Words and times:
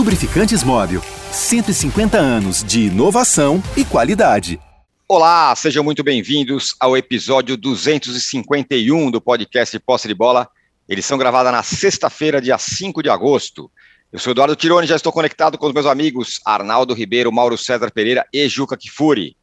Lubrificantes 0.00 0.64
Móvel. 0.64 1.02
150 1.30 2.16
anos 2.16 2.64
de 2.64 2.86
inovação 2.86 3.62
e 3.76 3.84
qualidade. 3.84 4.58
Olá, 5.06 5.54
sejam 5.54 5.84
muito 5.84 6.02
bem-vindos 6.02 6.74
ao 6.80 6.96
episódio 6.96 7.54
251 7.54 9.10
do 9.10 9.20
podcast 9.20 9.78
Posse 9.80 10.08
de 10.08 10.14
Bola. 10.14 10.48
Edição 10.88 11.18
gravada 11.18 11.52
na 11.52 11.62
sexta-feira, 11.62 12.40
dia 12.40 12.56
5 12.56 13.02
de 13.02 13.10
agosto. 13.10 13.70
Eu 14.10 14.18
sou 14.18 14.30
Eduardo 14.30 14.56
Tironi, 14.56 14.86
já 14.86 14.96
estou 14.96 15.12
conectado 15.12 15.58
com 15.58 15.66
os 15.66 15.74
meus 15.74 15.84
amigos 15.84 16.40
Arnaldo 16.46 16.94
Ribeiro, 16.94 17.30
Mauro 17.30 17.58
César 17.58 17.90
Pereira 17.90 18.26
e 18.32 18.48
Juca 18.48 18.78
Kifuri. 18.78 19.36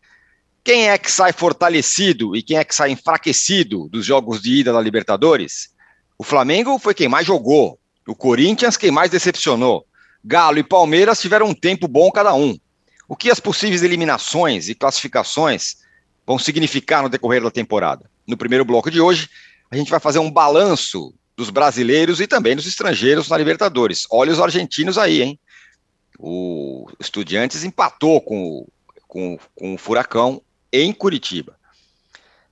Quem 0.63 0.89
é 0.89 0.97
que 0.97 1.11
sai 1.11 1.33
fortalecido 1.33 2.35
e 2.35 2.41
quem 2.41 2.57
é 2.57 2.63
que 2.63 2.73
sai 2.73 2.89
enfraquecido 2.89 3.87
dos 3.89 4.03
jogos 4.03 4.41
de 4.41 4.61
ida 4.61 4.73
da 4.73 4.81
Libertadores? 4.81 5.69
O 6.17 6.23
Flamengo 6.23 6.79
foi 6.79 6.95
quem 6.95 7.07
mais 7.07 7.27
jogou, 7.27 7.77
o 8.07 8.15
Corinthians 8.15 8.75
quem 8.75 8.89
mais 8.89 9.11
decepcionou. 9.11 9.85
Galo 10.27 10.59
e 10.59 10.63
Palmeiras 10.63 11.21
tiveram 11.21 11.45
um 11.45 11.53
tempo 11.53 11.87
bom 11.87 12.11
cada 12.11 12.33
um. 12.33 12.59
O 13.07 13.15
que 13.15 13.31
as 13.31 13.39
possíveis 13.39 13.81
eliminações 13.81 14.67
e 14.67 14.75
classificações 14.75 15.77
vão 16.25 16.37
significar 16.37 17.01
no 17.01 17.07
decorrer 17.07 17.41
da 17.41 17.49
temporada? 17.49 18.11
No 18.27 18.35
primeiro 18.35 18.65
bloco 18.65 18.91
de 18.91 18.99
hoje, 18.99 19.29
a 19.71 19.77
gente 19.77 19.89
vai 19.89 20.01
fazer 20.01 20.19
um 20.19 20.29
balanço 20.29 21.13
dos 21.37 21.49
brasileiros 21.49 22.19
e 22.19 22.27
também 22.27 22.57
dos 22.57 22.67
estrangeiros 22.67 23.29
na 23.29 23.37
Libertadores. 23.37 24.05
Olha 24.11 24.33
os 24.33 24.41
argentinos 24.41 24.97
aí, 24.97 25.21
hein? 25.21 25.39
O 26.19 26.89
Estudiantes 26.99 27.63
empatou 27.63 28.19
com, 28.19 28.67
com, 29.07 29.39
com 29.55 29.75
o 29.75 29.77
Furacão 29.77 30.41
em 30.73 30.91
Curitiba. 30.91 31.55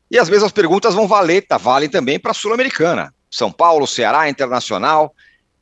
E 0.09 0.17
as 0.17 0.29
mesmas 0.29 0.53
perguntas 0.53 0.93
vão 0.93 1.09
valer, 1.09 1.45
tá, 1.45 1.57
valem 1.57 1.89
também 1.89 2.17
para 2.17 2.31
a 2.31 2.33
Sul-Americana. 2.33 3.13
São 3.29 3.51
Paulo, 3.51 3.85
Ceará, 3.85 4.29
Internacional, 4.29 5.13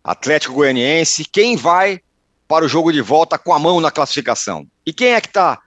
Atlético 0.04 0.54
Goianiense. 0.54 1.26
Quem 1.26 1.56
vai 1.56 2.03
para 2.54 2.66
o 2.66 2.68
jogo 2.68 2.94
de 2.94 3.02
volta 3.02 3.36
com 3.40 3.52
a 3.52 3.58
mão 3.58 3.82
na 3.82 3.90
classificação? 3.90 4.68
E 4.86 4.94
quem 4.94 5.14
é 5.14 5.20
que 5.20 5.26
está 5.26 5.60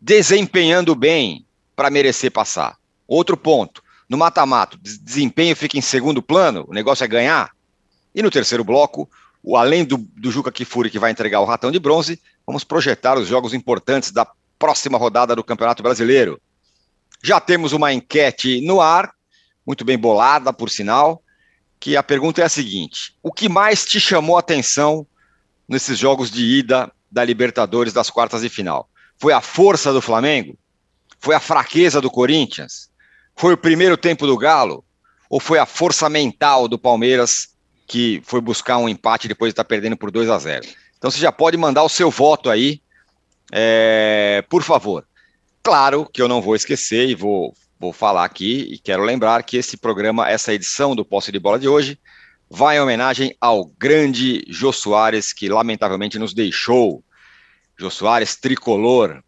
desempenhando 0.00 0.92
bem 0.92 1.46
para 1.76 1.88
merecer 1.88 2.32
passar? 2.32 2.76
Outro 3.06 3.36
ponto. 3.36 3.80
No 4.08 4.18
mata-mata, 4.18 4.76
desempenho 4.82 5.54
fica 5.54 5.78
em 5.78 5.80
segundo 5.80 6.20
plano, 6.20 6.64
o 6.66 6.74
negócio 6.74 7.04
é 7.04 7.06
ganhar. 7.06 7.52
E 8.12 8.20
no 8.24 8.28
terceiro 8.28 8.64
bloco, 8.64 9.08
o, 9.40 9.56
além 9.56 9.84
do, 9.84 9.98
do 9.98 10.32
Juca 10.32 10.50
Kifuri, 10.50 10.90
que 10.90 10.98
vai 10.98 11.12
entregar 11.12 11.38
o 11.38 11.44
ratão 11.44 11.70
de 11.70 11.78
bronze, 11.78 12.20
vamos 12.44 12.64
projetar 12.64 13.16
os 13.16 13.28
jogos 13.28 13.54
importantes 13.54 14.10
da 14.10 14.26
próxima 14.58 14.98
rodada 14.98 15.36
do 15.36 15.44
Campeonato 15.44 15.80
Brasileiro. 15.80 16.40
Já 17.22 17.38
temos 17.38 17.72
uma 17.72 17.92
enquete 17.92 18.60
no 18.62 18.80
ar, 18.80 19.12
muito 19.64 19.84
bem 19.84 19.96
bolada, 19.96 20.52
por 20.52 20.68
sinal, 20.68 21.22
que 21.78 21.96
a 21.96 22.02
pergunta 22.02 22.40
é 22.40 22.44
a 22.44 22.48
seguinte: 22.48 23.14
o 23.22 23.32
que 23.32 23.48
mais 23.48 23.84
te 23.84 24.00
chamou 24.00 24.36
a 24.36 24.40
atenção 24.40 25.06
nesses 25.68 25.98
jogos 25.98 26.30
de 26.30 26.44
ida 26.44 26.90
da 27.10 27.24
Libertadores 27.24 27.92
das 27.92 28.10
quartas 28.10 28.42
de 28.42 28.48
final? 28.48 28.88
Foi 29.18 29.32
a 29.32 29.40
força 29.40 29.92
do 29.92 30.02
Flamengo? 30.02 30.58
Foi 31.20 31.34
a 31.34 31.40
fraqueza 31.40 32.00
do 32.00 32.10
Corinthians? 32.10 32.90
Foi 33.36 33.54
o 33.54 33.56
primeiro 33.56 33.96
tempo 33.96 34.26
do 34.26 34.36
Galo? 34.36 34.84
Ou 35.30 35.40
foi 35.40 35.58
a 35.58 35.66
força 35.66 36.08
mental 36.08 36.68
do 36.68 36.78
Palmeiras 36.78 37.50
que 37.86 38.22
foi 38.24 38.40
buscar 38.40 38.78
um 38.78 38.88
empate 38.88 39.28
depois 39.28 39.50
de 39.50 39.52
estar 39.52 39.64
perdendo 39.64 39.96
por 39.96 40.10
2 40.10 40.28
a 40.28 40.38
0? 40.38 40.66
Então 40.98 41.10
você 41.10 41.18
já 41.18 41.32
pode 41.32 41.56
mandar 41.56 41.82
o 41.82 41.88
seu 41.88 42.10
voto 42.10 42.50
aí, 42.50 42.80
é, 43.50 44.44
por 44.48 44.62
favor. 44.62 45.06
Claro 45.62 46.08
que 46.12 46.20
eu 46.20 46.28
não 46.28 46.42
vou 46.42 46.56
esquecer 46.56 47.08
e 47.08 47.14
vou, 47.14 47.54
vou 47.78 47.92
falar 47.92 48.24
aqui 48.24 48.68
e 48.70 48.78
quero 48.78 49.02
lembrar 49.02 49.42
que 49.42 49.56
esse 49.56 49.76
programa, 49.76 50.28
essa 50.28 50.52
edição 50.52 50.94
do 50.94 51.04
Posse 51.04 51.30
de 51.32 51.38
Bola 51.38 51.58
de 51.58 51.68
hoje, 51.68 51.98
vai 52.54 52.76
em 52.76 52.80
homenagem 52.80 53.34
ao 53.40 53.64
grande 53.64 54.44
Jô 54.46 54.72
Soares, 54.72 55.32
que 55.32 55.48
lamentavelmente 55.48 56.18
nos 56.18 56.34
deixou. 56.34 57.02
Jô 57.78 57.88
Soares, 57.88 58.36
tricolor, 58.36 59.24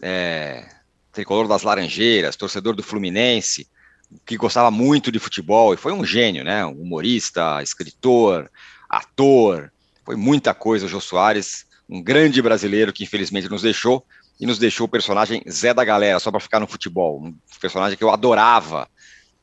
é, 0.00 0.66
tricolor 1.12 1.46
das 1.46 1.64
Laranjeiras, 1.64 2.34
torcedor 2.34 2.74
do 2.74 2.82
Fluminense, 2.82 3.68
que 4.24 4.38
gostava 4.38 4.70
muito 4.70 5.12
de 5.12 5.18
futebol 5.18 5.74
e 5.74 5.76
foi 5.76 5.92
um 5.92 6.02
gênio, 6.02 6.44
né? 6.44 6.64
Um 6.64 6.80
humorista, 6.80 7.62
escritor, 7.62 8.50
ator, 8.88 9.70
foi 10.02 10.16
muita 10.16 10.54
coisa 10.54 10.88
Jô 10.88 11.00
Soares, 11.00 11.66
um 11.86 12.02
grande 12.02 12.40
brasileiro 12.40 12.90
que 12.90 13.04
infelizmente 13.04 13.50
nos 13.50 13.60
deixou 13.60 14.02
e 14.40 14.46
nos 14.46 14.58
deixou 14.58 14.86
o 14.86 14.90
personagem 14.90 15.42
Zé 15.46 15.74
da 15.74 15.84
Galera, 15.84 16.18
só 16.18 16.30
para 16.30 16.40
ficar 16.40 16.58
no 16.58 16.66
futebol, 16.66 17.22
um 17.22 17.34
personagem 17.60 17.98
que 17.98 18.04
eu 18.04 18.10
adorava 18.10 18.88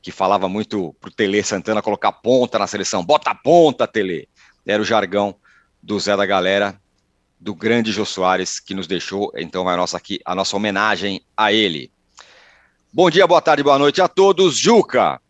que 0.02 0.12
falava 0.12 0.48
muito 0.48 0.96
pro 1.00 1.12
Tele 1.12 1.44
Santana 1.44 1.82
colocar 1.82 2.12
ponta 2.12 2.58
na 2.58 2.68
seleção. 2.68 3.04
Bota 3.04 3.36
ponta, 3.36 3.88
Tele. 3.88 4.30
Era 4.66 4.82
o 4.82 4.86
jargão 4.86 5.36
do 5.82 6.00
Zé 6.00 6.16
da 6.16 6.26
Galera, 6.26 6.80
do 7.40 7.54
grande 7.54 7.92
Jô 7.92 8.06
Soares, 8.06 8.60
que 8.60 8.74
nos 8.74 8.88
deixou. 8.88 9.32
Então 9.36 9.64
vai 9.64 9.74
a 9.74 9.78
nossa, 9.78 9.98
aqui, 9.98 10.20
a 10.26 10.34
nossa 10.34 10.56
homenagem 10.56 11.22
a 11.36 11.52
ele. 11.52 11.92
Bom 12.92 13.10
dia, 13.10 13.28
boa 13.28 13.42
tarde, 13.42 13.64
boa 13.64 13.78
noite 13.78 14.02
a 14.02 14.08
todos. 14.08 14.58
Juca, 14.58 15.22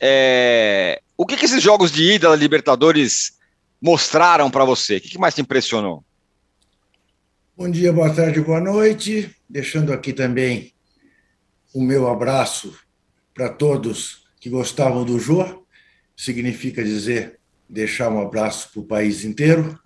é... 0.00 1.00
o 1.16 1.26
que, 1.26 1.36
que 1.36 1.46
esses 1.46 1.62
jogos 1.62 1.90
de 1.90 2.14
ida 2.14 2.28
da 2.28 2.36
Libertadores 2.36 3.38
mostraram 3.80 4.50
para 4.50 4.64
você? 4.64 4.96
O 4.96 5.00
que, 5.00 5.08
que 5.10 5.18
mais 5.18 5.34
te 5.34 5.40
impressionou? 5.40 6.04
Bom 7.56 7.68
dia, 7.70 7.92
boa 7.92 8.14
tarde, 8.14 8.40
boa 8.40 8.60
noite. 8.60 9.34
Deixando 9.48 9.92
aqui 9.92 10.12
também 10.12 10.72
o 11.74 11.82
meu 11.82 12.08
abraço 12.08 12.76
para 13.38 13.50
todos 13.50 14.24
que 14.40 14.50
gostavam 14.50 15.04
do 15.04 15.16
Jô, 15.16 15.64
significa 16.16 16.82
dizer 16.82 17.38
deixar 17.70 18.10
um 18.10 18.20
abraço 18.20 18.72
para 18.72 18.80
o 18.80 18.84
país 18.84 19.24
inteiro. 19.24 19.78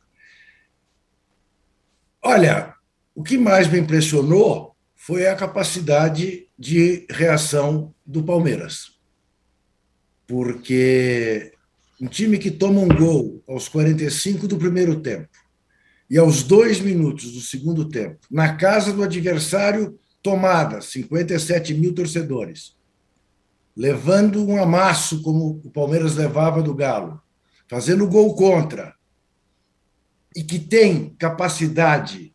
Olha, 2.23 2.75
o 3.15 3.23
que 3.23 3.37
mais 3.37 3.71
me 3.71 3.79
impressionou 3.79 4.75
foi 4.95 5.27
a 5.27 5.37
capacidade 5.37 6.49
de 6.59 7.07
reação 7.11 7.95
do 8.07 8.23
Palmeiras. 8.23 8.99
Porque 10.27 11.53
um 12.01 12.07
time 12.07 12.39
que 12.39 12.51
toma 12.51 12.81
um 12.81 12.89
gol 12.89 13.45
aos 13.47 13.69
45 13.69 14.49
do 14.49 14.57
primeiro 14.57 14.99
tempo 15.03 15.29
e 16.09 16.17
aos 16.17 16.43
dois 16.43 16.81
minutos 16.81 17.33
do 17.33 17.41
segundo 17.41 17.87
tempo, 17.87 18.19
na 18.31 18.57
casa 18.57 18.95
do 18.95 19.03
adversário, 19.03 19.99
tomada, 20.23 20.81
57 20.81 21.75
mil 21.75 21.95
torcedores, 21.95 22.81
levando 23.77 24.47
um 24.47 24.63
amasso 24.63 25.23
como 25.23 25.61
o 25.65 25.71
Palmeiras 25.71 26.17
levava 26.17 26.63
do 26.63 26.75
Galo, 26.75 27.21
fazendo 27.69 28.09
gol 28.09 28.35
contra, 28.35 28.95
e 30.37 30.43
que 30.43 30.59
tem 30.59 31.11
capacidade 31.19 32.35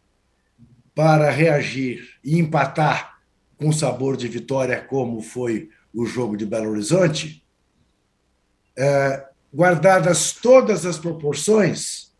para 0.93 1.29
reagir 1.29 2.17
e 2.23 2.39
empatar 2.39 3.19
com 3.57 3.71
sabor 3.71 4.17
de 4.17 4.27
vitória, 4.27 4.81
como 4.81 5.21
foi 5.21 5.69
o 5.93 6.05
jogo 6.05 6.37
de 6.37 6.45
Belo 6.45 6.71
Horizonte, 6.71 7.43
é, 8.75 9.27
guardadas 9.53 10.31
todas 10.33 10.85
as 10.85 10.97
proporções, 10.97 12.11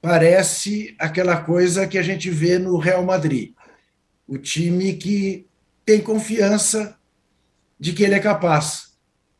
parece 0.00 0.94
aquela 0.98 1.42
coisa 1.42 1.86
que 1.86 1.96
a 1.96 2.02
gente 2.02 2.28
vê 2.28 2.58
no 2.58 2.76
Real 2.76 3.04
Madrid. 3.04 3.54
O 4.26 4.36
time 4.36 4.94
que 4.94 5.46
tem 5.84 6.00
confiança 6.00 6.98
de 7.82 7.92
que 7.92 8.04
ele 8.04 8.14
é 8.14 8.20
capaz 8.20 8.92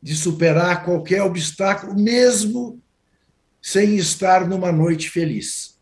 de 0.02 0.16
superar 0.16 0.84
qualquer 0.84 1.22
obstáculo, 1.22 1.94
mesmo 1.94 2.82
sem 3.62 3.94
estar 3.94 4.48
numa 4.48 4.72
noite 4.72 5.08
feliz. 5.08 5.78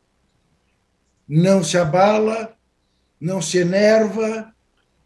Não 1.27 1.65
se 1.65 1.79
abala, 1.79 2.55
não 3.19 3.41
se 3.41 3.57
enerva, 3.57 4.55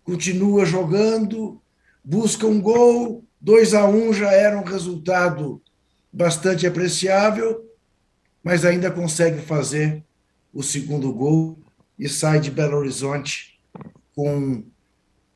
continua 0.03 0.67
jogando, 0.67 1.63
busca 2.03 2.45
um 2.45 2.61
gol, 2.61 3.25
2 3.41 3.73
a 3.75 3.87
1 3.87 4.09
um 4.09 4.13
já 4.13 4.33
era 4.33 4.59
um 4.59 4.65
resultado 4.65 5.63
bastante 6.13 6.67
apreciável, 6.67 7.65
mas 8.43 8.65
ainda 8.65 8.91
consegue 8.91 9.41
fazer 9.41 10.03
o 10.53 10.61
segundo 10.61 11.13
gol 11.13 11.57
e 11.97 12.09
sai 12.09 12.41
de 12.41 12.51
Belo 12.51 12.79
Horizonte 12.79 13.61
com 14.13 14.65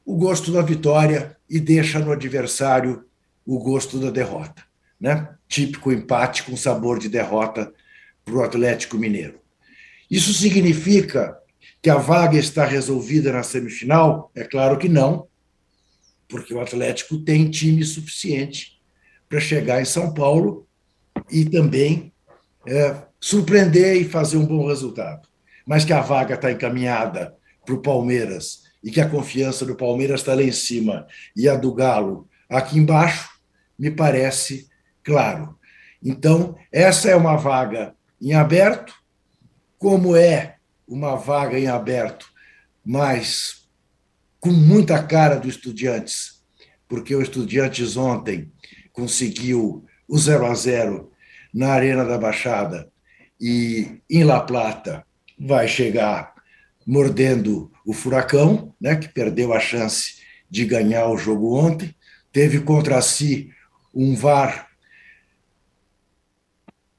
o 0.04 0.16
gosto 0.16 0.50
da 0.50 0.62
vitória 0.62 1.37
e 1.48 1.58
deixa 1.60 1.98
no 1.98 2.12
adversário 2.12 3.04
o 3.46 3.58
gosto 3.58 3.98
da 3.98 4.10
derrota. 4.10 4.62
Né? 5.00 5.28
Típico 5.48 5.92
empate 5.92 6.42
com 6.42 6.56
sabor 6.56 6.98
de 6.98 7.08
derrota 7.08 7.72
para 8.24 8.34
o 8.34 8.42
Atlético 8.42 8.98
Mineiro. 8.98 9.40
Isso 10.10 10.32
significa 10.34 11.36
que 11.80 11.90
a 11.90 11.96
vaga 11.96 12.38
está 12.38 12.64
resolvida 12.64 13.32
na 13.32 13.42
semifinal? 13.42 14.30
É 14.34 14.44
claro 14.44 14.78
que 14.78 14.88
não, 14.88 15.26
porque 16.28 16.52
o 16.52 16.60
Atlético 16.60 17.18
tem 17.18 17.50
time 17.50 17.84
suficiente 17.84 18.78
para 19.28 19.40
chegar 19.40 19.80
em 19.80 19.84
São 19.84 20.12
Paulo 20.12 20.66
e 21.30 21.44
também 21.44 22.12
é, 22.66 22.96
surpreender 23.20 23.96
e 23.96 24.04
fazer 24.04 24.36
um 24.36 24.46
bom 24.46 24.66
resultado. 24.66 25.28
Mas 25.66 25.84
que 25.84 25.92
a 25.92 26.00
vaga 26.00 26.34
está 26.34 26.50
encaminhada 26.50 27.34
para 27.64 27.74
o 27.74 27.82
Palmeiras 27.82 28.67
e 28.82 28.90
que 28.90 29.00
a 29.00 29.08
confiança 29.08 29.64
do 29.64 29.76
Palmeiras 29.76 30.20
está 30.20 30.34
lá 30.34 30.42
em 30.42 30.52
cima 30.52 31.06
e 31.36 31.48
a 31.48 31.56
do 31.56 31.72
Galo 31.74 32.28
aqui 32.48 32.78
embaixo, 32.78 33.30
me 33.78 33.90
parece 33.90 34.68
claro. 35.02 35.58
Então, 36.02 36.56
essa 36.72 37.08
é 37.08 37.16
uma 37.16 37.36
vaga 37.36 37.94
em 38.20 38.34
aberto, 38.34 38.94
como 39.78 40.16
é 40.16 40.56
uma 40.86 41.16
vaga 41.16 41.58
em 41.58 41.66
aberto, 41.66 42.26
mas 42.84 43.68
com 44.40 44.50
muita 44.50 45.02
cara 45.02 45.36
do 45.36 45.48
Estudiantes, 45.48 46.42
porque 46.88 47.14
o 47.14 47.22
Estudiantes 47.22 47.96
ontem 47.96 48.50
conseguiu 48.92 49.84
o 50.06 50.18
0 50.18 50.46
a 50.46 50.54
0 50.54 51.12
na 51.52 51.72
Arena 51.72 52.04
da 52.04 52.16
Baixada 52.16 52.90
e 53.40 54.00
em 54.08 54.24
La 54.24 54.40
Plata 54.40 55.04
vai 55.38 55.68
chegar 55.68 56.34
mordendo 56.86 57.70
o 57.88 57.94
Furacão, 57.94 58.74
né, 58.78 58.96
que 58.96 59.08
perdeu 59.08 59.50
a 59.50 59.58
chance 59.58 60.18
de 60.50 60.66
ganhar 60.66 61.08
o 61.08 61.16
jogo 61.16 61.56
ontem, 61.56 61.94
teve 62.30 62.60
contra 62.60 63.00
si 63.00 63.50
um 63.94 64.14
VAR 64.14 64.68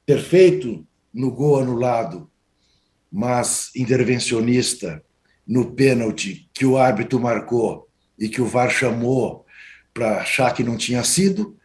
perfeito 0.04 0.84
no 1.14 1.30
gol 1.30 1.60
anulado, 1.60 2.28
mas 3.12 3.70
intervencionista 3.76 5.04
no 5.46 5.74
pênalti 5.74 6.50
que 6.52 6.66
o 6.66 6.76
árbitro 6.76 7.20
marcou 7.20 7.88
e 8.18 8.28
que 8.28 8.42
o 8.42 8.48
VAR 8.48 8.72
chamou 8.72 9.46
para 9.94 10.22
achar 10.22 10.52
que 10.56 10.64
não 10.64 10.76
tinha 10.76 11.04
sido. 11.04 11.56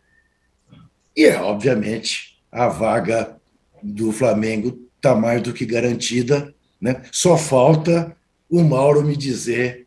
E 1.17 1.25
é, 1.25 1.41
obviamente, 1.41 2.39
a 2.53 2.69
vaga 2.69 3.41
do 3.83 4.13
Flamengo 4.13 4.87
está 4.97 5.15
mais 5.15 5.41
do 5.41 5.55
que 5.55 5.65
garantida. 5.65 6.55
Né? 6.79 7.03
Só 7.11 7.39
falta 7.39 8.15
o 8.51 8.63
Mauro 8.63 9.03
me 9.03 9.17
dizer 9.17 9.87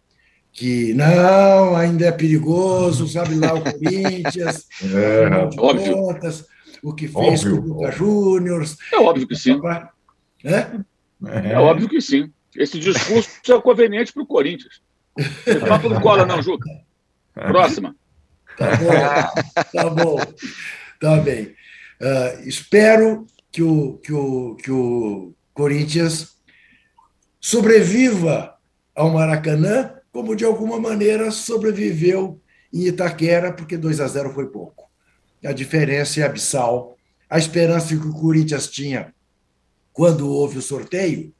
que 0.51 0.93
não, 0.93 1.75
ainda 1.75 2.07
é 2.07 2.11
perigoso, 2.11 3.07
sabe 3.07 3.35
lá 3.35 3.53
o 3.53 3.61
Corinthians, 3.61 4.67
é, 4.81 5.59
óbvio. 5.59 5.93
Contas, 5.93 6.47
o 6.81 6.93
que 6.93 7.07
fez 7.07 7.45
óbvio, 7.45 7.61
com 7.61 7.69
o 7.69 7.73
Boca 7.75 7.91
Juniors. 7.91 8.77
É 8.91 8.97
óbvio 8.97 9.27
que 9.27 9.35
sim. 9.35 9.61
É? 10.43 10.51
É. 11.25 11.51
é 11.51 11.59
óbvio 11.59 11.87
que 11.87 12.01
sim. 12.01 12.31
Esse 12.55 12.79
discurso 12.79 13.29
é 13.47 13.61
conveniente 13.61 14.11
para 14.11 14.23
o 14.23 14.25
Corinthians. 14.25 14.81
Não 15.45 15.67
papo 15.67 15.89
não 15.89 16.01
cola, 16.01 16.25
não, 16.25 16.41
Juca. 16.41 16.69
Próxima. 17.33 17.95
Tá 18.57 18.71
bom, 18.75 19.71
tá 19.71 19.89
bom. 19.89 20.17
Tá 20.99 21.17
bem. 21.17 21.55
Uh, 22.01 22.47
espero 22.47 23.27
que 23.51 23.61
o, 23.61 23.97
que, 23.99 24.11
o, 24.11 24.55
que 24.55 24.71
o 24.71 25.33
Corinthians 25.53 26.36
sobreviva 27.39 28.55
ao 28.95 29.11
Maracanã, 29.11 29.93
como 30.11 30.35
de 30.35 30.43
alguma 30.43 30.79
maneira 30.79 31.31
sobreviveu 31.31 32.41
em 32.73 32.87
Itaquera, 32.87 33.53
porque 33.53 33.77
2 33.77 33.99
a 33.99 34.07
0 34.07 34.33
foi 34.33 34.47
pouco. 34.47 34.89
A 35.45 35.51
diferença 35.51 36.19
é 36.19 36.23
abissal. 36.23 36.97
A 37.29 37.37
esperança 37.37 37.89
que 37.89 38.07
o 38.07 38.13
Corinthians 38.13 38.67
tinha 38.67 39.13
quando 39.93 40.29
houve 40.29 40.57
o 40.57 40.61
sorteio 40.61 41.33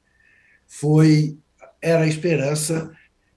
foi 0.66 1.38
era 1.80 2.02
a 2.04 2.08
esperança 2.08 2.92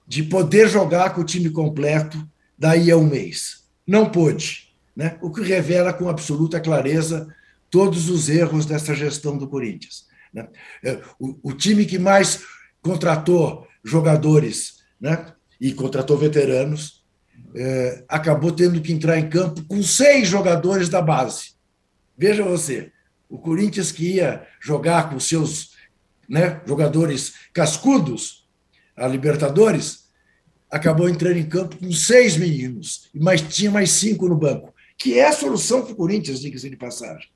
de 0.06 0.22
poder 0.22 0.68
jogar 0.68 1.14
com 1.14 1.20
o 1.20 1.24
time 1.24 1.48
completo 1.48 2.28
daí 2.58 2.90
a 2.90 2.96
um 2.96 3.06
mês. 3.06 3.64
Não 3.86 4.10
pôde, 4.10 4.74
né? 4.94 5.16
o 5.22 5.30
que 5.30 5.40
revela 5.42 5.92
com 5.92 6.08
absoluta 6.08 6.60
clareza 6.60 7.32
todos 7.70 8.10
os 8.10 8.28
erros 8.28 8.66
dessa 8.66 8.94
gestão 8.94 9.38
do 9.38 9.48
Corinthians. 9.48 10.06
Né? 10.32 10.48
É, 10.84 11.00
o, 11.18 11.50
o 11.50 11.52
time 11.52 11.84
que 11.84 11.98
mais 11.98 12.42
contratou 12.80 13.66
jogadores 13.84 14.82
né? 15.00 15.32
e 15.60 15.72
contratou 15.72 16.16
veteranos 16.16 17.04
é, 17.54 18.04
acabou 18.08 18.52
tendo 18.52 18.80
que 18.80 18.92
entrar 18.92 19.18
em 19.18 19.28
campo 19.28 19.62
com 19.64 19.82
seis 19.82 20.28
jogadores 20.28 20.88
da 20.88 21.02
base. 21.02 21.52
Veja 22.16 22.42
você, 22.44 22.92
o 23.28 23.38
Corinthians 23.38 23.92
que 23.92 24.14
ia 24.14 24.46
jogar 24.60 25.10
com 25.10 25.18
seus 25.18 25.72
né, 26.28 26.60
jogadores 26.66 27.34
cascudos, 27.52 28.48
a 28.96 29.06
Libertadores, 29.06 30.10
acabou 30.70 31.08
entrando 31.08 31.36
em 31.36 31.48
campo 31.48 31.76
com 31.76 31.92
seis 31.92 32.36
meninos, 32.36 33.10
mas 33.14 33.42
tinha 33.42 33.70
mais 33.70 33.90
cinco 33.90 34.28
no 34.28 34.36
banco, 34.36 34.74
que 34.96 35.18
é 35.18 35.26
a 35.26 35.32
solução 35.32 35.82
para 35.82 35.92
o 35.92 35.96
Corinthians, 35.96 36.40
diga-se 36.40 36.70
de 36.70 36.76
passagem. 36.76 37.28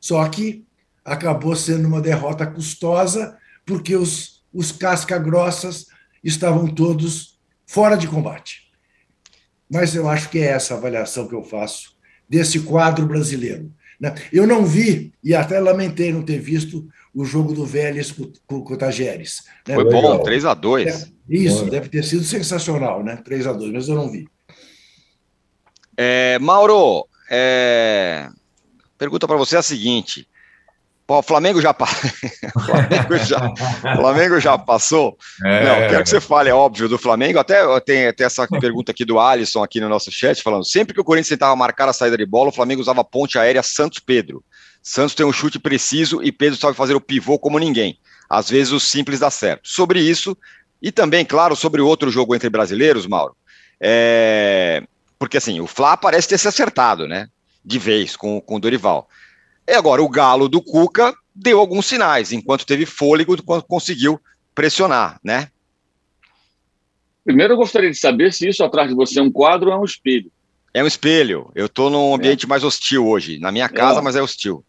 Só 0.00 0.26
que 0.28 0.64
acabou 1.08 1.56
sendo 1.56 1.88
uma 1.88 2.00
derrota 2.00 2.46
custosa, 2.46 3.36
porque 3.66 3.96
os, 3.96 4.42
os 4.52 4.72
casca-grossas 4.72 5.86
estavam 6.22 6.66
todos 6.66 7.38
fora 7.66 7.96
de 7.96 8.06
combate. 8.08 8.68
Mas 9.70 9.94
eu 9.94 10.08
acho 10.08 10.30
que 10.30 10.38
é 10.38 10.52
essa 10.52 10.74
avaliação 10.74 11.28
que 11.28 11.34
eu 11.34 11.42
faço 11.42 11.96
desse 12.28 12.60
quadro 12.60 13.06
brasileiro. 13.06 13.72
Né? 14.00 14.14
Eu 14.32 14.46
não 14.46 14.64
vi, 14.64 15.12
e 15.22 15.34
até 15.34 15.58
lamentei 15.58 16.12
não 16.12 16.22
ter 16.22 16.38
visto, 16.38 16.88
o 17.14 17.24
jogo 17.24 17.52
do 17.52 17.66
Vélez 17.66 18.12
com, 18.12 18.56
o 18.56 18.76
Tajeres. 18.76 19.42
Né? 19.66 19.74
Foi 19.74 19.84
bom, 19.84 20.18
3 20.22 20.44
a 20.44 20.54
2 20.54 20.86
é, 20.86 21.08
Isso, 21.28 21.64
deve 21.64 21.88
ter 21.88 22.04
sido 22.04 22.22
sensacional, 22.22 23.02
né? 23.02 23.16
3 23.16 23.46
a 23.46 23.52
2 23.52 23.72
mas 23.72 23.88
eu 23.88 23.96
não 23.96 24.10
vi. 24.10 24.28
É, 25.96 26.38
Mauro, 26.38 27.08
é... 27.28 28.28
pergunta 28.96 29.26
para 29.26 29.36
você 29.36 29.56
é 29.56 29.58
a 29.58 29.62
seguinte: 29.62 30.28
o 31.16 31.22
Flamengo 31.22 31.60
já, 31.60 31.72
Flamengo 32.66 33.16
já, 33.16 33.52
Flamengo 33.96 34.40
já 34.40 34.58
passou. 34.58 35.16
É. 35.42 35.64
Não, 35.64 35.88
quero 35.88 36.02
que 36.02 36.10
você 36.10 36.20
fale, 36.20 36.50
é 36.50 36.54
óbvio, 36.54 36.88
do 36.88 36.98
Flamengo. 36.98 37.38
Até 37.38 37.62
tem, 37.80 38.12
tem 38.12 38.26
essa 38.26 38.46
pergunta 38.60 38.92
aqui 38.92 39.06
do 39.06 39.18
Alisson 39.18 39.62
aqui 39.62 39.80
no 39.80 39.88
nosso 39.88 40.10
chat, 40.10 40.42
falando: 40.42 40.66
sempre 40.66 40.92
que 40.92 41.00
o 41.00 41.04
Corinthians 41.04 41.30
tentava 41.30 41.56
marcar 41.56 41.88
a 41.88 41.94
saída 41.94 42.16
de 42.16 42.26
bola, 42.26 42.50
o 42.50 42.52
Flamengo 42.52 42.82
usava 42.82 43.02
ponte 43.02 43.38
aérea 43.38 43.62
Santos 43.62 43.98
Pedro. 43.98 44.44
Santos 44.82 45.14
tem 45.14 45.24
um 45.24 45.32
chute 45.32 45.58
preciso 45.58 46.22
e 46.22 46.30
Pedro 46.30 46.58
sabe 46.58 46.76
fazer 46.76 46.94
o 46.94 47.00
pivô 47.00 47.38
como 47.38 47.58
ninguém. 47.58 47.98
Às 48.28 48.50
vezes 48.50 48.72
o 48.72 48.78
simples 48.78 49.18
dá 49.18 49.30
certo. 49.30 49.66
Sobre 49.66 50.00
isso, 50.00 50.36
e 50.80 50.92
também, 50.92 51.24
claro, 51.24 51.56
sobre 51.56 51.80
o 51.80 51.86
outro 51.86 52.10
jogo 52.10 52.34
entre 52.34 52.50
brasileiros, 52.50 53.06
Mauro. 53.06 53.34
É... 53.80 54.82
Porque 55.18 55.38
assim, 55.38 55.60
o 55.60 55.66
Fla 55.66 55.96
parece 55.96 56.28
ter 56.28 56.38
se 56.38 56.46
acertado, 56.46 57.08
né? 57.08 57.28
De 57.64 57.78
vez 57.78 58.14
com, 58.14 58.40
com 58.40 58.56
o 58.56 58.60
Dorival. 58.60 59.08
E 59.68 59.74
agora, 59.74 60.02
o 60.02 60.08
Galo 60.08 60.48
do 60.48 60.62
Cuca 60.62 61.14
deu 61.34 61.60
alguns 61.60 61.84
sinais, 61.84 62.32
enquanto 62.32 62.64
teve 62.64 62.86
fôlego, 62.86 63.36
conseguiu 63.64 64.18
pressionar, 64.54 65.20
né? 65.22 65.48
Primeiro, 67.22 67.52
eu 67.52 67.58
gostaria 67.58 67.90
de 67.90 67.98
saber 67.98 68.32
se 68.32 68.48
isso 68.48 68.64
atrás 68.64 68.88
de 68.88 68.94
você 68.94 69.20
é 69.20 69.22
um 69.22 69.30
quadro 69.30 69.68
ou 69.68 69.74
é 69.74 69.78
um 69.78 69.84
espelho. 69.84 70.32
É 70.72 70.82
um 70.82 70.86
espelho. 70.86 71.52
Eu 71.54 71.66
estou 71.66 71.90
num 71.90 72.14
ambiente 72.14 72.46
é. 72.46 72.48
mais 72.48 72.64
hostil 72.64 73.06
hoje. 73.06 73.38
Na 73.38 73.52
minha 73.52 73.68
casa, 73.68 74.00
é. 74.00 74.02
mas 74.02 74.16
é 74.16 74.22
hostil. 74.22 74.64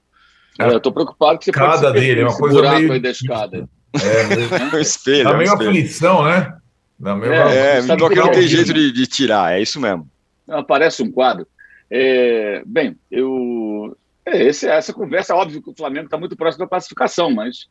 É, 0.59 0.65
eu 0.65 0.77
estou 0.77 0.91
preocupado 0.91 1.39
que 1.39 1.45
você 1.45 1.51
Cada 1.53 1.79
pode 1.79 1.99
dele, 2.01 2.19
é 2.19 2.23
uma 2.25 2.37
coisa 2.37 2.61
meio... 2.61 2.91
aí 2.91 2.99
da 2.99 3.09
escada. 3.09 3.69
É, 3.93 4.75
um 4.75 4.79
espelho. 4.79 5.23
Dá 5.23 5.31
é 5.31 5.37
meio 5.37 5.53
aflição, 5.53 6.25
né? 6.25 6.57
Dá 6.99 7.15
meio 7.15 7.31
é, 7.31 7.77
é 7.77 7.81
não 7.83 8.31
tem 8.31 8.47
jeito 8.49 8.73
de, 8.73 8.91
de, 8.91 9.07
tirar, 9.07 9.53
é 9.53 9.61
isso 9.61 9.79
mesmo. 9.79 10.05
Aparece 10.49 11.01
um 11.01 11.09
quadro. 11.09 11.47
É, 11.89 12.61
bem, 12.65 12.97
eu 13.09 13.95
é, 13.95 13.98
esse, 14.31 14.67
essa 14.67 14.93
conversa, 14.93 15.35
óbvio 15.35 15.61
que 15.61 15.69
o 15.69 15.75
Flamengo 15.75 16.05
está 16.05 16.17
muito 16.17 16.35
próximo 16.35 16.65
da 16.65 16.69
classificação, 16.69 17.31
mas 17.31 17.67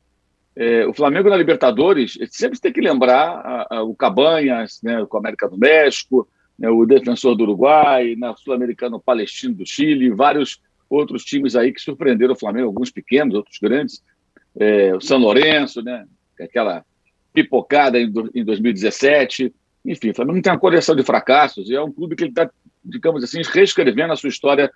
é, 0.56 0.86
o 0.86 0.92
Flamengo 0.92 1.28
na 1.28 1.36
Libertadores 1.36 2.18
sempre 2.30 2.58
tem 2.58 2.72
que 2.72 2.80
lembrar 2.80 3.66
a, 3.70 3.76
a, 3.76 3.82
o 3.82 3.94
Cabanhas, 3.94 4.80
né, 4.82 5.04
com 5.06 5.16
a 5.16 5.20
América 5.20 5.48
do 5.48 5.56
México, 5.56 6.28
né, 6.58 6.68
o 6.68 6.84
Defensor 6.84 7.36
do 7.36 7.44
Uruguai, 7.44 8.16
na 8.16 8.34
Sul-Americano 8.34 9.00
Palestino 9.00 9.54
do 9.54 9.64
Chile, 9.64 10.10
vários 10.10 10.60
outros 10.90 11.24
times 11.24 11.54
aí 11.54 11.72
que 11.72 11.80
surpreenderam 11.80 12.32
o 12.32 12.38
Flamengo, 12.38 12.66
alguns 12.66 12.90
pequenos, 12.90 13.34
outros 13.34 13.58
grandes, 13.60 14.02
é, 14.58 14.94
o 14.96 15.00
São 15.00 15.18
Lourenço, 15.18 15.82
né, 15.82 16.06
é 16.40 16.44
aquela 16.44 16.84
pipocada 17.32 17.98
em, 18.00 18.12
em 18.34 18.44
2017, 18.44 19.54
enfim, 19.84 20.10
o 20.10 20.14
Flamengo 20.14 20.42
tem 20.42 20.52
uma 20.52 20.58
coleção 20.58 20.96
de 20.96 21.04
fracassos, 21.04 21.70
e 21.70 21.74
é 21.74 21.80
um 21.80 21.92
clube 21.92 22.16
que 22.16 22.24
ele 22.24 22.30
está, 22.30 22.50
digamos 22.84 23.22
assim, 23.22 23.40
reescrevendo 23.42 24.12
a 24.12 24.16
sua 24.16 24.28
história 24.28 24.70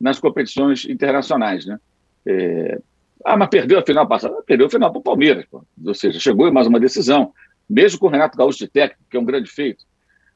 nas 0.00 0.18
competições 0.18 0.84
internacionais, 0.84 1.66
né? 1.66 1.78
É... 2.26 2.80
Ah, 3.24 3.36
mas 3.36 3.48
perdeu 3.48 3.78
a 3.78 3.82
final 3.84 4.06
passada? 4.06 4.36
Perdeu 4.46 4.66
a 4.66 4.70
final 4.70 4.90
para 4.90 5.00
o 5.00 5.02
Palmeiras, 5.02 5.44
pô. 5.50 5.64
ou 5.84 5.94
seja, 5.94 6.20
chegou 6.20 6.50
mais 6.52 6.66
uma 6.66 6.78
decisão, 6.78 7.32
mesmo 7.68 7.98
com 7.98 8.06
o 8.06 8.10
Renato 8.10 8.38
Gaúcho 8.38 8.58
de 8.58 8.68
técnico, 8.68 9.02
que 9.10 9.16
é 9.16 9.20
um 9.20 9.24
grande 9.24 9.50
feito. 9.50 9.84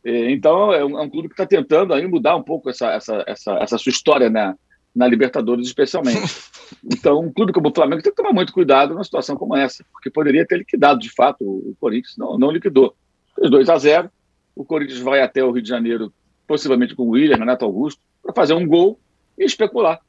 É, 0.05 0.31
então, 0.31 0.73
é 0.73 0.85
um, 0.85 0.99
é 0.99 1.03
um, 1.03 1.09
clube 1.09 1.29
que 1.29 1.35
está 1.35 1.47
tentando 1.47 1.95
aí 1.95 2.07
mudar 2.07 2.35
um 2.35 2.43
pouco 2.43 2.69
essa, 2.69 2.91
essa, 2.93 3.25
essa, 3.27 3.53
essa 3.59 3.79
sua 3.79 3.91
história 3.91 4.29
na, 4.29 4.57
na 4.95 5.07
Libertadores, 5.07 5.67
especialmente. 5.67 6.23
Então, 6.83 7.21
um 7.21 7.31
clube 7.31 7.53
como 7.53 7.69
o 7.69 7.75
Flamengo 7.75 8.03
tem 8.03 8.11
que 8.11 8.17
tomar 8.17 8.33
muito 8.33 8.51
cuidado 8.51 8.95
numa 8.95 9.05
situação 9.05 9.37
como 9.37 9.55
essa, 9.55 9.85
porque 9.93 10.09
poderia 10.09 10.47
ter 10.47 10.57
liquidado, 10.57 10.99
de 10.99 11.11
fato, 11.11 11.45
o 11.45 11.77
Corinthians, 11.79 12.17
não, 12.17 12.39
não 12.39 12.51
liquidou. 12.51 12.97
Fez 13.37 13.51
2 13.51 13.69
a 13.69 13.77
0 13.77 14.11
o 14.57 14.65
Corinthians 14.65 15.01
vai 15.01 15.21
até 15.21 15.45
o 15.45 15.51
Rio 15.51 15.63
de 15.63 15.69
Janeiro, 15.69 16.13
possivelmente 16.47 16.95
com 16.95 17.05
o 17.05 17.11
William, 17.11 17.37
Renato 17.37 17.65
Augusto, 17.65 18.01
para 18.23 18.35
fazer 18.35 18.55
um 18.55 18.67
gol 18.67 18.99
e 19.39 19.45
especular. 19.45 20.01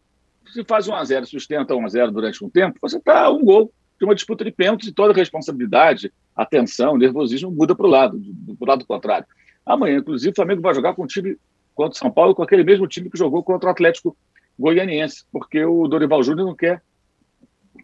Se 0.52 0.64
faz 0.64 0.88
1 0.88 0.96
a 0.96 1.04
0 1.04 1.26
sustenta 1.26 1.76
1 1.76 1.86
a 1.86 1.90
0 1.90 2.12
durante 2.12 2.44
um 2.44 2.50
tempo, 2.50 2.78
você 2.82 2.98
está 2.98 3.30
um 3.30 3.44
gol 3.44 3.72
de 4.00 4.06
uma 4.06 4.16
disputa 4.16 4.44
de 4.44 4.52
pênaltis 4.52 4.88
e 4.88 4.94
toda 4.94 5.14
a 5.14 5.16
responsabilidade, 5.16 6.12
atenção, 6.36 6.98
nervosismo 6.98 7.52
muda 7.52 7.76
para 7.76 7.86
o 7.86 7.90
lado, 7.90 8.22
para 8.60 8.66
o 8.66 8.68
lado 8.68 8.86
contrário. 8.86 9.26
Amanhã, 9.66 9.98
inclusive, 9.98 10.32
o 10.32 10.36
Flamengo 10.36 10.62
vai 10.62 10.74
jogar 10.74 10.94
com 10.94 11.04
um 11.04 11.08
time 11.08 11.38
contra 11.74 11.96
o 11.96 11.98
São 11.98 12.12
Paulo, 12.12 12.36
com 12.36 12.44
aquele 12.44 12.64
mesmo 12.64 12.88
time 12.88 13.10
que 13.10 13.18
jogou 13.18 13.44
contra 13.44 13.70
o 13.70 13.72
Atlético 13.72 14.16
Goianiense, 14.60 15.24
porque 15.32 15.64
o 15.64 15.88
Dorival 15.88 16.22
Júnior 16.22 16.48
não 16.48 16.56
quer 16.56 16.82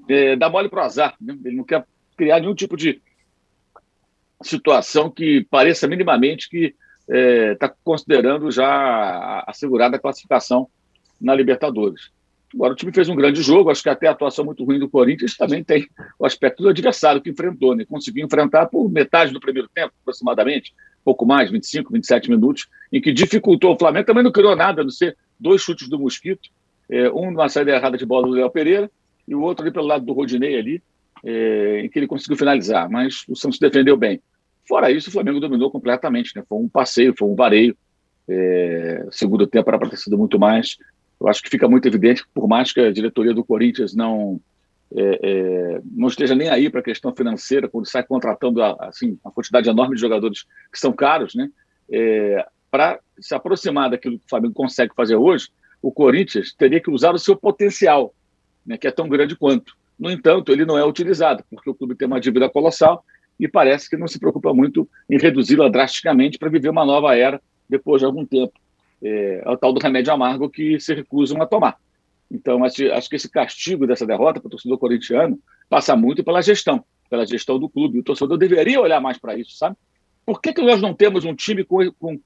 é, 0.07 0.35
dar 0.35 0.49
mole 0.49 0.69
para 0.69 0.81
o 0.81 0.85
azar, 0.85 1.15
né? 1.19 1.37
ele 1.45 1.55
não 1.55 1.63
quer 1.63 1.85
criar 2.17 2.39
nenhum 2.39 2.53
tipo 2.53 2.75
de 2.75 3.01
situação 4.41 5.09
que 5.09 5.45
pareça 5.49 5.87
minimamente 5.87 6.49
que 6.49 6.75
está 7.07 7.67
é, 7.67 7.73
considerando 7.83 8.51
já 8.51 9.43
assegurada 9.47 9.95
a 9.95 9.99
classificação 9.99 10.69
na 11.19 11.33
Libertadores. 11.35 12.11
Agora, 12.53 12.73
o 12.73 12.75
time 12.75 12.91
fez 12.91 13.07
um 13.07 13.15
grande 13.15 13.41
jogo, 13.43 13.69
acho 13.69 13.83
que 13.83 13.89
até 13.89 14.07
a 14.07 14.11
atuação 14.11 14.43
muito 14.43 14.63
ruim 14.63 14.79
do 14.79 14.89
Corinthians 14.89 15.37
também 15.37 15.63
tem 15.63 15.87
o 16.17 16.25
aspecto 16.25 16.63
do 16.63 16.69
adversário 16.69 17.21
que 17.21 17.29
enfrentou, 17.29 17.75
né? 17.75 17.85
Conseguiu 17.85 18.25
enfrentar 18.25 18.65
por 18.65 18.89
metade 18.89 19.31
do 19.31 19.39
primeiro 19.39 19.69
tempo, 19.69 19.93
aproximadamente, 20.01 20.73
pouco 21.05 21.25
mais, 21.25 21.51
25, 21.51 21.93
27 21.93 22.29
minutos, 22.29 22.67
em 22.91 22.99
que 22.99 23.13
dificultou 23.13 23.75
o 23.75 23.77
Flamengo, 23.77 24.07
também 24.07 24.23
não 24.23 24.31
criou 24.31 24.55
nada, 24.55 24.81
a 24.81 24.83
não 24.83 24.91
ser 24.91 25.15
dois 25.39 25.61
chutes 25.61 25.87
do 25.87 25.99
Mosquito, 25.99 26.49
é, 26.89 27.09
um 27.11 27.29
numa 27.29 27.49
saída 27.49 27.71
errada 27.71 27.97
de 27.97 28.05
bola 28.05 28.27
do 28.27 28.33
Léo 28.33 28.49
Pereira, 28.49 28.89
e 29.27 29.35
o 29.35 29.41
outro 29.41 29.63
ali 29.63 29.71
pelo 29.71 29.85
lado 29.85 30.03
do 30.03 30.13
Rodinei 30.13 30.57
ali, 30.57 30.81
é, 31.23 31.81
em 31.85 31.89
que 31.89 31.99
ele 31.99 32.07
conseguiu 32.07 32.35
finalizar, 32.35 32.89
mas 32.89 33.23
o 33.27 33.35
Santos 33.35 33.59
defendeu 33.59 33.95
bem. 33.95 34.19
Fora 34.67 34.91
isso, 34.91 35.09
o 35.09 35.11
Flamengo 35.11 35.39
dominou 35.39 35.71
completamente, 35.71 36.35
né? 36.35 36.43
Foi 36.47 36.57
um 36.57 36.69
passeio, 36.69 37.13
foi 37.17 37.27
um 37.27 37.35
vareio. 37.35 37.75
É, 38.27 39.07
segundo 39.11 39.47
tempo 39.47 39.67
era 39.67 39.79
para 39.79 39.89
ter 39.89 39.97
sido 39.97 40.17
muito 40.17 40.39
mais. 40.39 40.77
Eu 41.19 41.27
acho 41.27 41.41
que 41.43 41.49
fica 41.49 41.67
muito 41.67 41.87
evidente 41.87 42.23
que, 42.23 42.29
por 42.33 42.47
mais 42.47 42.71
que 42.71 42.79
a 42.79 42.91
diretoria 42.91 43.33
do 43.33 43.43
Corinthians 43.43 43.93
não 43.93 44.39
é, 44.95 45.19
é, 45.21 45.81
não 45.83 46.07
esteja 46.07 46.33
nem 46.33 46.49
aí 46.49 46.69
para 46.69 46.79
a 46.79 46.83
questão 46.83 47.13
financeira, 47.13 47.67
quando 47.67 47.87
sai 47.87 48.03
contratando 48.03 48.61
assim, 48.63 49.19
uma 49.23 49.31
quantidade 49.31 49.69
enorme 49.69 49.95
de 49.95 50.01
jogadores 50.01 50.45
que 50.71 50.79
são 50.79 50.91
caros, 50.91 51.35
né? 51.35 51.49
É, 51.91 52.45
para 52.71 52.99
se 53.19 53.35
aproximar 53.35 53.89
daquilo 53.89 54.17
que 54.17 54.25
o 54.25 54.29
Flamengo 54.29 54.53
consegue 54.53 54.93
fazer 54.95 55.15
hoje, 55.15 55.49
o 55.81 55.91
Corinthians 55.91 56.53
teria 56.53 56.79
que 56.79 56.89
usar 56.89 57.13
o 57.13 57.19
seu 57.19 57.35
potencial, 57.35 58.13
né, 58.65 58.77
que 58.77 58.87
é 58.87 58.91
tão 58.91 59.09
grande 59.09 59.35
quanto. 59.35 59.75
No 59.97 60.11
entanto, 60.11 60.51
ele 60.51 60.65
não 60.65 60.77
é 60.77 60.85
utilizado, 60.85 61.43
porque 61.49 61.69
o 61.69 61.73
clube 61.73 61.95
tem 61.95 62.07
uma 62.07 62.19
dívida 62.19 62.47
colossal 62.49 63.03
e 63.39 63.47
parece 63.47 63.89
que 63.89 63.97
não 63.97 64.07
se 64.07 64.19
preocupa 64.19 64.53
muito 64.53 64.87
em 65.09 65.17
reduzi-la 65.17 65.67
drasticamente 65.67 66.37
para 66.37 66.49
viver 66.49 66.69
uma 66.69 66.85
nova 66.85 67.15
era 67.15 67.41
depois 67.67 68.01
de 68.01 68.05
algum 68.05 68.25
tempo 68.25 68.53
é, 69.03 69.41
é 69.45 69.49
o 69.49 69.57
tal 69.57 69.73
do 69.73 69.79
remédio 69.79 70.13
amargo 70.13 70.49
que 70.49 70.79
se 70.79 70.93
recusam 70.93 71.41
a 71.41 71.45
tomar. 71.45 71.77
Então, 72.31 72.63
acho, 72.63 72.91
acho 72.91 73.09
que 73.09 73.15
esse 73.15 73.29
castigo 73.29 73.87
dessa 73.87 74.05
derrota 74.05 74.39
para 74.39 74.47
o 74.47 74.51
torcedor 74.51 74.77
corintiano 74.77 75.39
passa 75.67 75.95
muito 75.95 76.23
pela 76.23 76.41
gestão, 76.41 76.83
pela 77.09 77.25
gestão 77.25 77.57
do 77.57 77.67
clube. 77.67 77.99
O 77.99 78.03
torcedor 78.03 78.37
deveria 78.37 78.79
olhar 78.79 79.01
mais 79.01 79.17
para 79.17 79.37
isso, 79.37 79.57
sabe? 79.57 79.75
Por 80.25 80.39
que, 80.39 80.53
que 80.53 80.61
nós 80.61 80.79
não 80.79 80.93
temos 80.93 81.25
um 81.25 81.33
time 81.33 81.63
com, 81.63 81.91
com. 81.93 82.19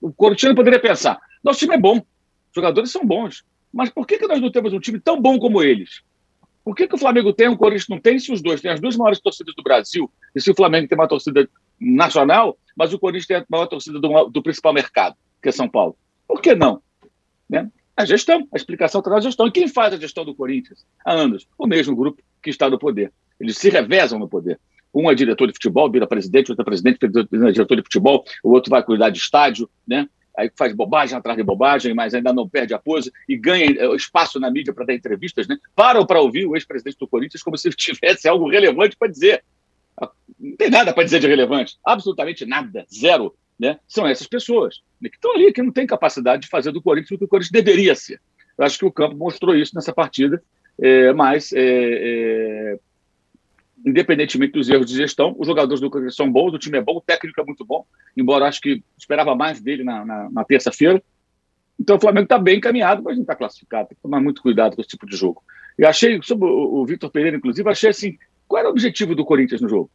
O 0.00 0.12
corintiano 0.12 0.54
poderia 0.54 0.78
pensar: 0.78 1.18
nosso 1.42 1.58
time 1.58 1.74
é 1.74 1.78
bom, 1.78 1.96
os 1.96 2.54
jogadores 2.54 2.90
são 2.92 3.04
bons, 3.04 3.44
mas 3.72 3.90
por 3.90 4.06
que, 4.06 4.18
que 4.18 4.26
nós 4.26 4.40
não 4.40 4.52
temos 4.52 4.72
um 4.72 4.80
time 4.80 5.00
tão 5.00 5.20
bom 5.20 5.38
como 5.38 5.62
eles? 5.62 6.02
Por 6.64 6.76
que, 6.76 6.86
que 6.86 6.94
o 6.94 6.98
Flamengo 6.98 7.32
tem, 7.32 7.48
o 7.48 7.56
Corinthians 7.56 7.88
não 7.88 7.98
tem, 7.98 8.18
se 8.18 8.32
os 8.32 8.42
dois 8.42 8.60
têm 8.60 8.70
as 8.70 8.80
duas 8.80 8.96
maiores 8.96 9.20
torcidas 9.20 9.54
do 9.54 9.62
Brasil, 9.62 10.10
e 10.34 10.40
se 10.40 10.50
o 10.50 10.54
Flamengo 10.54 10.86
tem 10.86 10.96
uma 10.96 11.08
torcida 11.08 11.48
nacional, 11.80 12.56
mas 12.76 12.92
o 12.92 12.98
Corinthians 12.98 13.26
tem 13.26 13.36
a 13.38 13.44
maior 13.48 13.66
torcida 13.66 13.98
do, 13.98 14.28
do 14.28 14.42
principal 14.42 14.72
mercado, 14.72 15.16
que 15.42 15.48
é 15.48 15.52
São 15.52 15.68
Paulo? 15.68 15.96
Por 16.30 16.40
que 16.40 16.54
não? 16.54 16.80
Né? 17.48 17.68
A 17.96 18.04
gestão, 18.04 18.46
a 18.52 18.56
explicação 18.56 19.00
está 19.00 19.10
na 19.10 19.20
gestão. 19.20 19.48
E 19.48 19.50
quem 19.50 19.66
faz 19.66 19.92
a 19.92 19.96
gestão 19.96 20.24
do 20.24 20.32
Corinthians 20.32 20.86
há 21.04 21.12
anos? 21.12 21.44
O 21.58 21.66
mesmo 21.66 21.96
grupo 21.96 22.22
que 22.40 22.50
está 22.50 22.70
no 22.70 22.78
poder. 22.78 23.12
Eles 23.40 23.58
se 23.58 23.68
revezam 23.68 24.16
no 24.16 24.28
poder. 24.28 24.60
Um 24.94 25.10
é 25.10 25.14
diretor 25.14 25.48
de 25.48 25.54
futebol, 25.54 25.90
vira 25.90 26.06
presidente, 26.06 26.52
outro 26.52 26.62
é 26.62 26.64
presidente, 26.64 27.04
é 27.04 27.50
diretor 27.50 27.74
de 27.74 27.82
futebol, 27.82 28.24
o 28.44 28.52
outro 28.52 28.70
vai 28.70 28.82
cuidar 28.82 29.10
de 29.10 29.18
estádio, 29.18 29.68
né? 29.86 30.08
aí 30.36 30.50
faz 30.56 30.72
bobagem 30.72 31.18
atrás 31.18 31.36
de 31.36 31.42
bobagem, 31.42 31.94
mas 31.94 32.14
ainda 32.14 32.32
não 32.32 32.48
perde 32.48 32.74
a 32.74 32.78
pose 32.78 33.12
e 33.28 33.36
ganha 33.36 33.66
eh, 33.66 33.94
espaço 33.96 34.38
na 34.38 34.50
mídia 34.50 34.72
para 34.72 34.86
dar 34.86 34.94
entrevistas, 34.94 35.48
né? 35.48 35.58
Param 35.74 36.06
para 36.06 36.20
ouvir 36.20 36.46
o 36.46 36.56
ex-presidente 36.56 36.96
do 36.98 37.08
Corinthians 37.08 37.42
como 37.42 37.58
se 37.58 37.68
tivesse 37.74 38.28
algo 38.28 38.48
relevante 38.48 38.96
para 38.96 39.08
dizer. 39.08 39.44
Não 40.38 40.56
tem 40.56 40.70
nada 40.70 40.92
para 40.92 41.04
dizer 41.04 41.18
de 41.18 41.26
relevante, 41.26 41.76
absolutamente 41.84 42.46
nada, 42.46 42.86
zero 42.92 43.34
né, 43.60 43.78
são 43.86 44.06
essas 44.06 44.26
pessoas 44.26 44.80
né, 44.98 45.10
que 45.10 45.16
estão 45.16 45.34
ali, 45.34 45.52
que 45.52 45.62
não 45.62 45.70
têm 45.70 45.86
capacidade 45.86 46.42
de 46.42 46.48
fazer 46.48 46.72
do 46.72 46.80
Corinthians 46.80 47.10
o 47.10 47.18
que 47.18 47.24
o 47.24 47.28
Corinthians 47.28 47.52
deveria 47.52 47.94
ser. 47.94 48.18
Eu 48.56 48.64
acho 48.64 48.78
que 48.78 48.86
o 48.86 48.90
campo 48.90 49.14
mostrou 49.14 49.54
isso 49.54 49.74
nessa 49.74 49.92
partida, 49.92 50.42
é, 50.80 51.12
mas, 51.12 51.52
é, 51.52 51.60
é, 51.60 52.78
independentemente 53.84 54.54
dos 54.54 54.70
erros 54.70 54.86
de 54.86 54.96
gestão, 54.96 55.36
os 55.38 55.46
jogadores 55.46 55.78
do 55.78 55.90
Corinthians 55.90 56.16
são 56.16 56.32
bons, 56.32 56.54
o 56.54 56.58
time 56.58 56.78
é 56.78 56.80
bom, 56.80 56.96
o 56.96 57.00
técnico 57.02 57.38
é 57.38 57.44
muito 57.44 57.62
bom, 57.62 57.84
embora 58.16 58.46
acho 58.46 58.62
que 58.62 58.82
esperava 58.96 59.34
mais 59.34 59.60
dele 59.60 59.84
na, 59.84 60.06
na, 60.06 60.30
na 60.30 60.44
terça-feira. 60.44 61.02
Então 61.78 61.96
o 61.96 62.00
Flamengo 62.00 62.24
está 62.24 62.38
bem 62.38 62.56
encaminhado, 62.56 63.02
mas 63.02 63.16
não 63.16 63.22
está 63.22 63.34
classificado, 63.34 63.88
tem 63.88 63.96
que 63.96 64.02
tomar 64.02 64.22
muito 64.22 64.40
cuidado 64.40 64.74
com 64.74 64.80
esse 64.80 64.90
tipo 64.90 65.04
de 65.04 65.16
jogo. 65.16 65.42
Eu 65.76 65.86
achei, 65.86 66.18
sobre 66.22 66.48
o, 66.48 66.80
o 66.80 66.86
Vitor 66.86 67.10
Pereira, 67.10 67.36
inclusive, 67.36 67.68
achei 67.68 67.90
assim, 67.90 68.16
qual 68.48 68.60
era 68.60 68.68
o 68.68 68.72
objetivo 68.72 69.14
do 69.14 69.24
Corinthians 69.24 69.60
no 69.60 69.68
jogo? 69.68 69.90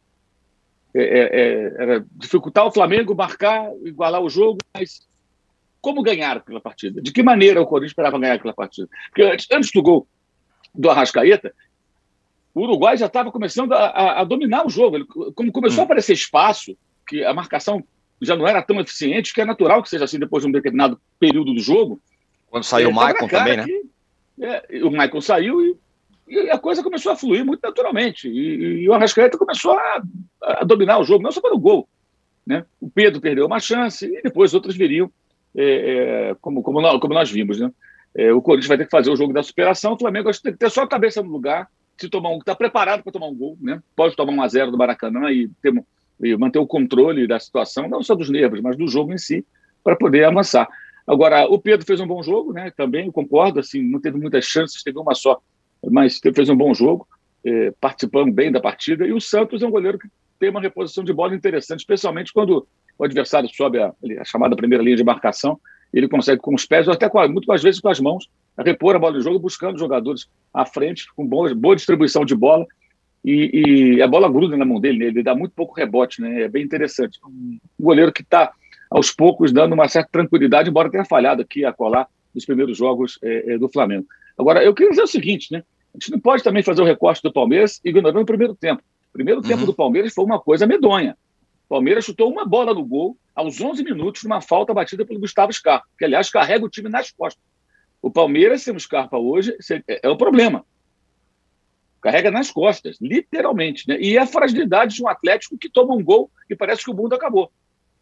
É, 0.98 1.02
é, 1.02 1.22
é, 1.24 1.74
era 1.78 2.06
dificultar 2.16 2.66
o 2.66 2.72
Flamengo, 2.72 3.14
marcar, 3.14 3.70
igualar 3.84 4.22
o 4.22 4.30
jogo, 4.30 4.60
mas 4.74 5.06
como 5.82 6.02
ganhar 6.02 6.38
aquela 6.38 6.62
partida? 6.62 7.02
De 7.02 7.12
que 7.12 7.22
maneira 7.22 7.62
o 7.62 7.66
Corinthians 7.66 7.92
esperava 7.92 8.18
ganhar 8.18 8.36
aquela 8.36 8.54
partida? 8.54 8.88
Porque 9.10 9.22
antes, 9.22 9.46
antes 9.52 9.72
do 9.72 9.82
gol 9.82 10.08
do 10.74 10.90
Arrascaeta, 10.90 11.54
o 12.54 12.62
Uruguai 12.62 12.96
já 12.96 13.08
estava 13.08 13.30
começando 13.30 13.74
a, 13.74 13.88
a, 13.88 14.22
a, 14.22 14.24
dominar 14.24 14.66
o 14.66 14.70
jogo. 14.70 14.96
Ele, 14.96 15.06
como 15.06 15.52
começou 15.52 15.80
hum. 15.80 15.82
a 15.82 15.86
aparecer 15.86 16.14
espaço, 16.14 16.78
que 17.06 17.26
a 17.26 17.34
marcação 17.34 17.84
já 18.22 18.36
não 18.36 18.48
era 18.48 18.62
tão 18.62 18.80
eficiente, 18.80 19.34
que 19.34 19.42
é 19.42 19.46
natural 19.46 19.84
que 19.84 19.90
seja 19.90 20.06
assim 20.06 20.18
depois 20.18 20.44
de 20.44 20.50
um 20.50 20.52
determinado 20.52 21.00
período 21.20 21.54
do 21.54 21.60
jogo. 21.60 22.02
Quando 22.48 22.64
saiu 22.64 22.90
o 22.90 22.94
Maicon 22.94 23.28
também, 23.28 23.58
né? 23.58 23.66
Que, 23.66 23.82
é, 24.42 24.84
o 24.84 24.90
Maicon 24.90 25.20
saiu 25.20 25.62
e 25.62 25.78
e 26.28 26.50
a 26.50 26.58
coisa 26.58 26.84
começou 26.84 27.12
a 27.12 27.16
fluir 27.16 27.46
muito 27.46 27.62
naturalmente. 27.62 28.28
E, 28.28 28.84
e 28.84 28.90
o 28.90 28.94
Arrascaeta 28.94 29.38
começou 29.38 29.74
a, 29.74 30.02
a, 30.42 30.64
dominar 30.64 31.00
o 31.00 31.04
jogo, 31.04 31.24
não 31.24 31.32
só 31.32 31.42
pelo 31.42 31.60
gol. 31.60 31.88
Né? 32.46 32.66
O 32.80 32.90
Pedro 32.90 33.22
perdeu 33.22 33.46
uma 33.46 33.60
chance 33.60 34.06
e 34.06 34.22
depois 34.22 34.54
outros 34.54 34.76
viriam, 34.76 35.12
é, 35.56 36.30
é, 36.32 36.36
como, 36.42 36.62
como, 36.64 36.82
nós, 36.82 37.00
como 37.00 37.14
nós 37.14 37.30
vimos. 37.30 37.60
Né? 37.60 37.72
É, 38.16 38.34
o 38.34 38.42
Corinthians 38.42 38.68
vai 38.68 38.78
ter 38.78 38.86
que 38.86 38.92
fazer 38.92 39.12
o 39.12 39.16
jogo 39.16 39.34
da 39.34 39.44
superação, 39.44 39.94
o 39.94 40.00
Flamengo 40.00 40.32
tem 40.32 40.52
que 40.52 40.60
ter 40.60 40.70
só 40.70 40.84
a 40.84 40.88
cabeça 40.88 41.22
no 41.22 41.30
lugar, 41.30 41.70
se 41.98 42.10
tomar 42.10 42.30
um, 42.30 42.40
está 42.40 42.56
preparado 42.56 43.04
para 43.04 43.12
tomar 43.12 43.28
um 43.28 43.36
gol, 43.36 43.58
né? 43.62 43.82
pode 43.96 44.16
tomar 44.16 44.34
um 44.34 44.42
a 44.42 44.48
zero 44.48 44.72
do 44.72 44.78
Maracanã 44.78 45.32
e, 45.32 45.48
ter, 45.62 45.74
e 46.22 46.36
manter 46.36 46.60
o 46.60 46.68
controle 46.68 47.28
da 47.28 47.40
situação, 47.40 47.88
não 47.88 48.04
só 48.04 48.16
dos 48.16 48.30
nervos, 48.30 48.62
mas 48.62 48.76
do 48.76 48.88
jogo 48.88 49.14
em 49.14 49.18
si, 49.18 49.46
para 49.84 49.96
poder 49.96 50.26
avançar. 50.26 50.68
Agora, 51.08 51.46
o 51.46 51.60
Pedro 51.60 51.86
fez 51.86 52.00
um 52.00 52.08
bom 52.08 52.24
jogo, 52.24 52.52
né? 52.52 52.72
Também 52.76 53.12
concordo, 53.12 53.60
assim, 53.60 53.82
não 53.84 54.02
teve 54.02 54.18
muitas 54.18 54.46
chances, 54.46 54.82
teve 54.82 54.98
uma 54.98 55.14
só 55.14 55.40
mas 55.90 56.20
fez 56.20 56.50
um 56.50 56.56
bom 56.56 56.74
jogo, 56.74 57.08
eh, 57.46 57.74
participando 57.80 58.32
bem 58.32 58.52
da 58.52 58.60
partida. 58.60 59.06
E 59.06 59.14
o 59.14 59.22
Santos 59.22 59.62
é 59.62 59.68
um 59.68 59.72
goleiro 59.72 60.00
que 60.00 60.08
tem 60.40 60.50
uma 60.50 60.62
reposição 60.62 61.04
de 61.04 61.14
bola 61.14 61.36
interessante, 61.36 61.80
especialmente 61.80 62.34
quando 62.34 62.68
o 62.98 63.04
adversário 63.04 63.50
sobe 63.54 63.80
a, 63.80 63.94
a 64.20 64.26
chamada 64.26 64.56
primeira 64.56 64.84
linha 64.84 64.96
de 64.96 65.04
marcação, 65.04 65.60
ele 65.94 66.08
consegue 66.08 66.42
com 66.42 66.54
os 66.54 66.66
pés, 66.66 66.88
ou 66.88 66.94
até 66.94 67.10
com, 67.10 67.26
muitas 67.30 67.64
vezes 67.64 67.80
com 67.80 67.90
as 67.90 68.00
mãos, 68.00 68.28
repor 68.58 68.96
a 68.96 69.00
bola 69.00 69.18
de 69.18 69.24
jogo, 69.24 69.40
buscando 69.40 69.80
jogadores 69.80 70.28
à 70.54 70.66
frente, 70.66 71.06
com 71.16 71.26
boa, 71.26 71.54
boa 71.56 71.76
distribuição 71.76 72.26
de 72.26 72.36
bola. 72.36 72.66
E, 73.24 73.96
e, 73.98 74.02
a 74.02 74.08
bola 74.08 74.30
gruda 74.30 74.56
na 74.56 74.66
mão 74.66 74.80
dele, 74.80 75.00
né? 75.00 75.06
ele 75.06 75.24
dá 75.24 75.34
muito 75.34 75.54
pouco 75.54 75.74
rebote, 75.74 76.22
né? 76.22 76.44
é 76.44 76.48
bem 76.48 76.64
interessante. 76.64 77.20
Um 77.28 77.58
goleiro 77.80 78.12
que 78.12 78.22
está, 78.22 78.52
aos 78.90 79.12
poucos, 79.12 79.52
dando 79.52 79.74
uma 79.74 79.88
certa 79.88 80.10
tranquilidade, 80.12 80.70
embora 80.70 80.92
tenha 80.92 81.06
falhado 81.06 81.42
aqui 81.42 81.66
a 81.66 81.74
colar 81.74 82.08
nos 82.34 82.46
primeiros 82.46 82.78
jogos 82.78 83.18
é, 83.24 83.54
é, 83.54 83.58
do 83.58 83.70
Flamengo. 83.70 84.06
Agora, 84.38 84.64
eu 84.64 84.76
queria 84.76 84.92
dizer 84.92 85.04
o 85.04 85.08
seguinte, 85.08 85.52
né? 85.52 85.64
A 85.96 85.98
gente 85.98 86.12
não 86.12 86.20
pode 86.20 86.44
também 86.44 86.62
fazer 86.62 86.82
o 86.82 86.86
recorte 86.86 87.22
do 87.24 87.32
Palmeiras 87.32 87.80
ignorando 87.84 88.22
o 88.22 88.26
primeiro 88.26 88.54
tempo. 88.54 88.84
O 89.10 89.14
primeiro 89.14 89.40
uhum. 89.40 89.48
tempo 89.48 89.66
do 89.66 89.74
Palmeiras 89.74 90.14
foi 90.14 90.26
uma 90.26 90.40
coisa 90.40 90.68
medonha. 90.68 91.18
O 91.66 91.70
Palmeiras 91.70 92.04
chutou 92.04 92.30
uma 92.30 92.46
bola 92.46 92.74
no 92.74 92.84
gol 92.84 93.18
aos 93.34 93.62
11 93.62 93.82
minutos 93.82 94.24
numa 94.24 94.42
falta 94.42 94.74
batida 94.74 95.06
pelo 95.06 95.22
Gustavo 95.22 95.54
Scarpa, 95.54 95.88
que, 95.98 96.04
aliás, 96.04 96.30
carrega 96.30 96.66
o 96.66 96.70
time 96.70 96.90
nas 96.90 97.12
costas. 97.12 97.42
O 98.02 98.12
Palmeiras, 98.12 98.62
sem 98.62 98.76
o 98.76 98.80
Scarpa 98.80 99.18
hoje, 99.18 99.56
é, 99.88 100.02
é 100.04 100.10
o 100.10 100.18
problema. 100.18 100.66
Carrega 102.02 102.30
nas 102.30 102.52
costas, 102.52 102.98
literalmente. 103.02 103.88
Né? 103.88 103.98
E 104.00 104.18
é 104.18 104.22
a 104.22 104.28
fragilidade 104.28 104.96
de 104.96 105.04
um 105.04 105.08
Atlético 105.08 105.58
que 105.58 105.70
toma 105.70 105.96
um 105.96 106.04
gol 106.04 106.30
e 106.50 106.56
parece 106.56 106.84
que 106.84 106.92
o 106.92 106.94
mundo 106.94 107.16
acabou. 107.16 107.50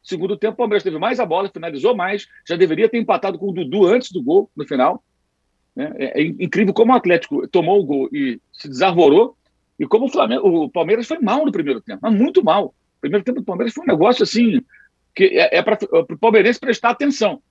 Segundo 0.03 0.35
tempo, 0.35 0.55
o 0.55 0.57
Palmeiras 0.57 0.83
teve 0.83 0.97
mais 0.97 1.19
a 1.19 1.25
bola, 1.25 1.47
finalizou 1.47 1.95
mais, 1.95 2.27
já 2.45 2.55
deveria 2.57 2.89
ter 2.89 2.97
empatado 2.97 3.38
com 3.38 3.50
o 3.50 3.53
Dudu 3.53 3.85
antes 3.85 4.12
do 4.12 4.21
gol, 4.21 4.50
no 4.55 4.67
final. 4.67 5.01
Né? 5.75 5.91
É, 5.97 6.21
é, 6.21 6.23
incrível 6.23 6.73
como 6.73 6.93
o 6.93 6.95
Atlético 6.95 7.47
tomou 7.47 7.79
o 7.79 7.85
gol 7.85 8.09
e 8.11 8.39
se 8.51 8.67
desarvorou, 8.67 9.35
e 9.79 9.85
como 9.87 10.05
o, 10.05 10.09
Flamengo, 10.09 10.47
o 10.47 10.69
Palmeiras 10.69 11.07
foi 11.07 11.19
mal 11.19 11.45
no 11.45 11.51
primeiro 11.51 11.81
tempo, 11.81 11.99
mas 12.01 12.13
muito 12.13 12.43
mal. 12.43 12.67
O 12.67 13.01
primeiro 13.01 13.23
tempo 13.23 13.39
do 13.39 13.45
Palmeiras 13.45 13.73
foi 13.73 13.83
um 13.83 13.87
negócio 13.87 14.23
assim, 14.23 14.61
que 15.15 15.25
é, 15.25 15.57
é 15.57 15.61
para 15.61 15.77
o 15.91 16.17
palmeirense 16.17 16.59
prestar 16.59 16.91
atenção, 16.91 17.41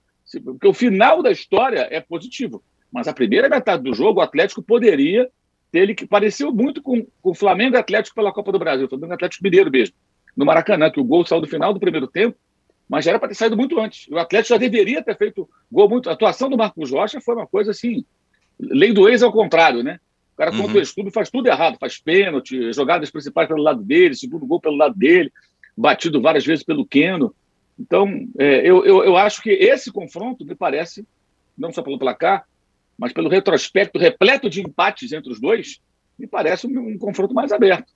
porque 0.44 0.66
o 0.66 0.72
final 0.72 1.22
da 1.22 1.30
história 1.30 1.88
é 1.90 2.00
positivo, 2.00 2.62
mas 2.92 3.08
a 3.08 3.12
primeira 3.12 3.48
metade 3.48 3.82
do 3.82 3.94
jogo, 3.94 4.20
o 4.20 4.22
Atlético 4.22 4.62
poderia 4.62 5.28
ter 5.70 5.80
ele 5.80 5.94
que 5.94 6.06
pareceu 6.06 6.52
muito 6.52 6.82
com, 6.82 7.04
com 7.20 7.30
o 7.30 7.34
Flamengo 7.34 7.76
Atlético 7.76 8.14
pela 8.14 8.32
Copa 8.32 8.52
do 8.52 8.58
Brasil, 8.58 8.86
o 8.86 8.88
Flamengo 8.88 9.14
Atlético 9.14 9.42
Mineiro 9.42 9.70
mesmo, 9.70 9.96
no 10.36 10.46
Maracanã, 10.46 10.90
que 10.90 11.00
o 11.00 11.04
gol 11.04 11.26
saiu 11.26 11.40
do 11.40 11.46
final 11.48 11.74
do 11.74 11.80
primeiro 11.80 12.06
tempo, 12.06 12.36
mas 12.92 13.06
já 13.06 13.12
era 13.12 13.18
para 13.18 13.30
ter 13.30 13.36
saído 13.36 13.56
muito 13.56 13.80
antes. 13.80 14.06
O 14.10 14.18
Atlético 14.18 14.50
já 14.50 14.58
deveria 14.58 15.02
ter 15.02 15.16
feito 15.16 15.48
gol 15.70 15.88
muito. 15.88 16.10
A 16.10 16.12
atuação 16.12 16.50
do 16.50 16.58
Marcos 16.58 16.90
Rocha 16.90 17.22
foi 17.22 17.34
uma 17.34 17.46
coisa 17.46 17.70
assim, 17.70 18.04
lei 18.60 18.92
do 18.92 19.08
ex 19.08 19.22
ao 19.22 19.32
contrário, 19.32 19.82
né? 19.82 19.98
cara 20.36 20.50
uhum. 20.50 20.60
contra 20.60 20.76
o 20.76 20.80
ex-clube 20.80 21.10
faz 21.10 21.30
tudo 21.30 21.46
errado, 21.46 21.78
faz 21.80 21.98
pênalti, 21.98 22.70
jogadas 22.74 23.10
principais 23.10 23.48
pelo 23.48 23.62
lado 23.62 23.82
dele, 23.82 24.14
segundo 24.14 24.44
gol 24.44 24.60
pelo 24.60 24.76
lado 24.76 24.94
dele, 24.94 25.32
batido 25.74 26.20
várias 26.20 26.44
vezes 26.44 26.62
pelo 26.62 26.84
Keno. 26.84 27.34
Então, 27.80 28.28
é, 28.38 28.58
eu, 28.60 28.84
eu, 28.84 29.02
eu 29.04 29.16
acho 29.16 29.40
que 29.40 29.50
esse 29.50 29.90
confronto 29.90 30.44
me 30.44 30.54
parece, 30.54 31.06
não 31.56 31.72
só 31.72 31.80
pelo 31.80 31.98
placar, 31.98 32.44
mas 32.98 33.14
pelo 33.14 33.30
retrospecto 33.30 33.98
repleto 33.98 34.50
de 34.50 34.60
empates 34.60 35.12
entre 35.12 35.32
os 35.32 35.40
dois, 35.40 35.80
me 36.18 36.26
parece 36.26 36.66
um, 36.66 36.88
um 36.88 36.98
confronto 36.98 37.32
mais 37.32 37.52
aberto. 37.52 37.90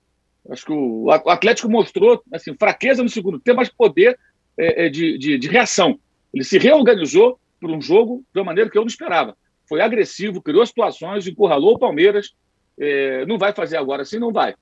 Acho 0.49 0.65
que 0.65 0.71
o, 0.71 1.03
o, 1.03 1.29
Atlético 1.29 1.69
mostrou 1.69 2.23
assim, 2.33 2.55
fraqueza 2.55 3.03
no 3.03 3.09
segundo 3.09 3.39
tempo, 3.39 3.57
mas 3.57 3.69
poder 3.69 4.17
é, 4.57 4.85
é, 4.85 4.89
de, 4.89 5.17
de, 5.17 5.37
de, 5.37 5.47
reação. 5.47 5.99
Ele 6.33 6.43
se 6.43 6.57
reorganizou 6.57 7.39
para 7.59 7.71
um 7.71 7.81
jogo 7.81 8.23
de 8.33 8.39
uma 8.39 8.45
maneira 8.45 8.69
que 8.69 8.77
eu 8.77 8.81
não 8.81 8.87
esperava. 8.87 9.37
Foi 9.67 9.81
agressivo, 9.81 10.41
criou 10.41 10.65
situações, 10.65 11.27
encurralou 11.27 11.75
o 11.75 11.79
Palmeiras. 11.79 12.33
É, 12.79 13.25
não 13.25 13.37
vai 13.37 13.53
fazer 13.53 13.77
agora 13.77 14.03
assim, 14.03 14.19
não 14.19 14.31
vai. 14.31 14.55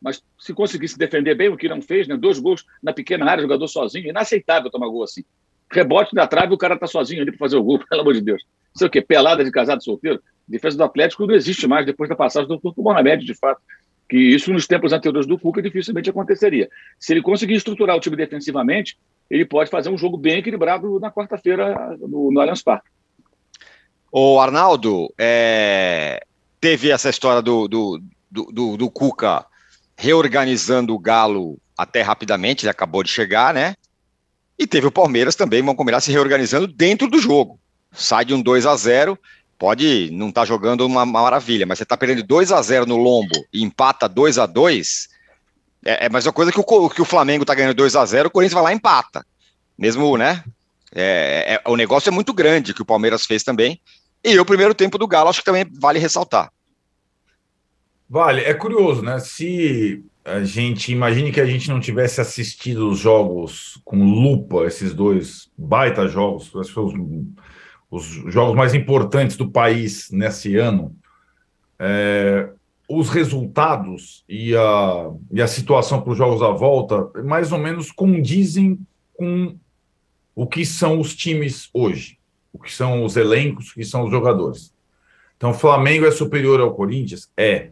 Mas 0.00 0.22
se 0.38 0.54
conseguisse 0.54 0.96
defender 0.98 1.34
bem, 1.34 1.48
o 1.48 1.56
que 1.56 1.68
não 1.68 1.82
fez, 1.82 2.06
né? 2.06 2.16
dois 2.16 2.38
gols 2.38 2.64
na 2.82 2.92
pequena 2.92 3.28
área, 3.28 3.42
jogador 3.42 3.66
sozinho, 3.66 4.08
inaceitável 4.08 4.70
tomar 4.70 4.88
gol 4.88 5.02
assim. 5.02 5.24
Rebote 5.70 6.14
da 6.14 6.26
trave, 6.26 6.54
o 6.54 6.58
cara 6.58 6.74
está 6.74 6.86
sozinho 6.86 7.22
ali 7.22 7.30
para 7.30 7.38
fazer 7.38 7.56
o 7.56 7.62
gol, 7.62 7.80
pelo 7.88 8.02
amor 8.02 8.14
de 8.14 8.20
Deus. 8.20 8.42
Não 8.74 8.78
sei 8.78 8.86
o 8.86 8.90
quê, 8.90 9.02
pelada 9.02 9.44
de 9.44 9.50
casado 9.50 9.82
solteiro. 9.82 10.22
Defesa 10.46 10.76
do 10.76 10.84
Atlético 10.84 11.26
não 11.26 11.34
existe 11.34 11.66
mais 11.66 11.84
depois 11.84 12.08
da 12.08 12.16
passagem 12.16 12.48
do 12.48 12.58
Turco 12.58 12.82
Mohamed, 12.82 13.24
de 13.24 13.34
fato 13.34 13.60
que 14.08 14.16
isso 14.16 14.52
nos 14.52 14.66
tempos 14.66 14.92
anteriores 14.92 15.26
do 15.26 15.38
Cuca 15.38 15.60
dificilmente 15.60 16.08
aconteceria. 16.08 16.68
Se 16.98 17.12
ele 17.12 17.22
conseguir 17.22 17.54
estruturar 17.54 17.96
o 17.96 18.00
time 18.00 18.16
defensivamente, 18.16 18.98
ele 19.28 19.44
pode 19.44 19.70
fazer 19.70 19.90
um 19.90 19.98
jogo 19.98 20.16
bem 20.16 20.38
equilibrado 20.38 20.98
na 20.98 21.10
quarta-feira 21.10 21.96
no, 22.00 22.32
no 22.32 22.40
Allianz 22.40 22.62
Parque. 22.62 22.88
O 24.10 24.40
Arnaldo, 24.40 25.12
é... 25.18 26.24
teve 26.58 26.90
essa 26.90 27.10
história 27.10 27.42
do, 27.42 27.68
do, 27.68 28.02
do, 28.30 28.76
do, 28.76 28.90
Cuca 28.90 29.44
reorganizando 29.94 30.94
o 30.94 30.98
Galo 30.98 31.58
até 31.76 32.00
rapidamente, 32.00 32.64
ele 32.64 32.70
acabou 32.70 33.02
de 33.02 33.10
chegar, 33.10 33.52
né? 33.52 33.74
E 34.58 34.66
teve 34.66 34.86
o 34.86 34.92
Palmeiras 34.92 35.36
também, 35.36 35.60
vamos 35.60 35.76
combinar, 35.76 36.00
se 36.00 36.10
reorganizando 36.10 36.66
dentro 36.66 37.08
do 37.08 37.18
jogo. 37.18 37.60
Sai 37.92 38.24
de 38.24 38.34
um 38.34 38.40
2 38.40 38.64
a 38.64 38.74
0 38.74 39.18
pode 39.58 40.10
não 40.12 40.28
estar 40.28 40.42
tá 40.42 40.46
jogando 40.46 40.86
uma, 40.86 41.02
uma, 41.02 41.22
maravilha, 41.22 41.66
mas 41.66 41.78
você 41.78 41.82
está 41.82 41.96
perdendo 41.96 42.22
2 42.22 42.52
a 42.52 42.62
0 42.62 42.86
no 42.86 42.96
lombo 42.96 43.44
e 43.52 43.62
empata 43.62 44.08
2 44.08 44.38
a 44.38 44.46
2 44.46 45.08
é, 45.84 46.04
é 46.04 46.06
a 46.06 46.10
mesma 46.10 46.32
coisa 46.32 46.52
que 46.52 46.60
o, 46.60 46.90
que 46.90 47.02
o 47.02 47.04
Flamengo 47.04 47.42
está 47.42 47.54
ganhando 47.54 47.74
2 47.74 47.96
a 47.96 48.04
0 48.04 48.28
o 48.28 48.30
Corinthians 48.30 48.54
vai 48.54 48.62
lá 48.62 48.72
e 48.72 48.76
empata. 48.76 49.24
Mesmo, 49.76 50.16
né? 50.16 50.44
É, 50.94 51.60
é, 51.64 51.70
o 51.70 51.76
negócio 51.76 52.08
é 52.08 52.12
muito 52.12 52.32
grande 52.32 52.74
que 52.74 52.82
o 52.82 52.86
Palmeiras 52.86 53.26
fez 53.26 53.42
também. 53.42 53.80
E 54.24 54.38
o 54.38 54.44
primeiro 54.44 54.74
tempo 54.74 54.98
do 54.98 55.06
Galo, 55.06 55.30
acho 55.30 55.40
que 55.40 55.44
também 55.44 55.64
vale 55.80 55.98
ressaltar. 55.98 56.50
Vale, 58.08 58.42
é 58.42 58.54
curioso, 58.54 59.02
né? 59.02 59.18
Se 59.20 60.02
a 60.24 60.42
gente 60.42 60.90
imagine 60.90 61.30
que 61.30 61.40
a 61.40 61.46
gente 61.46 61.68
não 61.68 61.78
tivesse 61.78 62.20
assistido 62.20 62.90
os 62.90 62.98
jogos 62.98 63.80
com 63.84 64.02
lupa, 64.02 64.64
esses 64.64 64.92
dois 64.92 65.48
baita 65.56 66.08
jogos, 66.08 66.50
os 67.90 68.24
os 68.24 68.32
jogos 68.32 68.54
mais 68.54 68.74
importantes 68.74 69.36
do 69.36 69.50
país 69.50 70.10
nesse 70.10 70.56
ano, 70.56 70.94
é, 71.78 72.50
os 72.88 73.10
resultados 73.10 74.24
e 74.28 74.56
a, 74.56 75.10
e 75.30 75.42
a 75.42 75.46
situação 75.46 76.00
para 76.00 76.12
os 76.12 76.18
jogos 76.18 76.40
da 76.40 76.50
volta 76.50 77.10
mais 77.22 77.52
ou 77.52 77.58
menos 77.58 77.92
condizem 77.92 78.78
com 79.14 79.56
o 80.34 80.46
que 80.46 80.64
são 80.64 81.00
os 81.00 81.14
times 81.14 81.68
hoje, 81.74 82.18
o 82.52 82.58
que 82.58 82.72
são 82.72 83.04
os 83.04 83.16
elencos, 83.16 83.70
o 83.70 83.74
que 83.74 83.84
são 83.84 84.04
os 84.04 84.10
jogadores. 84.10 84.72
Então, 85.36 85.50
o 85.50 85.54
Flamengo 85.54 86.06
é 86.06 86.10
superior 86.10 86.60
ao 86.60 86.74
Corinthians? 86.74 87.30
É. 87.36 87.70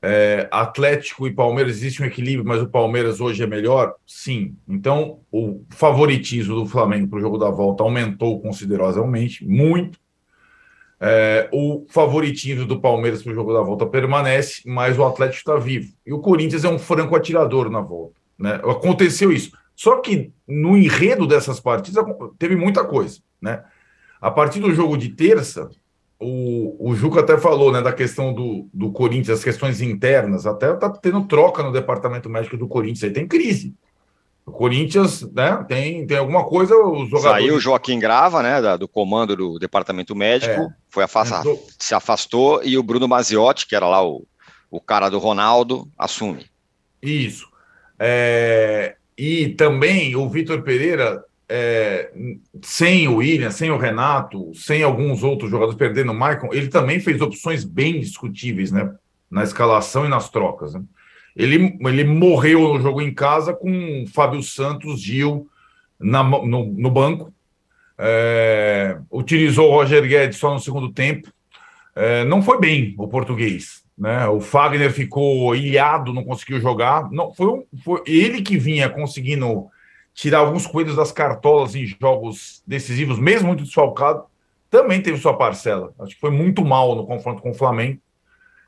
É, 0.00 0.48
Atlético 0.52 1.26
e 1.26 1.32
Palmeiras 1.32 1.76
existe 1.76 2.02
um 2.02 2.06
equilíbrio, 2.06 2.46
mas 2.46 2.62
o 2.62 2.68
Palmeiras 2.68 3.20
hoje 3.20 3.42
é 3.42 3.46
melhor? 3.46 3.94
Sim. 4.06 4.56
Então, 4.68 5.20
o 5.30 5.64
favoritismo 5.70 6.54
do 6.54 6.66
Flamengo 6.66 7.08
para 7.08 7.18
o 7.18 7.20
jogo 7.20 7.36
da 7.36 7.50
volta 7.50 7.82
aumentou 7.82 8.40
consideravelmente, 8.40 9.44
muito. 9.44 9.98
É, 11.00 11.48
o 11.52 11.86
favoritismo 11.90 12.66
do 12.66 12.80
Palmeiras 12.80 13.22
para 13.22 13.32
o 13.32 13.34
jogo 13.34 13.52
da 13.52 13.60
volta 13.60 13.86
permanece, 13.86 14.62
mas 14.66 14.98
o 14.98 15.04
Atlético 15.04 15.38
está 15.38 15.56
vivo. 15.56 15.92
E 16.06 16.12
o 16.12 16.20
Corinthians 16.20 16.64
é 16.64 16.68
um 16.68 16.78
franco 16.78 17.14
atirador 17.14 17.70
na 17.70 17.80
volta. 17.80 18.20
Né? 18.38 18.54
Aconteceu 18.54 19.32
isso. 19.32 19.52
Só 19.74 20.00
que 20.00 20.32
no 20.46 20.76
enredo 20.76 21.26
dessas 21.26 21.60
partidas 21.60 22.04
teve 22.38 22.56
muita 22.56 22.84
coisa. 22.84 23.20
Né? 23.40 23.62
A 24.20 24.30
partir 24.30 24.58
do 24.60 24.74
jogo 24.74 24.96
de 24.96 25.10
terça, 25.10 25.70
o, 26.20 26.90
o 26.90 26.94
Juca 26.96 27.20
até 27.20 27.38
falou 27.38 27.70
né, 27.70 27.80
da 27.80 27.92
questão 27.92 28.32
do, 28.32 28.68
do 28.74 28.90
Corinthians, 28.90 29.38
as 29.38 29.44
questões 29.44 29.80
internas, 29.80 30.46
até 30.46 30.72
tá 30.74 30.90
tendo 30.90 31.24
troca 31.24 31.62
no 31.62 31.72
departamento 31.72 32.28
médico 32.28 32.56
do 32.56 32.66
Corinthians, 32.66 33.04
aí 33.04 33.10
tem 33.12 33.26
crise. 33.26 33.74
O 34.44 34.50
Corinthians, 34.50 35.22
né, 35.32 35.64
tem, 35.68 36.06
tem 36.06 36.16
alguma 36.16 36.44
coisa, 36.44 36.74
os 36.76 37.08
jogadores... 37.08 37.44
Saiu 37.44 37.54
o 37.56 37.60
Joaquim 37.60 37.98
Grava, 37.98 38.42
né, 38.42 38.60
da, 38.60 38.76
do 38.76 38.88
comando 38.88 39.36
do 39.36 39.58
departamento 39.58 40.16
médico, 40.16 40.60
é, 40.60 40.68
foi 40.88 41.04
afastado, 41.04 41.50
entrou... 41.50 41.66
se 41.78 41.94
afastou, 41.94 42.62
e 42.64 42.76
o 42.76 42.82
Bruno 42.82 43.06
Maziotti, 43.06 43.66
que 43.66 43.76
era 43.76 43.86
lá 43.86 44.04
o, 44.04 44.26
o 44.70 44.80
cara 44.80 45.08
do 45.08 45.18
Ronaldo, 45.18 45.88
assume. 45.96 46.46
Isso. 47.00 47.46
É, 47.98 48.96
e 49.16 49.50
também 49.50 50.16
o 50.16 50.28
Vitor 50.28 50.62
Pereira 50.62 51.22
é, 51.48 52.12
sem 52.62 53.08
o 53.08 53.16
William, 53.16 53.50
sem 53.50 53.70
o 53.70 53.78
Renato, 53.78 54.52
sem 54.54 54.82
alguns 54.82 55.22
outros 55.22 55.50
jogadores 55.50 55.78
perdendo 55.78 56.12
o 56.12 56.14
Maicon, 56.14 56.50
ele 56.52 56.68
também 56.68 57.00
fez 57.00 57.20
opções 57.20 57.64
bem 57.64 57.98
discutíveis 58.00 58.70
né, 58.70 58.92
na 59.30 59.42
escalação 59.42 60.04
e 60.04 60.08
nas 60.08 60.28
trocas. 60.28 60.74
Né? 60.74 60.82
Ele, 61.34 61.78
ele 61.80 62.04
morreu 62.04 62.74
no 62.74 62.80
jogo 62.80 63.00
em 63.00 63.14
casa 63.14 63.54
com 63.54 64.04
Fábio 64.12 64.42
Santos, 64.42 65.00
Gil 65.00 65.48
na, 65.98 66.22
no, 66.22 66.66
no 66.66 66.90
banco. 66.90 67.32
É, 67.96 68.98
utilizou 69.10 69.70
o 69.70 69.72
Roger 69.72 70.06
Guedes 70.06 70.38
só 70.38 70.52
no 70.52 70.60
segundo 70.60 70.92
tempo. 70.92 71.32
É, 71.96 72.24
não 72.24 72.42
foi 72.42 72.60
bem 72.60 72.94
o 72.98 73.08
português. 73.08 73.82
Né? 73.96 74.28
O 74.28 74.40
Fagner 74.40 74.92
ficou 74.92 75.54
ilhado, 75.56 76.12
não 76.12 76.22
conseguiu 76.22 76.60
jogar. 76.60 77.10
Não, 77.10 77.34
foi, 77.34 77.64
foi 77.82 78.02
ele 78.06 78.42
que 78.42 78.56
vinha 78.56 78.88
conseguindo 78.88 79.68
tirar 80.18 80.40
alguns 80.40 80.66
coelhos 80.66 80.96
das 80.96 81.12
cartolas 81.12 81.76
em 81.76 81.86
jogos 81.86 82.60
decisivos, 82.66 83.20
mesmo 83.20 83.46
muito 83.46 83.62
desfalcado, 83.62 84.24
também 84.68 85.00
teve 85.00 85.16
sua 85.16 85.36
parcela. 85.36 85.94
Acho 85.96 86.16
que 86.16 86.20
foi 86.20 86.32
muito 86.32 86.64
mal 86.64 86.96
no 86.96 87.06
confronto 87.06 87.40
com 87.40 87.52
o 87.52 87.54
Flamengo. 87.54 88.00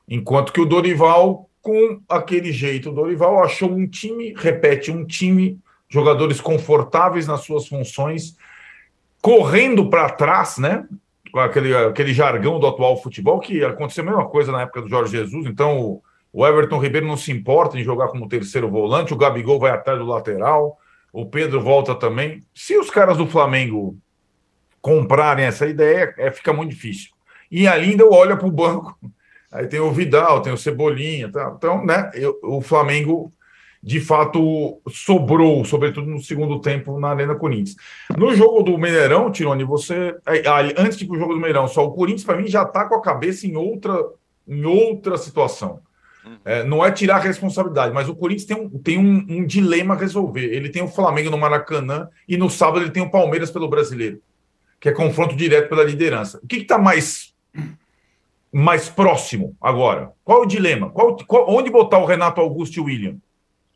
Enquanto 0.09 0.53
que 0.53 0.61
o 0.61 0.65
Dorival, 0.65 1.51
com 1.61 2.01
aquele 2.09 2.53
jeito, 2.53 2.91
o 2.91 2.95
Dorival 2.95 3.43
achou 3.43 3.69
um 3.69 3.85
time, 3.85 4.33
repete, 4.37 4.93
um 4.93 5.05
time, 5.05 5.59
jogadores 5.89 6.41
confortáveis 6.41 7.27
nas 7.27 7.41
suas 7.41 7.67
funções, 7.67 8.37
correndo 9.21 9.91
para 9.91 10.09
trás, 10.09 10.57
né? 10.57 10.87
Com 11.33 11.41
aquele, 11.41 11.75
aquele 11.75 12.15
jargão 12.15 12.61
do 12.61 12.67
atual 12.69 13.03
futebol, 13.03 13.41
que 13.41 13.65
aconteceu 13.65 14.05
a 14.05 14.07
mesma 14.07 14.29
coisa 14.29 14.53
na 14.53 14.63
época 14.63 14.83
do 14.83 14.89
Jorge 14.89 15.17
Jesus. 15.17 15.47
Então, 15.47 16.01
o, 16.33 16.47
Everton 16.47 16.79
Ribeiro 16.79 17.09
não 17.09 17.17
se 17.17 17.33
importa 17.33 17.77
em 17.77 17.83
jogar 17.83 18.07
como 18.07 18.29
terceiro 18.29 18.71
volante, 18.71 19.13
o 19.13 19.17
Gabigol 19.17 19.59
vai 19.59 19.73
atrás 19.73 19.99
do 19.99 20.07
lateral 20.07 20.79
o 21.12 21.27
Pedro 21.27 21.61
volta 21.61 21.94
também. 21.94 22.42
Se 22.55 22.77
os 22.77 22.90
caras 22.90 23.16
do 23.16 23.27
Flamengo 23.27 23.96
comprarem 24.81 25.44
essa 25.44 25.66
ideia, 25.66 26.14
é, 26.16 26.31
fica 26.31 26.53
muito 26.53 26.70
difícil. 26.70 27.11
E 27.51 27.66
ainda 27.66 28.07
olha 28.09 28.37
para 28.37 28.46
o 28.46 28.53
banco. 28.53 28.96
Aí 29.53 29.66
tem 29.66 29.81
o 29.81 29.90
Vidal, 29.90 30.42
tem 30.42 30.53
o 30.53 30.57
Cebolinha. 30.57 31.31
Tá? 31.31 31.53
Então, 31.57 31.85
né, 31.85 32.11
eu, 32.14 32.38
o 32.44 32.61
Flamengo, 32.61 33.33
de 33.83 34.01
fato, 34.01 34.81
sobrou, 34.88 35.64
sobretudo 35.64 36.09
no 36.09 36.20
segundo 36.20 36.61
tempo, 36.61 37.01
na 37.01 37.09
Arena 37.09 37.35
Corinthians. 37.35 37.75
No 38.16 38.33
jogo 38.33 38.62
do 38.62 38.79
Mineirão, 38.79 39.33
Tirone, 39.33 39.64
você. 39.64 40.14
Antes 40.77 40.96
de 40.96 41.05
ir 41.05 41.09
para 41.09 41.16
o 41.16 41.18
jogo 41.18 41.35
do 41.35 41.40
Mineirão, 41.40 41.66
só 41.66 41.85
o 41.85 41.92
Corinthians, 41.92 42.25
para 42.25 42.37
mim, 42.37 42.46
já 42.46 42.62
está 42.62 42.85
com 42.85 42.94
a 42.94 43.03
cabeça 43.03 43.44
em 43.44 43.57
outra, 43.57 43.99
em 44.46 44.64
outra 44.64 45.18
situação. 45.18 45.81
É, 46.45 46.65
não 46.65 46.85
é 46.85 46.91
tirar 46.91 47.17
a 47.17 47.21
responsabilidade, 47.21 47.95
mas 47.95 48.09
o 48.09 48.15
Corinthians 48.15 48.47
tem, 48.47 48.57
um, 48.57 48.69
tem 48.79 48.99
um, 48.99 49.39
um, 49.39 49.47
dilema 49.47 49.95
a 49.95 49.99
resolver. 49.99 50.45
Ele 50.45 50.69
tem 50.69 50.83
o 50.83 50.89
Flamengo 50.89 51.31
no 51.31 51.39
Maracanã 51.39 52.09
e 52.29 52.37
no 52.37 52.51
sábado 52.51 52.83
ele 52.83 52.91
tem 52.91 53.03
o 53.03 53.11
Palmeiras 53.11 53.51
pelo 53.51 53.69
brasileiro, 53.69 54.21
que 54.79 54.89
é 54.89 54.93
confronto 54.93 55.35
direto 55.35 55.69
pela 55.69 55.85
liderança. 55.85 56.39
O 56.43 56.47
que 56.47 56.57
está 56.57 56.79
mais, 56.79 57.35
mais 58.53 58.89
próximo 58.89 59.57
agora? 59.61 60.13
Qual 60.25 60.43
o 60.43 60.47
dilema? 60.47 60.91
Qual, 60.91 61.17
qual, 61.27 61.49
onde 61.49 61.71
botar 61.71 61.99
o 61.99 62.07
Renato 62.07 62.41
Augusto 62.41 62.77
e 62.77 62.81
o 62.81 62.85
William? 62.85 63.17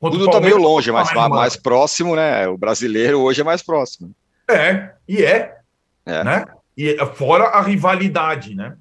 Tudo 0.01 0.27
está 0.27 0.41
meio 0.41 0.59
longe, 0.59 0.93
mas 0.93 1.13
mais, 1.13 1.31
mais 1.31 1.57
próximo, 1.57 2.15
né? 2.15 2.47
O 2.49 2.59
brasileiro 2.59 3.21
hoje 3.21 3.41
é 3.41 3.45
mais 3.45 3.63
próximo. 3.63 4.15
É, 4.51 4.91
e 5.09 5.25
é. 5.25 5.57
é. 6.05 6.25
Né? 6.25 6.45
E 6.77 6.91
é, 6.91 7.07
fora 7.07 7.45
a 7.45 7.63
rivalidade, 7.63 8.55
né? 8.55 8.77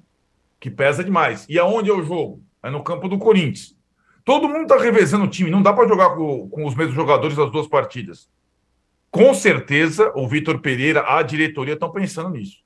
Que 0.60 0.70
pesa 0.70 1.02
demais. 1.02 1.46
E 1.48 1.58
aonde 1.58 1.90
é 1.90 1.92
o 1.94 2.04
jogo? 2.04 2.42
É 2.64 2.70
no 2.70 2.82
campo 2.82 3.08
do 3.08 3.18
Corinthians. 3.18 3.76
Todo 4.24 4.48
mundo 4.48 4.62
está 4.62 4.78
revezando 4.78 5.26
o 5.26 5.28
time, 5.28 5.50
não 5.50 5.62
dá 5.62 5.72
para 5.72 5.86
jogar 5.86 6.16
com, 6.16 6.48
com, 6.48 6.64
os 6.64 6.74
mesmos 6.74 6.94
jogadores 6.94 7.38
as 7.38 7.52
duas 7.52 7.68
partidas. 7.68 8.28
Com 9.10 9.34
certeza, 9.34 10.10
o 10.16 10.26
Vitor 10.26 10.58
Pereira, 10.58 11.04
a 11.06 11.22
diretoria 11.22 11.74
estão 11.74 11.92
pensando 11.92 12.30
nisso. 12.30 12.64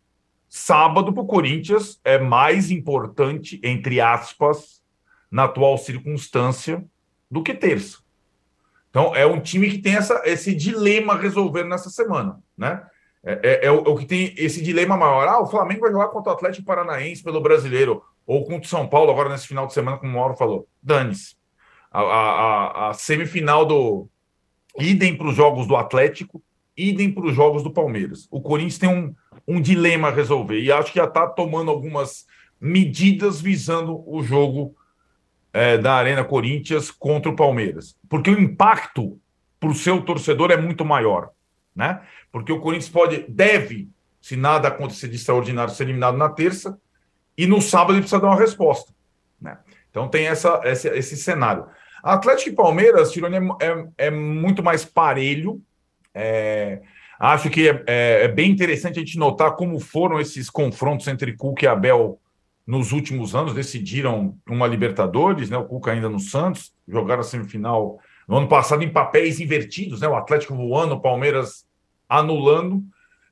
sábado 0.49 1.13
para 1.13 1.23
o 1.23 1.27
Corinthians 1.27 2.01
é 2.05 2.17
mais 2.17 2.71
importante, 2.71 3.61
entre 3.63 4.01
aspas, 4.01 4.81
na 5.31 5.45
atual 5.45 5.77
circunstância, 5.77 6.83
do 7.31 7.43
que 7.43 7.53
terça. 7.53 7.99
Então, 8.89 9.15
é 9.15 9.27
um 9.27 9.41
time 9.41 9.69
que 9.69 9.79
tem 9.79 9.97
essa, 9.97 10.23
esse 10.25 10.55
dilema 10.55 11.13
a 11.13 11.19
resolver 11.19 11.65
nessa 11.65 11.91
semana, 11.91 12.39
né? 12.57 12.83
É, 13.23 13.33
é, 13.43 13.67
é, 13.67 13.71
o, 13.71 13.85
é, 13.85 13.89
o, 13.91 13.97
que 13.97 14.07
tem 14.07 14.33
esse 14.39 14.63
dilema 14.63 14.97
maior. 14.97 15.29
Ah, 15.29 15.43
o 15.43 15.47
Flamengo 15.47 15.81
vai 15.81 15.93
jogar 15.93 16.09
contra 16.09 16.33
o 16.33 16.35
Atlético 16.35 16.65
Paranaense 16.65 17.23
pelo 17.23 17.41
brasileiro, 17.41 18.03
ou 18.29 18.45
contra 18.45 18.67
o 18.67 18.69
São 18.69 18.87
Paulo, 18.87 19.11
agora 19.11 19.31
nesse 19.31 19.49
final 19.49 19.67
de 19.67 19.73
semana, 19.73 19.97
como 19.97 20.12
o 20.12 20.14
Mauro 20.14 20.37
falou. 20.37 20.69
Dane-se. 20.83 21.35
A, 21.91 22.03
a, 22.03 22.91
a, 22.91 22.93
semifinal 22.93 23.64
do. 23.64 24.07
Idem 24.79 25.17
para 25.17 25.29
os 25.29 25.35
jogos 25.35 25.67
do 25.67 25.75
Atlético, 25.75 26.43
idem 26.77 27.11
para 27.11 27.25
os 27.25 27.35
jogos 27.35 27.62
do 27.62 27.73
Palmeiras. 27.73 28.29
O 28.31 28.43
Corinthians 28.43 28.77
tem 28.77 28.88
um, 28.91 29.14
um 29.49 29.62
dilema 29.62 30.09
a 30.09 30.11
resolver, 30.11 30.61
e 30.61 30.71
acho 30.71 30.93
que 30.93 30.99
já 30.99 31.07
está 31.07 31.27
tomando 31.27 31.71
algumas 31.71 32.27
medidas 32.61 33.41
visando 33.41 34.05
o 34.07 34.23
jogo 34.23 34.77
é, 35.51 35.79
da 35.79 35.95
Arena 35.95 36.23
Corinthians 36.23 36.91
contra 36.91 37.33
o 37.33 37.37
Palmeiras. 37.37 37.97
Porque 38.11 38.31
o 38.31 38.38
impacto 38.38 39.19
para 39.59 39.71
o 39.71 39.75
seu 39.75 40.03
torcedor 40.03 40.51
é 40.51 40.57
muito 40.57 40.85
maior. 40.85 41.31
Né? 41.75 42.03
Porque 42.31 42.53
o 42.53 42.61
Corinthians 42.61 42.91
pode, 42.91 43.25
deve, 43.27 43.88
se 44.21 44.37
nada 44.37 44.69
acontecer 44.69 45.09
de 45.09 45.17
extraordinário, 45.17 45.73
ser 45.73 45.85
eliminado 45.85 46.19
na 46.19 46.29
terça, 46.29 46.79
e 47.38 47.46
no 47.46 47.62
sábado 47.62 47.92
ele 47.92 48.01
precisa 48.01 48.20
dar 48.20 48.27
uma 48.27 48.37
resposta. 48.37 48.92
Né? 49.40 49.57
Então 49.88 50.09
tem 50.09 50.27
essa, 50.27 50.61
esse, 50.64 50.88
esse 50.88 51.16
cenário. 51.16 51.66
Atlético 52.03 52.51
e 52.51 52.55
Palmeiras, 52.55 53.12
Tironi, 53.12 53.37
é, 53.37 53.66
é, 53.66 53.88
é 54.07 54.11
muito 54.11 54.62
mais 54.62 54.85
parelho. 54.85 55.62
É, 56.12 56.83
acho 57.18 57.48
que 57.48 57.68
é, 57.68 57.85
é, 57.87 58.24
é, 58.24 58.29
bem 58.29 58.51
interessante 58.51 58.98
a 58.98 59.01
gente 59.01 59.18
notar 59.18 59.55
como 59.55 59.79
foram 59.79 60.20
esses 60.20 60.51
confrontos 60.51 61.07
entre 61.07 61.37
Cuca 61.37 61.64
e 61.64 61.68
Abel 61.68 62.20
nos 62.66 62.92
últimos 62.92 63.35
anos 63.35 63.55
decidiram 63.55 64.37
uma 64.46 64.66
Libertadores, 64.66 65.48
né? 65.48 65.57
O 65.57 65.64
Cuca 65.64 65.92
ainda 65.92 66.09
no 66.09 66.20
Santos, 66.20 66.72
jogaram 66.87 67.20
a 67.20 67.24
semifinal 67.24 67.98
no 68.27 68.37
ano 68.37 68.48
passado 68.48 68.83
em 68.83 68.92
papéis 68.92 69.40
invertidos, 69.40 70.01
né? 70.01 70.09
O 70.09 70.16
Atlético 70.16 70.55
voando, 70.55 70.96
o 70.96 71.01
Palmeiras 71.01 71.64
anulando. 72.09 72.83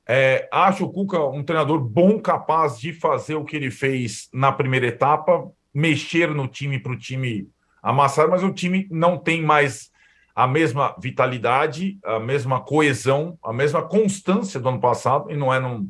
É, 0.07 0.47
acho 0.51 0.85
o 0.85 0.91
Cuca 0.91 1.21
um 1.25 1.43
treinador 1.43 1.79
bom, 1.79 2.19
capaz 2.19 2.79
de 2.79 2.93
fazer 2.93 3.35
o 3.35 3.43
que 3.43 3.55
ele 3.55 3.69
fez 3.69 4.29
na 4.33 4.51
primeira 4.51 4.87
etapa, 4.87 5.51
mexer 5.73 6.33
no 6.33 6.47
time 6.47 6.79
para 6.79 6.93
o 6.93 6.97
time 6.97 7.49
amassar, 7.83 8.29
mas 8.29 8.43
o 8.43 8.53
time 8.53 8.87
não 8.89 9.17
tem 9.17 9.41
mais 9.41 9.91
a 10.33 10.47
mesma 10.47 10.95
vitalidade, 10.99 11.97
a 12.03 12.19
mesma 12.19 12.61
coesão, 12.61 13.37
a 13.43 13.51
mesma 13.51 13.81
constância 13.81 14.59
do 14.59 14.69
ano 14.69 14.79
passado, 14.79 15.31
e 15.31 15.35
não 15.35 15.53
é 15.53 15.59
num, 15.59 15.89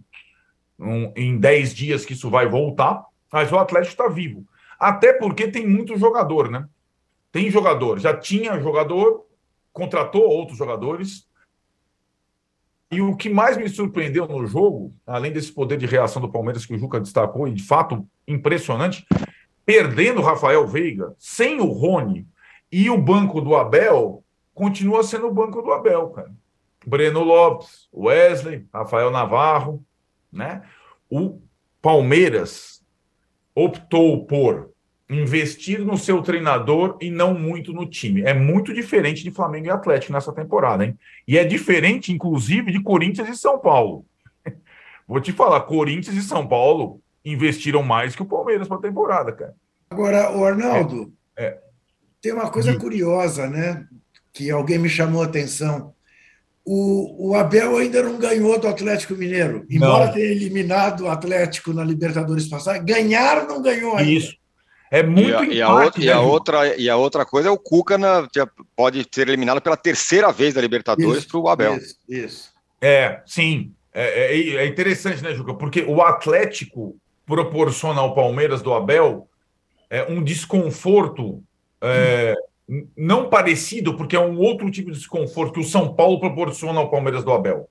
num, 0.80 1.12
em 1.15 1.38
10 1.38 1.75
dias 1.75 2.06
que 2.06 2.13
isso 2.13 2.30
vai 2.30 2.47
voltar. 2.47 3.03
Mas 3.32 3.51
o 3.51 3.58
Atlético 3.58 3.91
está 3.91 4.08
vivo. 4.08 4.47
Até 4.80 5.12
porque 5.12 5.49
tem 5.49 5.67
muito 5.67 5.97
jogador, 5.97 6.49
né? 6.49 6.65
Tem 7.32 7.51
jogador, 7.51 7.99
já 7.99 8.15
tinha 8.15 8.60
jogador, 8.60 9.25
contratou 9.73 10.23
outros 10.23 10.58
jogadores. 10.58 11.27
E 12.89 13.02
o 13.02 13.15
que 13.15 13.30
mais 13.30 13.58
me 13.58 13.67
surpreendeu 13.67 14.28
no 14.28 14.45
jogo, 14.47 14.93
além 15.06 15.32
desse 15.32 15.52
poder 15.52 15.78
de 15.78 15.86
reação 15.86 16.21
do 16.21 16.32
Palmeiras 16.32 16.65
que 16.65 16.73
o 16.73 16.78
Juca 16.78 17.00
destacou, 17.00 17.47
e 17.47 17.54
de 17.54 17.63
fato 17.63 18.08
impressionante, 18.28 19.06
perdendo 19.65 20.21
o 20.21 20.23
Rafael 20.23 20.65
Veiga, 20.65 21.13
sem 21.17 21.60
o 21.60 21.65
Rony 21.65 22.26
e 22.71 22.89
o 22.89 22.97
banco 22.97 23.41
do 23.41 23.56
Abel, 23.56 24.23
continua 24.54 25.04
sendo 25.04 25.28
o 25.28 25.34
banco 25.34 25.62
do 25.62 25.71
Abel, 25.71 26.10
cara. 26.10 26.32
Breno 26.86 27.21
Lopes, 27.21 27.89
Wesley, 27.93 28.65
Rafael 28.73 29.12
Navarro, 29.12 29.84
né? 30.32 30.63
O 31.10 31.41
Palmeiras 31.82 32.82
optou 33.54 34.26
por 34.26 34.71
investir 35.10 35.80
no 35.80 35.98
seu 35.98 36.22
treinador 36.22 36.98
e 37.00 37.10
não 37.10 37.34
muito 37.34 37.72
no 37.72 37.86
time. 37.86 38.22
É 38.22 38.34
muito 38.34 38.74
diferente 38.74 39.24
de 39.24 39.32
Flamengo 39.32 39.67
e 39.67 39.70
Atlético 39.70 40.13
nessa 40.13 40.34
temporada, 40.34 40.86
hein? 40.86 40.98
E 41.28 41.38
é 41.38 41.43
diferente, 41.43 42.12
inclusive, 42.12 42.72
de 42.72 42.82
Corinthians 42.82 43.30
e 43.30 43.38
São 43.38 43.58
Paulo. 43.58 44.06
Vou 45.08 45.22
te 45.22 45.32
falar, 45.32 45.62
Corinthians 45.62 46.15
e 46.15 46.22
São 46.22 46.46
Paulo 46.46 47.02
investiram 47.24 47.84
mais 47.84 48.15
que 48.15 48.22
o 48.22 48.26
Palmeiras 48.26 48.67
para 48.67 48.78
a 48.78 48.82
temporada, 48.82 49.32
cara. 49.32 49.56
Agora, 49.89 50.36
o 50.36 50.43
Arnaldo, 50.43 51.13
é, 51.38 51.46
é. 51.46 51.60
tem 52.22 52.34
uma 52.34 52.50
coisa 52.50 52.72
e... 52.72 52.78
curiosa, 52.78 53.50
né? 53.50 53.88
Que 54.34 54.52
alguém 54.52 54.78
me 54.78 54.89
chamou 54.89 55.22
a 55.22 55.26
atenção 55.26 55.93
o, 56.70 57.30
o, 57.30 57.36
Abel 57.36 57.78
ainda 57.78 58.04
não 58.04 58.17
ganhou 58.17 58.60
do 58.60 58.67
Atlético 58.67 59.15
Mineiro. 59.15 59.65
Embora 59.70 60.08
não. 60.08 60.13
tenha 60.13 60.26
eliminado 60.26 61.06
o 61.06 61.10
Atlético 61.10 61.72
na 61.72 61.82
Libertadores 61.82 62.46
passada, 62.46 62.78
ganhar 62.80 63.48
não 63.48 63.62
ganhou 63.62 63.96
ainda. 63.96 64.12
Isso. 64.12 64.36
É 64.89 65.04
muito 65.04 65.30
e 65.30 65.34
a, 65.34 65.43
empate, 65.43 65.56
e 65.56 65.62
a, 65.62 65.71
outra, 65.71 66.04
e, 66.04 66.10
a 66.10 66.19
outra, 66.19 66.78
e 66.78 66.89
a 66.89 66.95
outra 66.95 67.26
coisa 67.26 67.50
é 67.50 67.52
o 67.52 67.58
Cuca 67.58 67.97
na, 67.97 68.28
pode 68.76 69.06
ser 69.12 69.28
eliminado 69.28 69.62
pela 69.62 69.76
terceira 69.76 70.32
vez 70.32 70.54
da 70.54 70.62
Libertadores 70.62 71.26
para 71.26 71.39
o 71.39 71.50
Abel. 71.50 71.76
Isso, 71.76 71.97
isso. 72.08 72.54
É, 72.82 73.21
sim. 73.26 73.73
É, 73.93 74.36
é, 74.36 74.56
é, 74.58 74.65
interessante, 74.67 75.23
né, 75.23 75.34
Juca? 75.34 75.54
Porque 75.54 75.82
o 75.82 76.02
Atlético 76.02 76.95
proporciona 77.26 78.00
ao 78.00 78.13
Palmeiras 78.13 78.62
do 78.62 78.73
Abel 78.73 79.28
é, 79.89 80.04
um 80.04 80.23
desconforto 80.23 81.43
é, 81.82 82.36
não 82.95 83.30
parecido, 83.30 83.95
porque 83.95 84.15
é 84.15 84.19
um 84.19 84.38
outro 84.38 84.69
tipo 84.69 84.91
de 84.91 84.97
desconforto 84.97 85.54
que 85.54 85.60
o 85.60 85.63
São 85.63 85.93
Paulo 85.93 86.19
proporciona 86.19 86.80
ao 86.80 86.91
Palmeiras 86.91 87.23
do 87.23 87.32
Abel. 87.32 87.69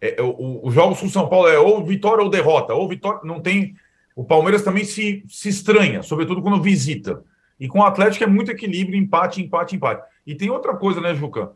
É, 0.00 0.20
é 0.20 0.22
Os 0.22 0.72
jogos 0.72 1.00
com 1.00 1.06
o 1.06 1.10
São 1.10 1.28
Paulo 1.28 1.48
é 1.48 1.58
ou 1.58 1.84
vitória 1.84 2.22
ou 2.22 2.30
derrota, 2.30 2.74
ou 2.74 2.88
vitória. 2.88 3.20
Não 3.24 3.40
tem. 3.40 3.74
O 4.16 4.24
Palmeiras 4.24 4.62
também 4.62 4.82
se, 4.82 5.22
se 5.28 5.50
estranha, 5.50 6.02
sobretudo 6.02 6.40
quando 6.40 6.62
visita. 6.62 7.22
E 7.60 7.68
com 7.68 7.80
o 7.80 7.84
Atlético 7.84 8.24
é 8.24 8.26
muito 8.26 8.50
equilíbrio, 8.50 8.98
empate, 8.98 9.42
empate, 9.42 9.76
empate. 9.76 10.02
E 10.26 10.34
tem 10.34 10.48
outra 10.48 10.74
coisa, 10.74 11.02
né, 11.02 11.14
Juca? 11.14 11.52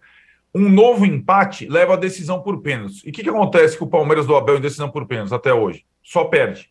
Um 0.54 0.68
novo 0.68 1.06
empate 1.06 1.66
leva 1.66 1.94
a 1.94 1.96
decisão 1.96 2.42
por 2.42 2.60
pênaltis. 2.60 3.02
E 3.04 3.08
o 3.08 3.12
que, 3.12 3.22
que 3.22 3.30
acontece 3.30 3.78
com 3.78 3.86
o 3.86 3.90
Palmeiras 3.90 4.26
do 4.26 4.36
Abel 4.36 4.58
em 4.58 4.60
decisão 4.60 4.90
por 4.90 5.06
pênaltis 5.06 5.32
até 5.32 5.54
hoje? 5.54 5.86
Só 6.02 6.24
perde. 6.24 6.70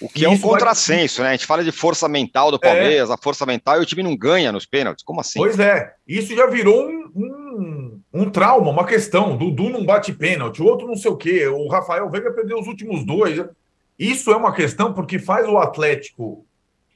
O 0.00 0.08
que 0.08 0.24
é 0.24 0.28
um 0.28 0.38
contrassenso, 0.38 1.18
vai... 1.18 1.26
né? 1.26 1.30
A 1.30 1.36
gente 1.36 1.46
fala 1.46 1.62
de 1.62 1.70
força 1.70 2.08
mental 2.08 2.50
do 2.50 2.58
Palmeiras, 2.58 3.10
é. 3.10 3.12
a 3.12 3.16
força 3.16 3.46
mental 3.46 3.78
e 3.78 3.82
o 3.82 3.86
time 3.86 4.02
não 4.02 4.16
ganha 4.16 4.50
nos 4.50 4.66
pênaltis. 4.66 5.04
Como 5.04 5.20
assim? 5.20 5.38
Pois 5.38 5.58
é. 5.60 5.94
Isso 6.08 6.34
já 6.34 6.46
virou 6.46 6.88
um, 6.88 7.10
um, 7.14 8.00
um 8.12 8.30
trauma, 8.30 8.70
uma 8.70 8.84
questão. 8.84 9.36
Dudu 9.36 9.70
não 9.70 9.84
bate 9.84 10.12
pênalti, 10.12 10.60
o 10.60 10.66
outro 10.66 10.88
não 10.88 10.96
sei 10.96 11.10
o 11.10 11.16
quê. 11.16 11.46
O 11.46 11.68
Rafael 11.68 12.10
Veiga 12.10 12.32
perdeu 12.32 12.58
os 12.58 12.66
últimos 12.66 13.06
dois. 13.06 13.38
Isso 13.98 14.30
é 14.30 14.36
uma 14.36 14.52
questão 14.52 14.92
porque 14.92 15.18
faz 15.18 15.48
o 15.48 15.58
Atlético, 15.58 16.44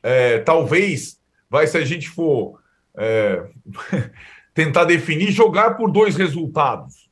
é, 0.03 0.39
talvez, 0.39 1.21
vai 1.49 1.67
se 1.67 1.77
a 1.77 1.85
gente 1.85 2.09
for 2.09 2.61
é, 2.97 3.45
tentar 4.55 4.85
definir, 4.85 5.31
jogar 5.31 5.77
por 5.77 5.91
dois 5.91 6.17
resultados, 6.17 7.09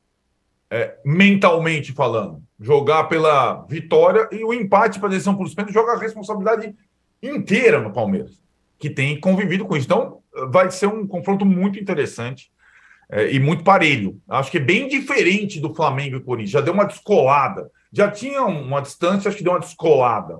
é, 0.69 0.97
mentalmente 1.05 1.93
falando 1.93 2.47
jogar 2.59 3.05
pela 3.05 3.65
vitória 3.69 4.27
e 4.31 4.43
o 4.43 4.53
empate 4.53 4.99
para 4.99 5.09
a 5.09 5.11
decisão 5.11 5.35
por 5.35 5.47
pênaltis 5.49 5.73
joga 5.73 5.93
a 5.93 5.99
responsabilidade 5.99 6.75
inteira 7.21 7.79
no 7.79 7.93
Palmeiras, 7.93 8.41
que 8.79 8.89
tem 8.89 9.19
convivido 9.19 9.65
com 9.65 9.75
isso. 9.75 9.85
Então, 9.85 10.19
vai 10.49 10.69
ser 10.71 10.87
um 10.87 11.05
confronto 11.07 11.45
muito 11.45 11.79
interessante 11.79 12.51
é, 13.09 13.31
e 13.31 13.39
muito 13.39 13.63
parelho. 13.63 14.19
Acho 14.27 14.51
que 14.51 14.57
é 14.57 14.61
bem 14.61 14.87
diferente 14.87 15.59
do 15.59 15.73
Flamengo 15.73 16.17
e 16.17 16.21
Corinthians. 16.21 16.51
Já 16.51 16.61
deu 16.61 16.73
uma 16.73 16.85
descolada. 16.85 17.69
Já 17.91 18.09
tinha 18.11 18.43
uma 18.43 18.81
distância, 18.81 19.29
acho 19.29 19.37
que 19.37 19.43
deu 19.43 19.53
uma 19.53 19.59
descolada. 19.59 20.39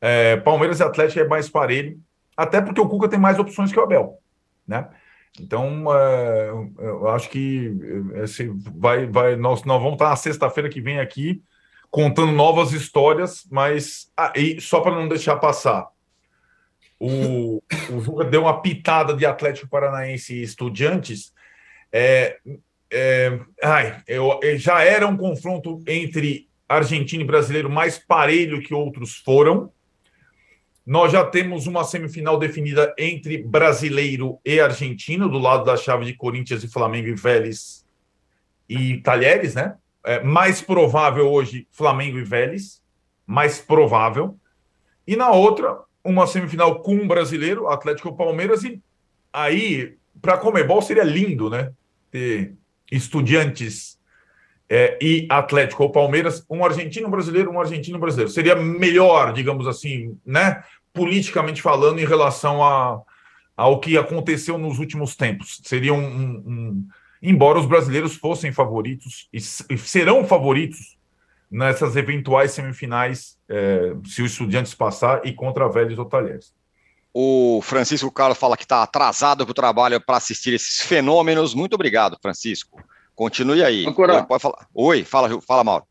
É, 0.00 0.36
Palmeiras 0.38 0.80
e 0.80 0.82
Atlético 0.82 1.20
é 1.20 1.28
mais 1.28 1.48
parelho, 1.48 1.98
até 2.36 2.60
porque 2.60 2.80
o 2.80 2.88
Cuca 2.88 3.08
tem 3.08 3.18
mais 3.18 3.38
opções 3.38 3.72
que 3.72 3.78
o 3.78 3.82
Abel, 3.82 4.18
né? 4.66 4.88
Então, 5.40 5.84
é, 5.94 6.50
eu 6.78 7.08
acho 7.08 7.30
que 7.30 7.74
esse 8.22 8.52
vai, 8.74 9.06
vai, 9.06 9.36
nós, 9.36 9.64
nós 9.64 9.78
vamos 9.80 9.94
estar 9.94 10.10
na 10.10 10.16
sexta-feira 10.16 10.68
que 10.68 10.80
vem 10.80 11.00
aqui 11.00 11.42
contando 11.90 12.32
novas 12.32 12.72
histórias, 12.72 13.46
mas 13.50 14.10
ah, 14.16 14.32
só 14.60 14.80
para 14.80 14.94
não 14.94 15.08
deixar 15.08 15.36
passar, 15.36 15.88
o, 16.98 17.62
o 17.90 18.00
Juca 18.00 18.24
deu 18.24 18.42
uma 18.42 18.62
pitada 18.62 19.14
de 19.14 19.26
Atlético 19.26 19.68
Paranaense 19.68 20.34
e 20.34 20.42
Estudiantes. 20.42 21.32
É, 21.92 22.38
é, 22.90 23.40
ai, 23.62 24.02
eu, 24.06 24.38
já 24.56 24.82
era 24.84 25.06
um 25.06 25.16
confronto 25.16 25.82
entre 25.86 26.48
argentino 26.76 27.22
e 27.22 27.26
brasileiro 27.26 27.70
mais 27.70 27.98
parelho 27.98 28.62
que 28.62 28.74
outros 28.74 29.16
foram. 29.16 29.70
Nós 30.84 31.12
já 31.12 31.24
temos 31.24 31.66
uma 31.66 31.84
semifinal 31.84 32.38
definida 32.38 32.92
entre 32.98 33.38
brasileiro 33.38 34.38
e 34.44 34.58
argentino, 34.60 35.28
do 35.28 35.38
lado 35.38 35.64
da 35.64 35.76
chave 35.76 36.04
de 36.04 36.14
Corinthians 36.14 36.64
e 36.64 36.68
Flamengo 36.68 37.08
e 37.08 37.14
Vélez 37.14 37.84
e 38.68 38.98
Talheres, 38.98 39.54
né? 39.54 39.76
é, 40.04 40.22
mais 40.22 40.60
provável 40.60 41.30
hoje 41.30 41.66
Flamengo 41.70 42.18
e 42.18 42.24
Vélez, 42.24 42.82
mais 43.26 43.58
provável. 43.58 44.36
E 45.06 45.16
na 45.16 45.30
outra, 45.30 45.80
uma 46.04 46.26
semifinal 46.26 46.80
com 46.80 46.94
um 46.94 47.06
brasileiro, 47.06 47.68
Atlético 47.68 48.16
Palmeiras, 48.16 48.64
e 48.64 48.80
aí, 49.32 49.96
para 50.20 50.38
Comebol 50.38 50.82
seria 50.82 51.04
lindo, 51.04 51.48
né? 51.48 51.72
Ter 52.10 52.54
estudiantes 52.90 53.98
é, 54.74 54.96
e 55.02 55.26
Atlético 55.28 55.82
ou 55.82 55.92
Palmeiras, 55.92 56.46
um 56.48 56.64
argentino 56.64 57.06
brasileiro, 57.06 57.50
um 57.50 57.60
argentino 57.60 57.98
brasileiro. 57.98 58.30
Seria 58.30 58.56
melhor, 58.56 59.34
digamos 59.34 59.66
assim, 59.66 60.18
né? 60.24 60.64
Politicamente 60.94 61.60
falando, 61.60 61.98
em 61.98 62.06
relação 62.06 62.64
a, 62.64 63.02
ao 63.54 63.80
que 63.80 63.98
aconteceu 63.98 64.56
nos 64.56 64.78
últimos 64.78 65.14
tempos. 65.14 65.60
Seria 65.62 65.92
um, 65.92 66.02
um, 66.02 66.42
um 66.46 66.88
embora 67.20 67.58
os 67.58 67.66
brasileiros 67.66 68.16
fossem 68.16 68.50
favoritos 68.50 69.28
e, 69.30 69.42
serão 69.42 70.24
favoritos 70.24 70.96
nessas 71.50 71.94
eventuais 71.94 72.52
semifinais, 72.52 73.36
é, 73.50 73.92
se 74.06 74.22
o 74.22 74.26
Estudiantes 74.26 74.72
passar 74.72 75.26
e 75.26 75.34
contra 75.34 75.68
Vélez 75.68 75.98
ou 75.98 76.06
Talheres. 76.06 76.54
O 77.12 77.60
Francisco 77.62 78.10
Carlos 78.10 78.38
fala 78.38 78.56
que 78.56 78.64
está 78.64 78.82
atrasado 78.82 79.44
para 79.44 79.50
o 79.50 79.54
trabalho 79.54 80.00
para 80.00 80.16
assistir 80.16 80.54
esses 80.54 80.80
fenômenos. 80.80 81.52
Muito 81.52 81.74
obrigado, 81.74 82.16
Francisco. 82.22 82.82
Continue 83.22 83.62
aí. 83.62 83.86
Agora, 83.86 84.16
Oi, 84.16 84.22
pode 84.24 84.42
falar. 84.42 84.68
Oi, 84.74 85.04
fala, 85.04 85.40
fala, 85.42 85.62
Mauro. 85.62 85.84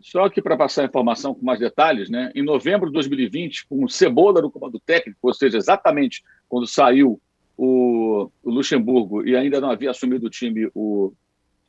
Só 0.00 0.28
que 0.28 0.42
para 0.42 0.54
passar 0.54 0.82
a 0.82 0.84
informação 0.84 1.34
com 1.34 1.42
mais 1.42 1.58
detalhes, 1.58 2.10
né? 2.10 2.30
Em 2.34 2.42
novembro 2.42 2.88
de 2.88 2.92
2020, 2.92 3.66
com 3.66 3.84
o 3.84 3.88
Cebola 3.88 4.42
no 4.42 4.50
comando 4.50 4.78
técnico, 4.78 5.18
ou 5.22 5.32
seja, 5.32 5.56
exatamente 5.56 6.22
quando 6.46 6.66
saiu 6.66 7.18
o, 7.56 8.30
o 8.44 8.50
Luxemburgo 8.50 9.26
e 9.26 9.34
ainda 9.34 9.62
não 9.62 9.70
havia 9.70 9.90
assumido 9.90 10.26
o 10.26 10.30
time 10.30 10.70
o, 10.74 11.14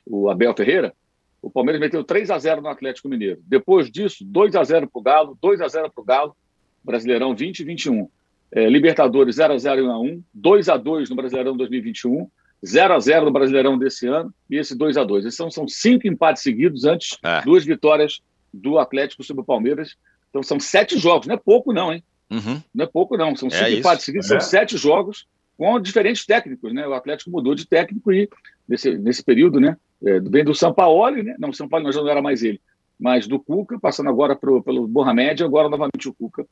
o 0.05 0.29
Abel 0.29 0.53
Ferreira, 0.53 0.93
o 1.41 1.49
Palmeiras 1.49 1.79
meteu 1.79 2.03
3 2.03 2.29
a 2.29 2.37
0 2.37 2.61
no 2.61 2.67
Atlético 2.67 3.07
Mineiro. 3.07 3.39
Depois 3.47 3.89
disso, 3.89 4.25
2 4.25 4.53
a 4.57 4.63
0 4.65 4.89
para 4.89 4.99
o 4.99 5.01
Galo, 5.01 5.37
2 5.41 5.61
a 5.61 5.67
0 5.69 5.89
para 5.89 6.01
o 6.01 6.05
Galo, 6.05 6.35
Brasileirão 6.83 7.33
20 7.33 7.61
e 7.61 7.63
21. 7.63 8.09
É, 8.51 8.67
Libertadores 8.67 9.37
0 9.37 9.53
a 9.53 9.57
0 9.57 9.79
e 9.79 9.83
1 9.85 9.91
a 9.91 9.99
1, 10.01 10.23
2 10.33 10.67
a 10.67 10.75
2 10.75 11.09
no 11.09 11.15
Brasileirão 11.15 11.55
2021, 11.55 12.29
0 12.65 12.93
a 12.93 12.99
0 12.99 13.25
no 13.25 13.31
Brasileirão 13.31 13.77
desse 13.77 14.07
ano 14.07 14.33
e 14.49 14.57
esse 14.57 14.75
2 14.75 14.97
a 14.97 15.03
2 15.03 15.25
Esses 15.25 15.37
são, 15.37 15.49
são 15.49 15.67
cinco 15.67 16.07
empates 16.07 16.43
seguidos 16.43 16.85
antes, 16.85 17.17
é. 17.23 17.41
duas 17.41 17.65
vitórias 17.65 18.21
do 18.53 18.77
Atlético 18.77 19.23
sobre 19.23 19.41
o 19.41 19.45
Palmeiras. 19.45 19.95
Então 20.29 20.43
são 20.43 20.59
sete 20.59 20.97
jogos, 20.97 21.27
não 21.27 21.35
é 21.35 21.37
pouco 21.37 21.73
não, 21.73 21.93
hein? 21.93 22.03
Uhum. 22.29 22.61
Não 22.73 22.85
é 22.85 22.87
pouco 22.87 23.17
não, 23.17 23.35
são 23.35 23.47
é 23.47 23.51
cinco 23.51 23.65
é 23.65 23.73
empates 23.73 24.05
seguidos, 24.05 24.29
é. 24.29 24.39
são 24.39 24.49
sete 24.49 24.77
jogos 24.77 25.27
com 25.57 25.79
diferentes 25.79 26.25
técnicos, 26.25 26.73
né? 26.73 26.87
O 26.87 26.93
Atlético 26.93 27.31
mudou 27.31 27.55
de 27.55 27.67
técnico 27.67 28.11
e 28.11 28.29
nesse, 28.67 28.97
nesse 28.97 29.23
período, 29.23 29.59
né? 29.59 29.75
É, 30.05 30.19
vem 30.19 30.43
do 30.43 30.55
São 30.55 30.73
Paulo, 30.73 31.21
né? 31.21 31.35
Não, 31.39 31.49
o 31.49 31.53
São 31.53 31.67
Paulo 31.67 31.91
já 31.91 32.01
não 32.01 32.09
era 32.09 32.21
mais 32.21 32.43
ele, 32.43 32.61
mas 32.99 33.27
do 33.27 33.39
Cuca, 33.39 33.79
passando 33.79 34.09
agora 34.09 34.35
pro, 34.35 34.61
pelo 34.63 34.87
Borramédia, 34.87 35.45
agora 35.45 35.69
novamente 35.69 36.07
o 36.07 36.13
Cuca 36.13 36.45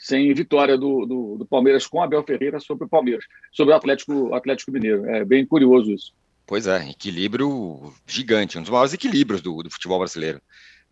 sem 0.00 0.32
vitória 0.32 0.78
do, 0.78 1.04
do, 1.04 1.36
do, 1.38 1.46
Palmeiras 1.46 1.86
com 1.86 2.02
Abel 2.02 2.24
Ferreira 2.24 2.58
sobre 2.58 2.86
o 2.86 2.88
Palmeiras, 2.88 3.24
sobre 3.52 3.74
o 3.74 3.76
Atlético, 3.76 4.34
Atlético 4.34 4.72
Mineiro. 4.72 5.04
É 5.06 5.24
bem 5.26 5.44
curioso 5.44 5.92
isso. 5.92 6.14
Pois 6.46 6.66
é, 6.66 6.88
equilíbrio 6.88 7.92
gigante, 8.06 8.58
um 8.58 8.62
dos 8.62 8.70
maiores 8.70 8.94
equilíbrios 8.94 9.42
do, 9.42 9.62
do 9.62 9.70
futebol 9.70 9.98
brasileiro. 9.98 10.40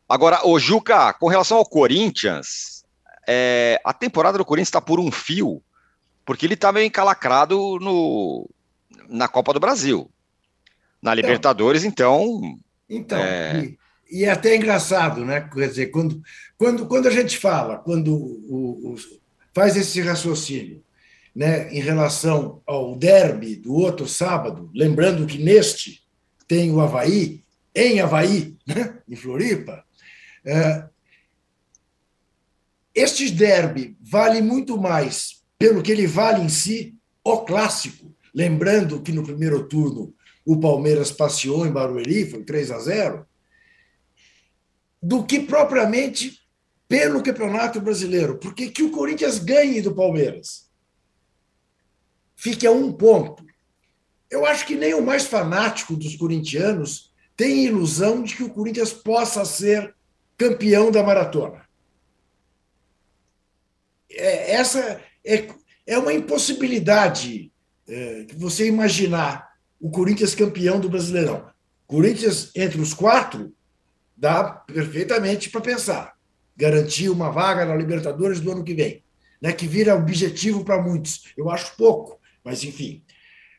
Agora, 0.06 0.46
o 0.46 0.58
Juca, 0.58 1.12
com 1.14 1.26
relação 1.26 1.56
ao 1.56 1.64
Corinthians, 1.64 2.84
é, 3.26 3.80
a 3.82 3.94
temporada 3.94 4.36
do 4.36 4.44
Corinthians 4.44 4.68
está 4.68 4.80
por 4.80 5.00
um 5.00 5.10
fio, 5.10 5.62
porque 6.24 6.44
ele 6.44 6.54
está 6.54 6.70
meio 6.70 6.86
encalacrado 6.86 7.56
no, 7.80 8.48
na 9.08 9.26
Copa 9.26 9.54
do 9.54 9.60
Brasil. 9.60 10.10
Na 11.00 11.12
então, 11.12 11.14
Libertadores, 11.14 11.82
então. 11.82 12.40
Então, 12.88 13.18
é... 13.18 13.74
e, 14.10 14.24
é 14.24 14.30
até 14.30 14.56
engraçado, 14.56 15.24
né? 15.24 15.40
Quer 15.52 15.68
dizer, 15.68 15.86
quando, 15.86 16.22
quando, 16.56 16.86
quando 16.86 17.08
a 17.08 17.10
gente 17.10 17.38
fala, 17.38 17.78
quando 17.78 18.14
o, 18.14 18.92
o, 18.92 18.96
faz 19.54 19.76
esse 19.76 20.00
raciocínio 20.00 20.82
né, 21.34 21.72
em 21.72 21.80
relação 21.80 22.62
ao 22.66 22.96
derby 22.96 23.56
do 23.56 23.74
outro 23.74 24.08
sábado, 24.08 24.70
lembrando 24.74 25.26
que 25.26 25.38
neste 25.38 26.02
tem 26.46 26.72
o 26.72 26.80
Havaí, 26.80 27.44
em 27.74 28.00
Havaí, 28.00 28.56
né, 28.66 28.98
em 29.08 29.14
Floripa, 29.14 29.84
é, 30.44 30.84
este 32.94 33.30
derby 33.30 33.96
vale 34.00 34.40
muito 34.40 34.76
mais 34.76 35.42
pelo 35.58 35.82
que 35.82 35.92
ele 35.92 36.06
vale 36.06 36.42
em 36.42 36.48
si, 36.48 36.96
o 37.22 37.38
clássico. 37.38 38.14
Lembrando 38.34 39.02
que 39.02 39.12
no 39.12 39.22
primeiro 39.22 39.68
turno 39.68 40.14
o 40.44 40.58
Palmeiras 40.58 41.12
passeou 41.12 41.66
em 41.66 41.70
Barueri, 41.70 42.30
foi 42.30 42.42
3 42.42 42.70
a 42.70 42.78
0, 42.78 43.26
do 45.02 45.24
que 45.24 45.40
propriamente 45.40 46.40
pelo 46.88 47.22
Campeonato 47.22 47.80
Brasileiro. 47.80 48.38
Porque 48.38 48.70
que 48.70 48.82
o 48.82 48.90
Corinthians 48.90 49.38
ganhe 49.38 49.80
do 49.80 49.94
Palmeiras. 49.94 50.68
Fique 52.34 52.66
a 52.66 52.70
um 52.70 52.92
ponto. 52.92 53.44
Eu 54.30 54.46
acho 54.46 54.66
que 54.66 54.76
nem 54.76 54.94
o 54.94 55.02
mais 55.02 55.26
fanático 55.26 55.96
dos 55.96 56.16
corintianos 56.16 57.12
tem 57.36 57.64
ilusão 57.64 58.22
de 58.22 58.34
que 58.36 58.42
o 58.42 58.50
Corinthians 58.50 58.92
possa 58.92 59.44
ser 59.44 59.94
campeão 60.36 60.90
da 60.90 61.02
maratona. 61.02 61.66
É, 64.10 64.54
essa 64.54 65.00
é, 65.24 65.48
é 65.86 65.98
uma 65.98 66.12
impossibilidade 66.12 67.52
é, 67.88 68.26
você 68.36 68.66
imaginar 68.66 69.48
o 69.80 69.90
Corinthians 69.90 70.34
campeão 70.34 70.80
do 70.80 70.88
Brasileirão. 70.88 71.48
Corinthians 71.86 72.50
entre 72.54 72.80
os 72.80 72.92
quatro 72.92 73.54
dá 74.18 74.44
perfeitamente 74.44 75.48
para 75.48 75.60
pensar 75.60 76.18
garantir 76.58 77.08
uma 77.08 77.30
vaga 77.30 77.64
na 77.64 77.76
Libertadores 77.76 78.40
do 78.40 78.50
ano 78.50 78.64
que 78.64 78.74
vem, 78.74 79.04
né, 79.40 79.52
que 79.52 79.68
vira 79.68 79.94
objetivo 79.94 80.64
para 80.64 80.82
muitos. 80.82 81.32
Eu 81.36 81.48
acho 81.48 81.76
pouco, 81.76 82.18
mas 82.42 82.64
enfim. 82.64 83.04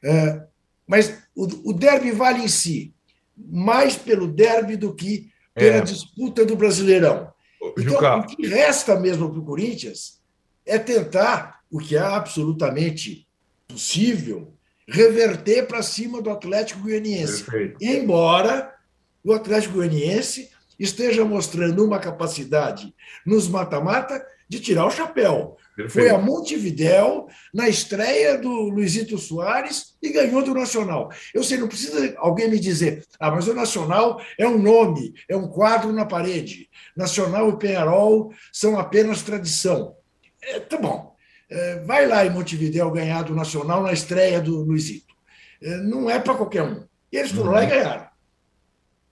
É, 0.04 0.44
mas 0.86 1.18
o, 1.34 1.70
o 1.70 1.74
derby 1.74 2.12
vale 2.12 2.44
em 2.44 2.48
si 2.50 2.94
mais 3.38 3.96
pelo 3.96 4.28
derby 4.28 4.76
do 4.76 4.94
que 4.94 5.32
pela 5.54 5.78
é. 5.78 5.82
disputa 5.82 6.46
do 6.46 6.58
Brasileirão. 6.58 7.32
Então, 7.78 7.94
Juca. 7.94 8.18
o 8.18 8.24
que 8.26 8.46
resta 8.46 9.00
mesmo 9.00 9.30
para 9.30 9.40
o 9.40 9.46
Corinthians 9.46 10.22
é 10.66 10.78
tentar, 10.78 11.62
o 11.72 11.80
que 11.80 11.96
é 11.96 12.00
absolutamente 12.00 13.26
possível, 13.66 14.54
reverter 14.88 15.68
para 15.68 15.82
cima 15.82 16.22
do 16.22 16.30
Atlético 16.30 16.82
Goianiense. 16.82 17.44
Perfeito. 17.44 17.78
Embora 17.82 18.74
o 19.24 19.34
Atlético 19.34 19.76
Goianiense 19.76 20.50
esteja 20.80 21.26
mostrando 21.26 21.86
uma 21.86 22.00
capacidade 22.00 22.94
nos 23.26 23.48
mata-mata 23.48 24.26
de 24.50 24.60
tirar 24.60 24.88
o 24.88 24.92
chapéu. 24.92 25.58
Perfeito. 25.76 26.10
Foi 26.10 26.10
a 26.10 26.18
Montevidéu 26.18 27.28
na 27.54 27.70
estreia 27.70 28.38
do 28.38 28.50
Luizito 28.50 29.18
Soares 29.18 29.96
e 30.02 30.10
ganhou 30.12 30.44
do 30.44 30.54
Nacional. 30.54 31.10
Eu 31.34 31.44
sei, 31.44 31.58
não 31.58 31.68
precisa 31.68 32.16
alguém 32.18 32.50
me 32.50 32.60
dizer, 32.60 33.06
ah, 33.20 33.30
mas 33.32 33.48
o 33.48 33.54
Nacional 33.54 34.20
é 34.38 34.48
um 34.48 34.58
nome, 34.58 35.14
é 35.30 35.38
um 35.38 35.48
quadro 35.48 35.94
na 35.94 36.06
parede. 36.06 36.68
Nacional 36.98 37.50
e 37.50 37.58
Penharol 37.58 38.34
são 38.52 38.78
apenas 38.80 39.22
tradição. 39.22 39.96
É, 40.42 40.60
tá 40.60 40.78
bom. 40.78 41.16
É, 41.50 41.80
vai 41.80 42.08
lá 42.08 42.26
em 42.26 42.30
Montevidéu 42.30 42.92
ganhar 42.92 43.24
do 43.24 43.36
Nacional 43.36 43.84
na 43.84 43.94
estreia 43.94 44.42
do 44.42 44.64
Luizito. 44.64 45.14
É, 45.62 45.78
não 45.78 46.10
é 46.10 46.20
para 46.20 46.36
qualquer 46.36 46.64
um. 46.64 46.84
E 47.12 47.18
eles 47.18 47.32
foram 47.32 47.50
uhum. 47.50 47.56
lá 47.56 47.64
e 47.64 47.68
ganharam. 47.68 48.09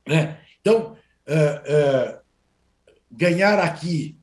Né? 0.07 0.39
Então, 0.61 0.97
uh, 1.27 2.13
uh, 2.13 2.19
ganhar 3.11 3.59
aqui, 3.59 4.17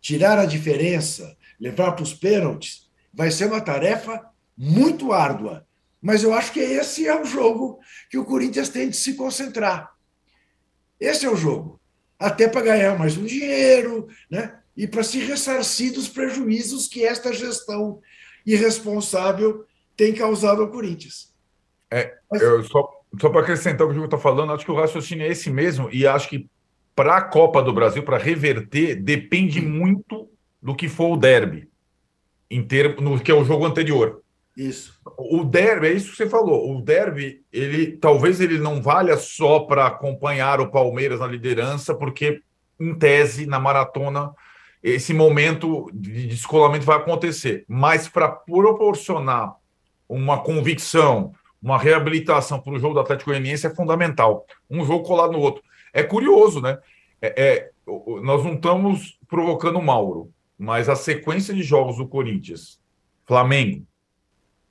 tirar 0.00 0.38
a 0.38 0.46
diferença, 0.46 1.36
levar 1.58 1.92
para 1.92 2.02
os 2.02 2.12
pênaltis, 2.12 2.90
vai 3.12 3.30
ser 3.30 3.46
uma 3.46 3.60
tarefa 3.60 4.30
muito 4.56 5.12
árdua. 5.12 5.66
Mas 6.00 6.22
eu 6.22 6.34
acho 6.34 6.52
que 6.52 6.60
esse 6.60 7.08
é 7.08 7.18
o 7.18 7.24
jogo 7.24 7.80
que 8.10 8.18
o 8.18 8.24
Corinthians 8.24 8.68
tem 8.68 8.90
de 8.90 8.96
se 8.96 9.14
concentrar. 9.14 9.94
Esse 11.00 11.24
é 11.24 11.30
o 11.30 11.36
jogo. 11.36 11.80
Até 12.18 12.46
para 12.46 12.60
ganhar 12.60 12.98
mais 12.98 13.16
um 13.16 13.24
dinheiro, 13.24 14.08
né? 14.30 14.60
E 14.76 14.86
para 14.86 15.02
se 15.02 15.18
ressarcir 15.18 15.92
dos 15.92 16.08
prejuízos 16.08 16.88
que 16.88 17.04
esta 17.04 17.32
gestão 17.32 18.00
irresponsável 18.44 19.64
tem 19.96 20.12
causado 20.12 20.62
ao 20.62 20.70
Corinthians. 20.70 21.32
É, 21.90 22.16
Mas... 22.30 22.42
eu 22.42 22.62
só 22.64 23.03
só 23.20 23.28
para 23.28 23.40
acrescentar 23.40 23.86
o 23.86 23.92
que 23.92 23.98
o 23.98 24.04
está 24.04 24.18
falando, 24.18 24.52
acho 24.52 24.64
que 24.64 24.70
o 24.70 24.76
raciocínio 24.76 25.26
é 25.26 25.28
esse 25.28 25.50
mesmo, 25.50 25.88
e 25.92 26.06
acho 26.06 26.28
que 26.28 26.48
para 26.94 27.16
a 27.16 27.22
Copa 27.22 27.62
do 27.62 27.72
Brasil, 27.72 28.02
para 28.02 28.18
reverter, 28.18 28.94
depende 28.96 29.60
muito 29.60 30.28
do 30.62 30.74
que 30.74 30.88
for 30.88 31.12
o 31.12 31.16
derby, 31.16 31.68
em 32.50 32.62
termo, 32.62 33.00
no 33.00 33.20
que 33.20 33.30
é 33.30 33.34
o 33.34 33.44
jogo 33.44 33.66
anterior. 33.66 34.22
Isso. 34.56 35.00
O 35.18 35.42
derby, 35.42 35.88
é 35.88 35.92
isso 35.92 36.12
que 36.12 36.16
você 36.16 36.28
falou. 36.28 36.76
O 36.76 36.80
derby, 36.80 37.42
ele 37.52 37.96
talvez 37.96 38.40
ele 38.40 38.58
não 38.58 38.80
valha 38.80 39.16
só 39.16 39.60
para 39.60 39.86
acompanhar 39.86 40.60
o 40.60 40.70
Palmeiras 40.70 41.18
na 41.18 41.26
liderança, 41.26 41.94
porque 41.94 42.40
em 42.78 42.94
tese 42.94 43.46
na 43.46 43.58
maratona 43.58 44.32
esse 44.82 45.14
momento 45.14 45.90
de 45.94 46.26
descolamento 46.26 46.84
vai 46.84 46.98
acontecer, 46.98 47.64
mas 47.66 48.06
para 48.06 48.28
proporcionar 48.28 49.54
uma 50.06 50.38
convicção, 50.42 51.32
uma 51.64 51.78
reabilitação 51.78 52.60
para 52.60 52.74
o 52.74 52.78
jogo 52.78 52.92
do 52.92 53.00
Atlético 53.00 53.30
Goianiense 53.30 53.66
é 53.66 53.74
fundamental. 53.74 54.44
Um 54.68 54.84
jogo 54.84 55.02
colado 55.02 55.32
no 55.32 55.40
outro. 55.40 55.62
É 55.94 56.02
curioso, 56.02 56.60
né? 56.60 56.76
É, 57.22 57.42
é, 57.42 57.70
nós 58.22 58.44
não 58.44 58.52
estamos 58.52 59.18
provocando 59.26 59.78
o 59.78 59.82
Mauro, 59.82 60.30
mas 60.58 60.90
a 60.90 60.94
sequência 60.94 61.54
de 61.54 61.62
jogos 61.62 61.96
do 61.96 62.06
Corinthians, 62.06 62.78
Flamengo, 63.26 63.86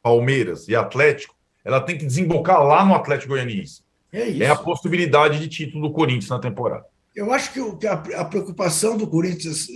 Palmeiras 0.03 0.67
e 0.67 0.75
Atlético, 0.75 1.35
ela 1.65 1.81
tem 1.81 1.97
que 1.97 2.05
desembocar 2.05 2.61
lá 2.63 2.85
no 2.85 2.93
Atlético 2.93 3.29
Goianiense. 3.29 3.81
é, 4.11 4.43
é 4.43 4.49
a 4.49 4.55
possibilidade 4.55 5.39
de 5.39 5.47
título 5.47 5.87
do 5.87 5.93
Corinthians 5.93 6.29
na 6.29 6.37
temporada. 6.37 6.85
Eu 7.15 7.33
acho 7.33 7.51
que 7.51 7.87
a, 7.87 8.25
preocupação 8.25 8.97
do 8.97 9.07
Corinthians, 9.07 9.67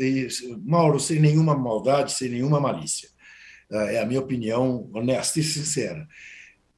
Mauro, 0.63 0.99
sem 0.99 1.19
nenhuma 1.19 1.57
maldade, 1.57 2.11
sem 2.11 2.29
nenhuma 2.29 2.59
malícia, 2.59 3.09
ah, 3.71 3.91
é 3.91 4.01
a 4.01 4.05
minha 4.05 4.19
opinião 4.19 4.87
honesta 4.93 5.39
e 5.39 5.43
sincera. 5.43 6.07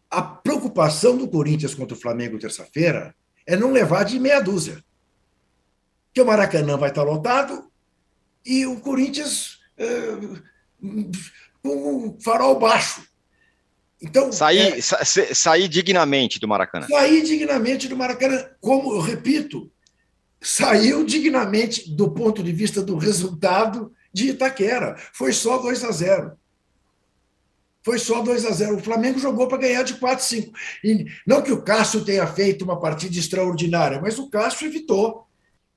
A 0.09 0.21
preocupação 0.21 1.17
do 1.17 1.27
Corinthians 1.27 1.75
contra 1.75 1.95
o 1.95 1.99
Flamengo 1.99 2.39
terça-feira 2.39 3.13
é 3.45 3.55
não 3.55 3.71
levar 3.71 4.03
de 4.03 4.19
meia 4.19 4.39
dúzia. 4.39 4.83
Que 6.13 6.21
o 6.21 6.25
Maracanã 6.25 6.77
vai 6.77 6.89
estar 6.89 7.03
lotado 7.03 7.69
e 8.45 8.65
o 8.65 8.79
Corinthians 8.79 9.59
uh, 9.77 10.41
com 11.61 12.07
o 12.07 12.17
farol 12.21 12.57
baixo. 12.57 13.07
Então, 14.01 14.31
sair, 14.31 14.77
é, 14.77 14.81
sa 14.81 15.03
sair 15.03 15.67
dignamente 15.67 16.39
do 16.39 16.47
Maracanã. 16.47 16.87
Sair 16.87 17.21
dignamente 17.21 17.87
do 17.87 17.97
Maracanã. 17.97 18.45
Como 18.61 18.93
eu 18.93 19.01
repito, 19.01 19.69
saiu 20.41 21.03
dignamente 21.03 21.89
do 21.91 22.09
ponto 22.09 22.41
de 22.41 22.51
vista 22.53 22.81
do 22.81 22.97
resultado 22.97 23.93
de 24.13 24.29
Itaquera. 24.29 24.95
Foi 25.13 25.33
só 25.33 25.57
2 25.57 25.83
a 25.83 25.91
0. 25.91 26.38
Foi 27.89 27.97
só 27.97 28.21
2 28.21 28.45
a 28.45 28.51
0. 28.51 28.75
O 28.75 28.83
Flamengo 28.83 29.17
jogou 29.17 29.47
para 29.47 29.57
ganhar 29.57 29.81
de 29.81 29.95
4 29.95 30.17
a 30.17 30.19
5. 30.19 30.53
E 30.83 31.07
não 31.25 31.41
que 31.41 31.51
o 31.51 31.63
Cássio 31.63 32.05
tenha 32.05 32.27
feito 32.27 32.63
uma 32.63 32.79
partida 32.79 33.17
extraordinária, 33.17 33.99
mas 33.99 34.19
o 34.19 34.29
Cássio 34.29 34.67
evitou 34.67 35.25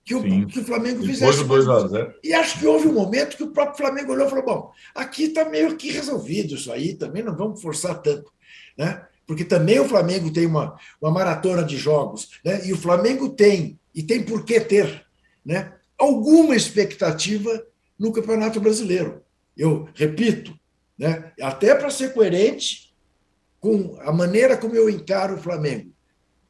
que 0.05 0.14
o, 0.14 0.46
que 0.46 0.61
o 0.61 0.64
Flamengo 0.64 0.98
Depois 0.98 1.18
fizesse. 1.18 1.42
2 1.42 1.68
a 1.70 1.88
0. 1.88 2.14
E 2.22 2.35
acho 2.35 2.59
que 2.59 2.66
houve 2.66 2.87
um 2.87 2.92
momento 2.92 3.35
que 3.35 3.42
o 3.42 3.51
próprio 3.51 3.79
Flamengo 3.79 4.12
olhou 4.12 4.27
e 4.27 4.29
falou: 4.29 4.44
bom, 4.44 4.72
aqui 4.94 5.25
está 5.25 5.46
meio 5.46 5.75
que 5.75 5.90
resolvido 5.90 6.55
isso 6.55 6.70
aí, 6.70 6.92
também 6.92 7.22
não 7.22 7.35
vamos 7.35 7.62
forçar 7.62 8.03
tanto. 8.03 8.31
Né? 8.77 9.03
Porque 9.27 9.46
também 9.46 9.81
o 9.81 9.88
Flamengo 9.88 10.31
tem 10.31 10.44
uma, 10.44 10.77
uma 11.01 11.11
maratona 11.11 11.64
de 11.64 11.79
jogos, 11.79 12.29
né? 12.44 12.61
e 12.66 12.75
o 12.75 12.79
Flamengo 12.79 13.31
tem 13.31 13.81
e 13.94 14.03
tem 14.03 14.22
por 14.22 14.44
que 14.44 14.61
ter 14.61 15.07
né, 15.42 15.72
alguma 15.96 16.55
expectativa 16.55 17.64
no 17.98 18.12
Campeonato 18.12 18.61
Brasileiro. 18.61 19.22
Eu 19.57 19.88
repito, 19.94 20.55
né, 20.98 21.33
até 21.40 21.74
para 21.74 21.90
ser 21.90 22.12
coerente 22.12 22.92
com 23.61 23.98
a 24.00 24.12
maneira 24.12 24.57
como 24.57 24.74
eu 24.74 24.90
encaro 24.90 25.37
o 25.37 25.40
Flamengo. 25.40 25.92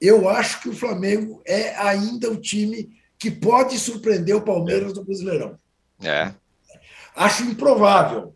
Eu 0.01 0.29
acho 0.29 0.61
que 0.63 0.69
o 0.69 0.75
Flamengo 0.75 1.43
é 1.47 1.77
ainda 1.77 2.31
o 2.31 2.41
time 2.41 2.91
que 3.19 3.31
pode 3.31 3.79
surpreender 3.79 4.35
o 4.35 4.43
Palmeiras 4.43 4.95
no 4.95 5.05
Brasileirão. 5.05 5.59
É. 6.03 6.33
Acho 7.15 7.45
improvável, 7.45 8.35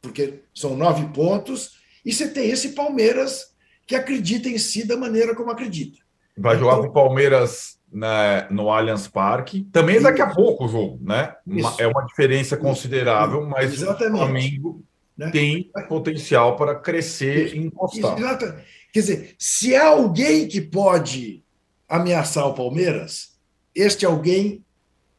porque 0.00 0.42
são 0.54 0.74
nove 0.74 1.06
pontos 1.12 1.76
e 2.04 2.12
você 2.12 2.28
tem 2.28 2.50
esse 2.50 2.70
Palmeiras 2.70 3.54
que 3.86 3.94
acredita 3.94 4.48
em 4.48 4.58
si 4.58 4.86
da 4.86 4.96
maneira 4.96 5.34
como 5.34 5.50
acredita. 5.50 5.98
Vai 6.36 6.58
jogar 6.58 6.78
então, 6.78 6.84
com 6.84 6.90
o 6.90 6.92
Palmeiras 6.92 7.78
né, 7.92 8.48
no 8.50 8.70
Allianz 8.70 9.06
Parque. 9.06 9.68
Também 9.72 9.96
é 9.96 10.00
daqui 10.00 10.20
a 10.20 10.34
pouco 10.34 10.64
o 10.64 10.68
jogo, 10.68 10.98
né? 11.02 11.34
Isso. 11.46 11.80
É 11.80 11.86
uma 11.86 12.04
diferença 12.04 12.56
considerável, 12.56 13.40
Isso. 13.40 13.50
mas 13.50 13.72
Exatamente. 13.74 14.14
o 14.14 14.18
Flamengo 14.18 14.84
né? 15.16 15.30
tem 15.30 15.70
potencial 15.88 16.56
para 16.56 16.74
crescer 16.74 17.54
e 17.54 17.58
encostar. 17.58 18.18
Exatamente. 18.18 18.66
Quer 18.92 19.00
dizer, 19.00 19.36
se 19.38 19.74
há 19.74 19.88
alguém 19.88 20.48
que 20.48 20.60
pode 20.60 21.44
ameaçar 21.88 22.46
o 22.46 22.54
Palmeiras, 22.54 23.36
este 23.74 24.04
alguém, 24.04 24.64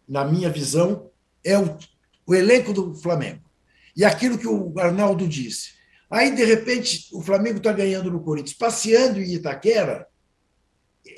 na 0.07 0.25
minha 0.25 0.49
visão, 0.49 1.09
é 1.43 1.57
o, 1.57 1.77
o 2.25 2.35
elenco 2.35 2.73
do 2.73 2.95
Flamengo. 2.95 3.41
E 3.95 4.03
aquilo 4.05 4.37
que 4.37 4.47
o 4.47 4.73
Arnaldo 4.79 5.27
disse. 5.27 5.77
Aí, 6.09 6.33
de 6.33 6.43
repente, 6.43 7.07
o 7.13 7.21
Flamengo 7.21 7.57
está 7.57 7.71
ganhando 7.71 8.11
no 8.11 8.21
Corinthians, 8.21 8.57
passeando 8.57 9.19
em 9.19 9.33
Itaquera, 9.33 10.07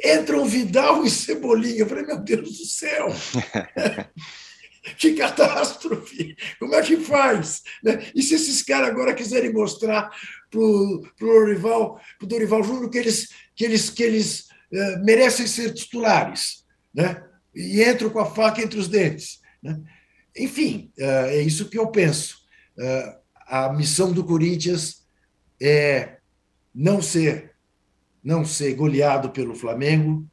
entram 0.04 0.46
Vidal 0.46 1.06
e 1.06 1.10
Cebolinha. 1.10 1.80
Eu 1.80 1.88
falei, 1.88 2.06
meu 2.06 2.20
Deus 2.20 2.58
do 2.58 2.65
céu! 2.65 3.10
que 4.97 5.13
catástrofe! 5.13 6.36
Como 6.60 6.75
é 6.75 6.82
que 6.82 6.97
faz? 6.97 7.62
Né? 7.84 8.06
E 8.15 8.21
se 8.21 8.36
esses 8.36 8.62
caras 8.62 8.89
agora 8.89 9.13
quiserem 9.13 9.54
mostrar 9.54 10.10
para 10.49 10.60
o 10.60 11.08
Dorival, 11.19 11.99
pro 12.17 12.28
Dorival 12.28 12.63
Júnior 12.63 12.89
que 12.89 12.97
eles, 12.97 13.30
que 13.56 13.65
eles, 13.65 13.89
que 13.89 14.04
eles 14.04 14.47
uh, 14.71 15.04
merecem 15.04 15.47
ser 15.47 15.73
titulares, 15.73 16.65
né? 16.93 17.23
e 17.54 17.84
entram 17.84 18.10
com 18.10 18.19
a 18.19 18.25
faca 18.25 18.62
entre 18.62 18.80
os 18.80 18.88
dentes. 18.88 19.39
Né? 19.62 19.80
Enfim, 20.38 20.91
uh, 20.99 21.28
é 21.28 21.41
isso 21.41 21.69
que 21.69 21.78
eu 21.78 21.88
penso. 21.88 22.39
Uh, 22.78 23.19
a 23.47 23.73
missão 23.73 24.12
do 24.12 24.23
Corinthians 24.23 25.06
é 25.62 26.17
não 26.73 27.02
ser 27.02 27.49
não 28.23 28.43
ser 28.43 28.73
goleado 28.73 29.30
pelo 29.30 29.56
Flamengo, 29.56 30.30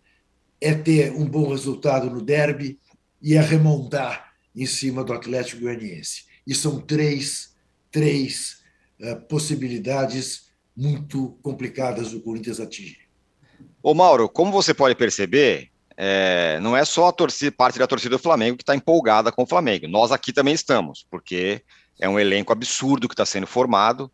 é 0.61 0.75
ter 0.75 1.13
um 1.13 1.25
bom 1.25 1.51
resultado 1.51 2.11
no 2.11 2.21
derby 2.21 2.81
e 3.23 3.35
é 3.35 3.41
remontar 3.41 4.26
em 4.57 4.67
cima 4.67 5.05
do 5.05 5.13
Atlético 5.13 5.63
Goianiense. 5.63 6.25
E 6.47 6.55
são 6.55 6.81
três, 6.81 7.55
três 7.91 8.63
uh, 9.01 9.21
possibilidades 9.29 10.47
muito 10.77 11.39
complicadas 11.43 12.13
do 12.13 12.21
Corinthians 12.21 12.61
atingir. 12.61 13.07
Ô 13.83 13.95
Mauro, 13.95 14.29
como 14.29 14.51
você 14.51 14.75
pode 14.75 14.95
perceber, 14.95 15.71
é, 15.97 16.59
não 16.61 16.77
é 16.77 16.85
só 16.85 17.09
a 17.09 17.13
torcida, 17.13 17.53
parte 17.53 17.79
da 17.79 17.87
torcida 17.87 18.17
do 18.17 18.23
Flamengo 18.23 18.57
que 18.57 18.63
está 18.63 18.75
empolgada 18.75 19.33
com 19.33 19.45
o 19.45 19.47
Flamengo. 19.47 19.89
Nós 19.89 20.13
aqui 20.13 20.33
também 20.33 20.55
estamos, 20.55 21.07
porque 21.11 21.63
é 21.99 22.09
um 22.09 22.19
elenco 22.19 22.53
absurdo 22.53 23.09
que 23.09 23.15
está 23.15 23.25
sendo 23.25 23.47
formado. 23.47 24.11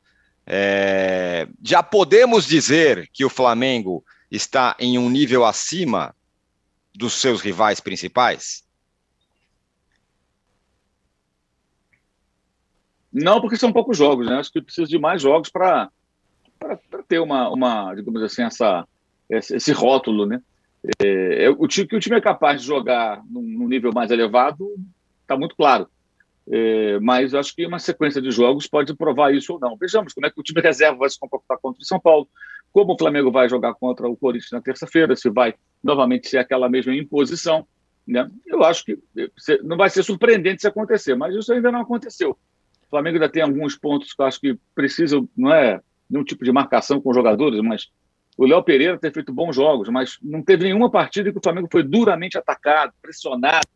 É, 0.47 1.49
já 1.63 1.83
podemos 1.83 2.47
dizer 2.47 3.09
que 3.13 3.25
o 3.25 3.31
Flamengo 3.31 4.05
está 4.31 4.77
em 4.79 4.99
um 4.99 5.11
nível 5.11 5.45
acima 5.45 6.15
dos 6.95 7.15
seus 7.15 7.41
rivais 7.41 7.81
principais? 7.81 8.65
Não, 13.13 13.41
porque 13.41 13.57
são 13.57 13.73
poucos 13.73 13.97
jogos, 13.97 14.27
né? 14.27 14.37
Acho 14.37 14.53
que 14.53 14.63
precisa 14.63 14.89
de 14.89 14.99
mais 14.99 15.21
jogos 15.21 15.51
para 15.51 15.91
ter 17.07 17.19
uma, 17.19 17.51
uma, 17.51 17.95
digamos 17.95 18.23
assim, 18.23 18.43
essa, 18.43 18.87
esse 19.29 19.73
rótulo, 19.73 20.27
né? 20.27 20.41
É, 21.01 21.45
é 21.45 21.51
o 21.51 21.69
time, 21.69 21.87
que 21.87 21.97
o 21.97 22.01
time 22.01 22.17
é 22.17 22.21
capaz 22.21 22.61
de 22.61 22.67
jogar 22.67 23.23
num, 23.31 23.43
num 23.43 23.69
nível 23.69 23.93
mais 23.93 24.11
elevado 24.11 24.69
está 25.21 25.37
muito 25.37 25.57
claro. 25.57 25.89
É, 26.51 26.99
mas 27.01 27.35
acho 27.35 27.55
que 27.55 27.65
uma 27.65 27.79
sequência 27.79 28.21
de 28.21 28.31
jogos 28.31 28.67
pode 28.67 28.95
provar 28.95 29.33
isso 29.33 29.53
ou 29.53 29.61
não. 29.61 29.77
Vejamos 29.77 30.13
como 30.13 30.27
é 30.27 30.31
que 30.31 30.41
o 30.41 30.43
time 30.43 30.61
reserva 30.61 30.99
vai 30.99 31.11
se 31.11 31.19
comportar 31.19 31.59
contra 31.59 31.81
o 31.81 31.85
São 31.85 32.01
Paulo, 32.01 32.29
como 32.73 32.95
o 32.95 32.99
Flamengo 32.99 33.31
vai 33.31 33.49
jogar 33.49 33.75
contra 33.75 34.09
o 34.09 34.17
Corinthians 34.17 34.51
na 34.51 34.61
terça-feira, 34.61 35.15
se 35.15 35.31
vai 35.31 35.55
novamente 35.83 36.29
ser 36.29 36.39
aquela 36.39 36.69
mesma 36.69 36.95
imposição. 36.95 37.67
Né? 38.07 38.29
Eu 38.47 38.65
acho 38.65 38.85
que 38.85 38.99
não 39.63 39.77
vai 39.77 39.89
ser 39.89 40.03
surpreendente 40.03 40.63
se 40.63 40.67
acontecer, 40.67 41.15
mas 41.15 41.35
isso 41.35 41.53
ainda 41.53 41.71
não 41.71 41.83
aconteceu. 41.83 42.37
O 42.93 42.97
Flamengo 42.97 43.17
ainda 43.17 43.29
tem 43.29 43.43
alguns 43.43 43.75
pontos 43.75 44.13
que 44.13 44.21
eu 44.21 44.27
acho 44.27 44.39
que 44.39 44.59
precisam, 44.75 45.27
não 45.35 45.53
é 45.53 45.81
nenhum 46.11 46.23
tipo 46.23 46.45
de 46.45 46.53
marcação 46.53 47.01
com 47.01 47.09
os 47.09 47.17
jogadores, 47.17 47.59
mas 47.63 47.91
o 48.37 48.45
Léo 48.45 48.63
Pereira 48.63 48.99
tem 48.99 49.11
feito 49.11 49.33
bons 49.33 49.57
jogos, 49.57 49.89
mas 49.89 50.19
não 50.23 50.43
teve 50.43 50.65
nenhuma 50.65 50.91
partida 50.91 51.33
que 51.33 51.39
o 51.39 51.43
Flamengo 51.43 51.69
foi 51.73 51.83
duramente 51.83 52.37
atacado, 52.37 52.93
pressionado, 53.01 53.67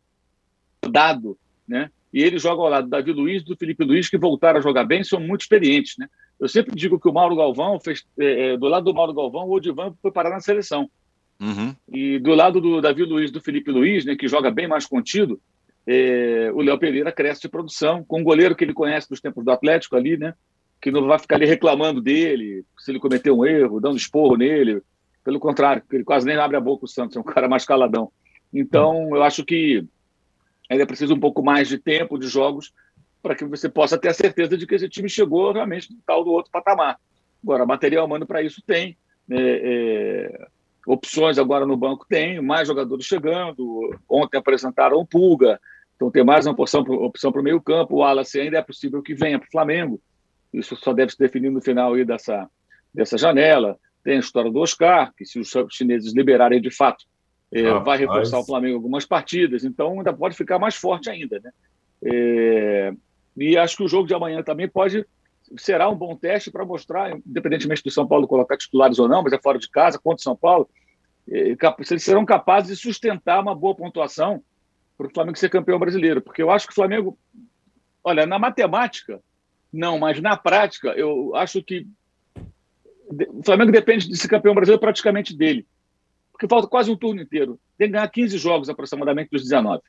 dado, 0.87 1.35
né? 1.67 1.89
e 2.13 2.21
ele 2.21 2.37
joga 2.37 2.61
ao 2.61 2.69
lado 2.69 2.83
do 2.85 2.89
Davi 2.91 3.11
Luiz 3.11 3.41
e 3.41 3.45
do 3.45 3.57
Felipe 3.57 3.83
Luiz, 3.83 4.07
que 4.07 4.19
voltaram 4.19 4.59
a 4.59 4.61
jogar 4.61 4.83
bem, 4.85 5.03
são 5.03 5.19
muito 5.19 5.41
experientes. 5.41 5.95
Né? 5.97 6.07
Eu 6.39 6.47
sempre 6.47 6.75
digo 6.75 6.99
que 6.99 7.09
o 7.09 7.13
Mauro 7.13 7.35
Galvão 7.35 7.79
fez. 7.79 8.05
É, 8.19 8.53
é 8.53 8.57
do 8.57 8.67
lado 8.67 8.85
do 8.85 8.93
Mauro 8.93 9.13
Galvão, 9.13 9.47
o 9.47 9.53
Odivan 9.53 9.93
foi 9.99 10.11
parar 10.11 10.29
na 10.29 10.39
seleção. 10.39 10.89
Uhum. 11.39 11.75
E 11.91 12.17
do 12.19 12.33
lado 12.33 12.59
do 12.59 12.81
Davi 12.81 13.03
Luiz 13.03 13.31
do 13.31 13.41
Felipe 13.41 13.71
Luiz, 13.71 14.05
né, 14.05 14.15
que 14.15 14.27
joga 14.27 14.49
bem 14.49 14.67
mais 14.67 14.85
contido, 14.85 15.39
é, 15.87 16.51
o 16.53 16.61
Léo 16.61 16.77
Pereira 16.77 17.13
cresce 17.13 17.41
de 17.41 17.49
produção, 17.49 18.03
com 18.03 18.19
um 18.19 18.23
goleiro 18.23 18.55
que 18.55 18.63
ele 18.63 18.73
conhece 18.73 19.07
dos 19.07 19.21
tempos 19.21 19.45
do 19.45 19.51
Atlético 19.51 19.95
ali, 19.95 20.17
né? 20.17 20.33
Que 20.81 20.91
não 20.91 21.07
vai 21.07 21.17
ficar 21.17 21.37
ali 21.37 21.45
reclamando 21.45 22.01
dele, 22.01 22.65
se 22.77 22.91
ele 22.91 22.99
cometeu 22.99 23.37
um 23.37 23.45
erro, 23.45 23.79
dando 23.79 23.95
esporro 23.95 24.35
nele. 24.35 24.81
Pelo 25.23 25.39
contrário, 25.39 25.81
ele 25.91 26.03
quase 26.03 26.25
nem 26.25 26.35
abre 26.35 26.57
a 26.57 26.61
boca 26.61 26.83
o 26.83 26.87
Santos, 26.89 27.15
é 27.15 27.19
um 27.19 27.23
cara 27.23 27.47
mais 27.47 27.63
caladão. 27.63 28.11
Então, 28.53 29.15
eu 29.15 29.23
acho 29.23 29.45
que 29.45 29.85
ainda 30.69 30.85
precisa 30.85 31.13
um 31.13 31.19
pouco 31.19 31.41
mais 31.41 31.69
de 31.69 31.77
tempo 31.77 32.17
de 32.17 32.27
jogos 32.27 32.73
para 33.21 33.33
que 33.33 33.45
você 33.45 33.69
possa 33.69 33.97
ter 33.97 34.09
a 34.09 34.13
certeza 34.13 34.57
de 34.57 34.67
que 34.67 34.75
esse 34.75 34.89
time 34.89 35.09
chegou 35.09 35.53
realmente 35.53 35.91
no 35.91 35.99
tal 36.05 36.23
do 36.23 36.31
outro 36.31 36.51
patamar. 36.51 36.99
Agora, 37.41 37.65
material 37.65 38.05
humano 38.05 38.27
para 38.27 38.41
isso 38.41 38.61
tem, 38.65 38.97
né, 39.27 39.37
é, 39.39 40.47
opções 40.85 41.37
agora 41.37 41.65
no 41.65 41.77
banco 41.77 42.05
tem, 42.09 42.41
mais 42.41 42.67
jogadores 42.67 43.05
chegando. 43.05 43.97
Ontem 44.09 44.37
apresentaram 44.37 44.97
o 44.97 45.05
Pulga, 45.05 45.59
então 45.97 46.11
tem 46.11 46.23
mais 46.23 46.45
uma 46.45 46.53
opção, 46.53 46.81
opção 46.81 47.31
para 47.31 47.41
o 47.41 47.43
meio 47.43 47.59
campo. 47.59 47.95
O 47.95 47.97
Wallace 47.97 48.39
ainda 48.39 48.59
é 48.59 48.61
possível 48.61 49.01
que 49.01 49.15
venha 49.15 49.39
para 49.39 49.47
o 49.47 49.51
Flamengo. 49.51 49.99
Isso 50.53 50.75
só 50.75 50.93
deve 50.93 51.11
se 51.11 51.17
definir 51.17 51.49
no 51.49 51.59
final 51.59 51.95
aí 51.95 52.05
dessa, 52.05 52.47
dessa 52.93 53.17
janela. 53.17 53.77
Tem 54.03 54.17
a 54.17 54.19
história 54.19 54.51
do 54.51 54.59
Oscar, 54.59 55.11
que 55.17 55.25
se 55.25 55.39
os 55.39 55.51
chineses 55.71 56.13
liberarem 56.13 56.61
de 56.61 56.69
fato 56.69 57.03
é, 57.51 57.73
vai 57.79 57.97
reforçar 57.97 58.37
o 58.37 58.45
Flamengo 58.45 58.75
algumas 58.75 59.05
partidas, 59.05 59.65
então 59.65 59.93
ainda 59.97 60.13
pode 60.13 60.37
ficar 60.37 60.59
mais 60.59 60.75
forte 60.75 61.09
ainda. 61.09 61.41
Né? 61.43 61.51
É, 62.03 62.93
e 63.35 63.57
acho 63.57 63.75
que 63.75 63.83
o 63.83 63.87
jogo 63.87 64.07
de 64.07 64.13
amanhã 64.13 64.43
também 64.43 64.69
pode 64.69 65.03
será 65.57 65.89
um 65.89 65.95
bom 65.95 66.15
teste 66.15 66.51
para 66.51 66.65
mostrar, 66.65 67.17
independentemente 67.25 67.81
do 67.81 67.89
São 67.89 68.07
Paulo 68.07 68.27
colocar 68.27 68.57
titulares 68.57 68.99
ou 68.99 69.07
não, 69.07 69.23
mas 69.23 69.33
é 69.33 69.39
fora 69.41 69.57
de 69.57 69.69
casa, 69.69 69.97
contra 69.97 70.19
o 70.19 70.23
São 70.23 70.35
Paulo, 70.35 70.69
se 71.25 71.93
eles 71.93 72.03
serão 72.03 72.25
capazes 72.25 72.77
de 72.77 72.83
sustentar 72.83 73.41
uma 73.41 73.55
boa 73.55 73.73
pontuação 73.73 74.43
para 74.97 75.07
o 75.07 75.13
Flamengo 75.13 75.37
ser 75.37 75.49
campeão 75.49 75.79
brasileiro. 75.79 76.21
Porque 76.21 76.41
eu 76.41 76.49
acho 76.49 76.65
que 76.65 76.71
o 76.71 76.75
Flamengo, 76.75 77.17
olha, 78.03 78.25
na 78.25 78.39
matemática, 78.39 79.21
não, 79.71 79.99
mas 79.99 80.19
na 80.19 80.35
prática, 80.35 80.89
eu 80.89 81.35
acho 81.35 81.61
que 81.61 81.85
o 83.29 83.43
Flamengo 83.43 83.71
depende 83.71 84.07
de 84.07 84.17
ser 84.17 84.27
campeão 84.27 84.55
brasileiro 84.55 84.81
praticamente 84.81 85.35
dele. 85.35 85.65
Porque 86.31 86.47
falta 86.47 86.67
quase 86.67 86.91
um 86.91 86.95
turno 86.95 87.21
inteiro. 87.21 87.59
Tem 87.77 87.87
que 87.87 87.93
ganhar 87.93 88.07
15 88.07 88.37
jogos 88.37 88.69
aproximadamente 88.69 89.29
dos 89.31 89.43
19. 89.43 89.81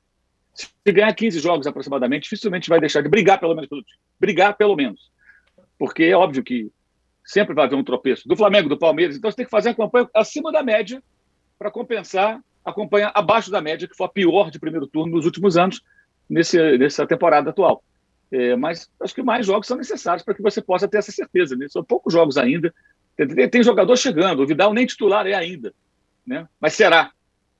Se 0.54 0.68
ganhar 0.86 1.12
15 1.14 1.38
jogos 1.40 1.66
aproximadamente, 1.66 2.24
dificilmente 2.24 2.68
vai 2.68 2.80
deixar 2.80 3.02
de 3.02 3.08
brigar 3.08 3.38
pelo 3.38 3.54
menos 3.54 3.68
pelo 3.68 3.82
time. 3.82 3.98
Brigar 4.18 4.56
pelo 4.56 4.74
menos. 4.74 5.10
Porque 5.78 6.04
é 6.04 6.16
óbvio 6.16 6.42
que 6.42 6.70
sempre 7.24 7.54
vai 7.54 7.66
haver 7.66 7.76
um 7.76 7.84
tropeço. 7.84 8.26
Do 8.26 8.36
Flamengo, 8.36 8.68
do 8.68 8.78
Palmeiras. 8.78 9.16
Então 9.16 9.30
você 9.30 9.36
tem 9.36 9.44
que 9.44 9.50
fazer 9.50 9.68
uma 9.68 9.74
campanha 9.74 10.08
acima 10.14 10.50
da 10.50 10.62
média 10.62 11.02
para 11.58 11.70
compensar 11.70 12.40
a 12.68 12.74
campanha 12.74 13.10
abaixo 13.14 13.50
da 13.50 13.60
média, 13.60 13.88
que 13.88 13.96
foi 13.96 14.06
a 14.06 14.10
pior 14.10 14.50
de 14.50 14.58
primeiro 14.58 14.86
turno 14.86 15.16
nos 15.16 15.24
últimos 15.24 15.56
anos, 15.56 15.82
nesse, 16.28 16.78
nessa 16.78 17.06
temporada 17.06 17.50
atual. 17.50 17.82
É, 18.30 18.54
mas 18.56 18.90
acho 19.00 19.14
que 19.14 19.22
mais 19.22 19.46
jogos 19.46 19.66
são 19.66 19.76
necessários 19.76 20.22
para 20.22 20.34
que 20.34 20.42
você 20.42 20.60
possa 20.60 20.86
ter 20.86 20.98
essa 20.98 21.10
certeza. 21.10 21.56
Né? 21.56 21.66
São 21.68 21.82
poucos 21.82 22.12
jogos 22.12 22.36
ainda. 22.36 22.72
Tem, 23.16 23.48
tem, 23.48 23.62
jogador 23.62 23.96
chegando, 23.96 24.42
o 24.42 24.46
Vidal 24.46 24.72
nem 24.72 24.86
titular 24.86 25.26
é 25.26 25.34
ainda. 25.34 25.72
Né? 26.26 26.46
Mas 26.60 26.74
será? 26.74 27.10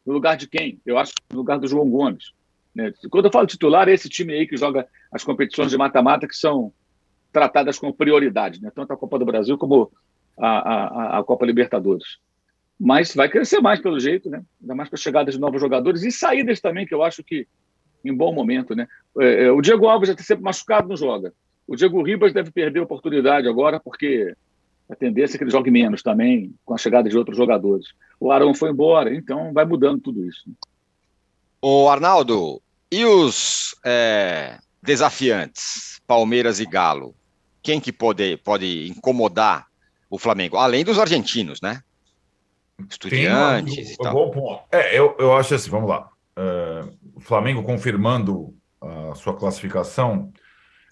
No 0.05 0.13
lugar 0.13 0.37
de 0.37 0.47
quem? 0.47 0.81
Eu 0.85 0.99
acho 0.99 1.13
que 1.15 1.23
no 1.31 1.39
lugar 1.39 1.59
do 1.59 1.67
João 1.67 1.89
Gomes. 1.89 2.33
Né? 2.75 2.93
Quando 3.11 3.25
eu 3.25 3.33
falo 3.33 3.47
titular, 3.47 3.89
é 3.89 3.93
esse 3.93 4.09
time 4.09 4.35
aí 4.35 4.47
que 4.47 4.57
joga 4.57 4.87
as 5.11 5.25
competições 5.25 5.71
de 5.71 5.79
mata-mata 5.79 6.29
que 6.29 6.37
são 6.37 6.73
tratadas 7.33 7.79
com 7.79 7.93
prioridade, 7.93 8.61
né? 8.61 8.71
tanto 8.75 8.93
a 8.93 8.97
Copa 8.97 9.19
do 9.19 9.25
Brasil 9.25 9.57
como 9.59 9.91
a, 10.39 10.49
a, 10.49 11.19
a 11.19 11.25
Copa 11.25 11.45
Libertadores 11.45 12.19
mas 12.79 13.15
vai 13.15 13.29
crescer 13.29 13.61
mais 13.61 13.81
pelo 13.81 13.99
jeito, 13.99 14.31
né? 14.31 14.43
Ainda 14.61 14.75
mais 14.75 14.89
com 14.89 14.95
a 14.95 14.99
chegada 14.99 15.31
de 15.31 15.39
novos 15.39 15.61
jogadores 15.61 16.03
e 16.03 16.13
saídas 16.13 16.61
também, 16.61 16.87
que 16.87 16.95
eu 16.95 17.03
acho 17.03 17.25
que 17.25 17.47
em 18.05 18.15
bom 18.15 18.33
momento, 18.33 18.75
né? 18.75 18.87
É, 19.19 19.45
é, 19.45 19.51
o 19.51 19.61
Diego 19.61 19.87
Alves 19.87 20.09
já 20.09 20.13
está 20.13 20.25
sempre 20.25 20.45
machucado, 20.45 20.89
não 20.89 20.97
joga. 20.97 21.33
O 21.67 21.75
Diego 21.75 22.03
Ribas 22.03 22.33
deve 22.33 22.51
perder 22.51 22.81
a 22.81 22.85
oportunidade 22.85 23.49
agora, 23.49 23.81
porque 23.81 24.35
a 24.89 24.95
tendência 24.95 25.37
é 25.37 25.39
que 25.39 25.45
ele 25.45 25.51
jogue 25.51 25.71
menos 25.71 26.03
também, 26.03 26.55
com 26.65 26.75
a 26.75 26.79
chegada 26.79 27.09
de 27.09 27.19
outros 27.19 27.37
jogadores. 27.37 27.89
O 28.19 28.31
Arão 28.31 28.55
foi 28.55 28.71
embora, 28.71 29.15
então 29.15 29.53
vai 29.53 29.65
mudando 29.65 30.01
tudo 30.01 30.25
isso. 30.25 30.51
O 31.61 31.89
Arnaldo, 31.89 32.63
e 32.91 33.05
os 33.05 33.75
é, 33.85 34.59
desafiantes, 34.83 36.01
Palmeiras 36.07 36.61
e 36.61 36.65
Galo? 36.65 37.15
Quem 37.63 37.81
que 37.81 37.93
pode, 37.93 38.37
pode 38.39 38.89
incomodar 38.89 39.67
o 40.09 40.19
Flamengo? 40.19 40.57
Além 40.57 40.85
dos 40.85 40.99
argentinos, 40.99 41.61
né? 41.61 41.83
Estudiantes 42.89 43.91
um, 43.91 43.93
e 43.93 43.97
tal. 43.97 44.13
Bom 44.13 44.31
ponto. 44.31 44.63
É, 44.71 44.99
eu, 44.99 45.17
eu 45.19 45.35
acho 45.35 45.55
assim, 45.55 45.71
vamos 45.71 45.89
lá. 45.89 46.09
Uh, 46.37 46.93
o 47.15 47.21
Flamengo 47.21 47.63
confirmando 47.63 48.55
a 48.81 49.15
sua 49.15 49.35
classificação, 49.35 50.33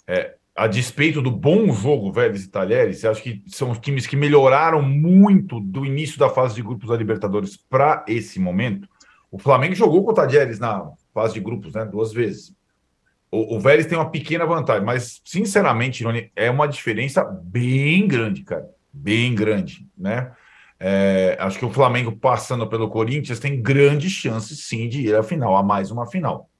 é, 0.06 0.34
a 0.56 0.66
despeito 0.66 1.20
do 1.20 1.30
bom 1.30 1.72
jogo 1.72 2.10
Vélez 2.10 2.44
e 2.44 2.48
Talheres, 2.48 3.04
acho 3.04 3.22
que 3.22 3.42
são 3.46 3.70
os 3.70 3.78
times 3.78 4.06
que 4.06 4.16
melhoraram 4.16 4.80
muito 4.82 5.60
do 5.60 5.84
início 5.84 6.18
da 6.18 6.30
fase 6.30 6.54
de 6.54 6.62
grupos 6.62 6.88
da 6.88 6.96
Libertadores 6.96 7.56
para 7.56 8.04
esse 8.08 8.40
momento. 8.40 8.88
O 9.30 9.38
Flamengo 9.38 9.74
jogou 9.74 10.02
com 10.04 10.12
o 10.12 10.14
Talheres 10.14 10.58
na 10.58 10.90
fase 11.12 11.34
de 11.34 11.40
grupos, 11.40 11.74
né, 11.74 11.84
duas 11.84 12.12
vezes. 12.12 12.54
O, 13.30 13.56
o 13.56 13.60
Vélez 13.60 13.86
tem 13.86 13.98
uma 13.98 14.10
pequena 14.10 14.46
vantagem, 14.46 14.84
mas 14.84 15.20
sinceramente, 15.24 16.04
é 16.34 16.50
uma 16.50 16.66
diferença 16.66 17.22
bem 17.24 18.08
grande, 18.08 18.42
cara, 18.42 18.66
bem 18.92 19.34
grande, 19.34 19.86
né? 19.96 20.32
É, 20.78 21.36
acho 21.40 21.58
que 21.58 21.64
o 21.64 21.70
Flamengo 21.70 22.12
passando 22.12 22.68
pelo 22.68 22.90
Corinthians 22.90 23.38
tem 23.38 23.60
grandes 23.60 24.12
chances 24.12 24.66
sim 24.66 24.88
de 24.88 25.08
ir 25.08 25.14
à 25.14 25.22
final, 25.22 25.56
a 25.56 25.62
mais 25.62 25.90
uma 25.90 26.06
final. 26.06 26.50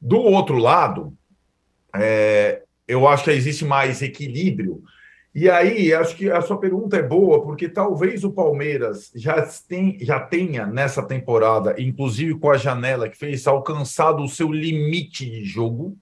Do 0.00 0.18
outro 0.18 0.56
lado, 0.56 1.12
é, 1.94 2.62
eu 2.86 3.06
acho 3.06 3.24
que 3.24 3.30
existe 3.30 3.64
mais 3.64 4.02
equilíbrio. 4.02 4.82
E 5.34 5.50
aí, 5.50 5.92
acho 5.92 6.16
que 6.16 6.30
a 6.30 6.40
sua 6.40 6.58
pergunta 6.58 6.96
é 6.96 7.02
boa, 7.02 7.42
porque 7.42 7.68
talvez 7.68 8.24
o 8.24 8.32
Palmeiras 8.32 9.10
já, 9.14 9.46
tem, 9.68 9.98
já 10.00 10.18
tenha 10.18 10.66
nessa 10.66 11.02
temporada, 11.02 11.74
inclusive 11.78 12.38
com 12.38 12.50
a 12.50 12.56
janela 12.56 13.06
que 13.06 13.18
fez, 13.18 13.46
alcançado 13.46 14.22
o 14.22 14.28
seu 14.28 14.50
limite 14.50 15.28
de 15.28 15.44
jogo, 15.44 15.94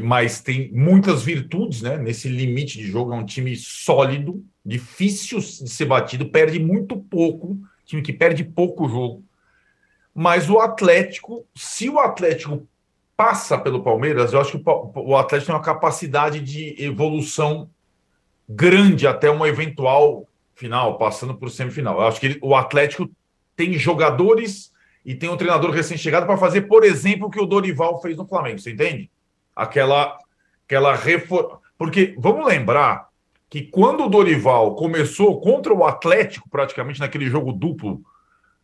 mas 0.00 0.40
tem 0.40 0.70
muitas 0.72 1.22
virtudes 1.22 1.82
né, 1.82 1.96
nesse 1.96 2.28
limite 2.28 2.78
de 2.78 2.86
jogo. 2.86 3.12
É 3.12 3.16
um 3.16 3.24
time 3.24 3.56
sólido, 3.56 4.44
difícil 4.64 5.38
de 5.38 5.68
ser 5.68 5.86
batido, 5.86 6.28
perde 6.30 6.58
muito 6.58 6.96
pouco, 6.96 7.58
time 7.84 8.02
que 8.02 8.12
perde 8.12 8.44
pouco 8.44 8.88
jogo. 8.88 9.24
Mas 10.14 10.50
o 10.50 10.58
Atlético, 10.58 11.46
se 11.54 11.88
o 11.88 11.98
Atlético 11.98 12.66
passa 13.16 13.58
pelo 13.58 13.82
Palmeiras, 13.82 14.32
eu 14.32 14.40
acho 14.40 14.58
que 14.58 14.64
o 14.66 15.16
Atlético 15.16 15.46
tem 15.46 15.54
uma 15.54 15.62
capacidade 15.62 16.40
de 16.40 16.74
evolução 16.82 17.70
grande 18.48 19.06
até 19.06 19.30
uma 19.30 19.48
eventual 19.48 20.28
final, 20.54 20.98
passando 20.98 21.34
por 21.34 21.50
semifinal. 21.50 22.00
Eu 22.00 22.06
acho 22.06 22.20
que 22.20 22.38
o 22.42 22.54
Atlético 22.54 23.10
tem 23.54 23.74
jogadores 23.74 24.72
e 25.04 25.14
tem 25.14 25.28
um 25.28 25.36
treinador 25.36 25.70
recém-chegado 25.70 26.26
para 26.26 26.36
fazer, 26.36 26.62
por 26.62 26.84
exemplo, 26.84 27.28
o 27.28 27.30
que 27.30 27.40
o 27.40 27.46
Dorival 27.46 28.00
fez 28.00 28.16
no 28.16 28.26
Flamengo, 28.26 28.58
você 28.58 28.72
entende? 28.72 29.10
Aquela, 29.58 30.16
aquela 30.64 30.94
reforma. 30.94 31.58
Porque 31.76 32.14
vamos 32.16 32.46
lembrar 32.46 33.08
que 33.50 33.62
quando 33.62 34.04
o 34.04 34.08
Dorival 34.08 34.76
começou 34.76 35.40
contra 35.40 35.74
o 35.74 35.84
Atlético, 35.84 36.48
praticamente 36.48 37.00
naquele 37.00 37.26
jogo 37.26 37.52
duplo 37.52 38.00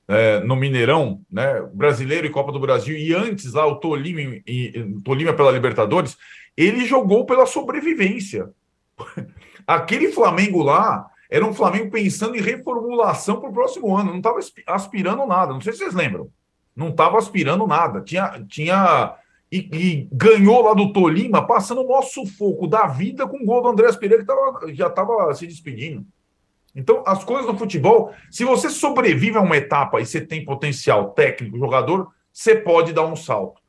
é, 0.06 0.40
no 0.40 0.54
Mineirão, 0.54 1.20
né, 1.30 1.62
brasileiro 1.72 2.26
e 2.26 2.30
Copa 2.30 2.52
do 2.52 2.60
Brasil, 2.60 2.96
e 2.96 3.12
antes 3.12 3.54
lá 3.54 3.66
o 3.66 3.76
Tolima, 3.76 4.20
e, 4.46 5.00
Tolima 5.02 5.32
pela 5.32 5.50
Libertadores, 5.50 6.16
ele 6.56 6.84
jogou 6.84 7.26
pela 7.26 7.46
sobrevivência. 7.46 8.50
Aquele 9.66 10.12
Flamengo 10.12 10.62
lá 10.62 11.06
era 11.30 11.44
um 11.44 11.54
Flamengo 11.54 11.90
pensando 11.90 12.36
em 12.36 12.42
reformulação 12.42 13.40
para 13.40 13.48
o 13.48 13.52
próximo 13.52 13.96
ano, 13.96 14.10
não 14.10 14.18
estava 14.18 14.38
aspirando 14.66 15.26
nada. 15.26 15.52
Não 15.52 15.60
sei 15.60 15.72
se 15.72 15.78
vocês 15.78 15.94
lembram. 15.94 16.28
Não 16.76 16.90
estava 16.90 17.16
aspirando 17.16 17.66
nada. 17.66 18.02
Tinha, 18.02 18.44
tinha 18.46 19.16
e, 19.54 19.68
e, 19.72 20.08
ganhou 20.10 20.62
lá 20.62 20.74
do 20.74 20.92
Tolima, 20.92 21.46
passando 21.46 21.82
o 21.82 21.88
maior 21.88 22.02
sufoco 22.02 22.66
da 22.66 22.88
vida 22.88 23.24
com 23.24 23.36
o 23.36 23.44
gol 23.44 23.62
do 23.62 23.68
Andrés 23.68 23.94
Pereira, 23.94 24.24
que 24.24 24.26
tava, 24.26 24.74
já 24.74 24.88
estava 24.88 25.32
se 25.32 25.46
despedindo. 25.46 26.04
Então, 26.74 27.04
as 27.06 27.22
coisas 27.22 27.46
do 27.46 27.56
futebol, 27.56 28.12
se 28.32 28.44
você 28.44 28.68
sobrevive 28.68 29.38
a 29.38 29.40
uma 29.40 29.56
etapa 29.56 30.00
e 30.00 30.06
você 30.06 30.20
tem 30.20 30.44
potencial 30.44 31.10
técnico, 31.10 31.56
jogador, 31.56 32.08
você 32.32 32.56
pode 32.56 32.92
dar 32.92 33.06
um 33.06 33.14
salto. 33.14 33.62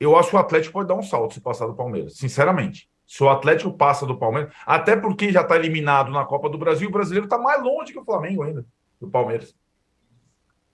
Eu 0.00 0.16
acho 0.16 0.30
que 0.30 0.36
o 0.36 0.40
Atlético 0.40 0.72
pode 0.72 0.88
dar 0.88 0.96
um 0.96 1.04
salto 1.04 1.34
se 1.34 1.40
passar 1.40 1.68
do 1.68 1.74
Palmeiras, 1.74 2.16
sinceramente. 2.16 2.90
Se 3.06 3.22
o 3.22 3.28
Atlético 3.28 3.72
passa 3.72 4.04
do 4.04 4.18
Palmeiras, 4.18 4.52
até 4.66 4.96
porque 4.96 5.30
já 5.30 5.42
está 5.42 5.54
eliminado 5.54 6.10
na 6.10 6.24
Copa 6.24 6.48
do 6.48 6.58
Brasil, 6.58 6.88
o 6.88 6.92
brasileiro 6.92 7.26
está 7.26 7.38
mais 7.38 7.62
longe 7.62 7.92
que 7.92 7.98
o 8.00 8.04
Flamengo 8.04 8.42
ainda, 8.42 8.66
do 9.00 9.08
Palmeiras. 9.08 9.54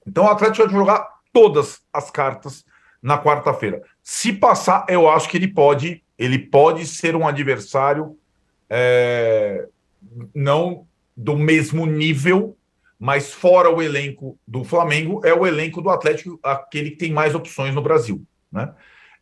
Então 0.07 0.25
o 0.25 0.29
Atlético 0.29 0.67
vai 0.67 0.75
jogar 0.75 1.07
todas 1.35 1.83
as 1.93 2.11
cartas 2.11 2.65
na 3.05 3.23
quarta-feira. 3.23 3.83
Se 4.03 4.33
passar, 4.33 4.87
eu 4.89 5.07
acho 5.11 5.29
que 5.29 5.37
ele 5.37 5.49
pode, 5.49 6.03
ele 6.19 6.39
pode 6.39 6.87
ser 6.87 7.15
um 7.15 7.29
adversário 7.29 8.17
é, 8.71 9.69
não 10.35 10.87
do 11.15 11.37
mesmo 11.37 11.85
nível, 11.85 12.57
mas 12.99 13.31
fora 13.31 13.69
o 13.69 13.83
elenco 13.83 14.39
do 14.49 14.65
Flamengo, 14.65 15.21
é 15.23 15.35
o 15.35 15.47
elenco 15.47 15.83
do 15.83 15.91
Atlético, 15.91 16.41
aquele 16.43 16.93
que 16.93 16.97
tem 16.97 17.13
mais 17.13 17.35
opções 17.35 17.75
no 17.75 17.83
Brasil. 17.83 18.25
Né? 18.51 18.73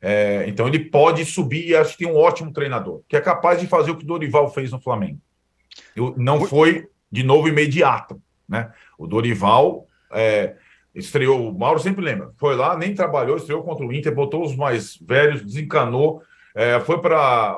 É, 0.01 0.45
então 0.47 0.69
ele 0.69 0.79
pode 0.79 1.25
subir 1.25 1.67
e 1.67 1.75
acho 1.75 1.97
que 1.97 2.05
tem 2.05 2.13
um 2.13 2.17
ótimo 2.17 2.53
treinador, 2.53 3.03
que 3.09 3.17
é 3.17 3.21
capaz 3.21 3.61
de 3.61 3.67
fazer 3.67 3.91
o 3.91 3.97
que 3.97 4.05
o 4.05 4.07
Dorival 4.07 4.49
fez 4.55 4.71
no 4.71 4.81
Flamengo. 4.81 5.19
Eu, 5.97 6.15
não 6.17 6.47
foi, 6.47 6.87
de 7.11 7.25
novo, 7.25 7.49
imediato. 7.49 8.23
Né? 8.49 8.71
O 8.97 9.09
Dorival 9.09 9.89
é, 10.13 10.55
Estreou, 10.95 11.49
o 11.49 11.59
Mauro 11.59 11.81
sempre 11.81 12.05
lembra, 12.05 12.31
foi 12.37 12.55
lá, 12.55 12.77
nem 12.77 12.95
trabalhou, 12.95 13.37
estreou 13.37 13.63
contra 13.63 13.85
o 13.85 13.93
Inter, 13.93 14.15
botou 14.15 14.45
os 14.45 14.55
mais 14.55 14.99
velhos, 15.01 15.43
desencanou, 15.43 16.23
é, 16.55 16.79
foi 16.81 17.01
para 17.01 17.57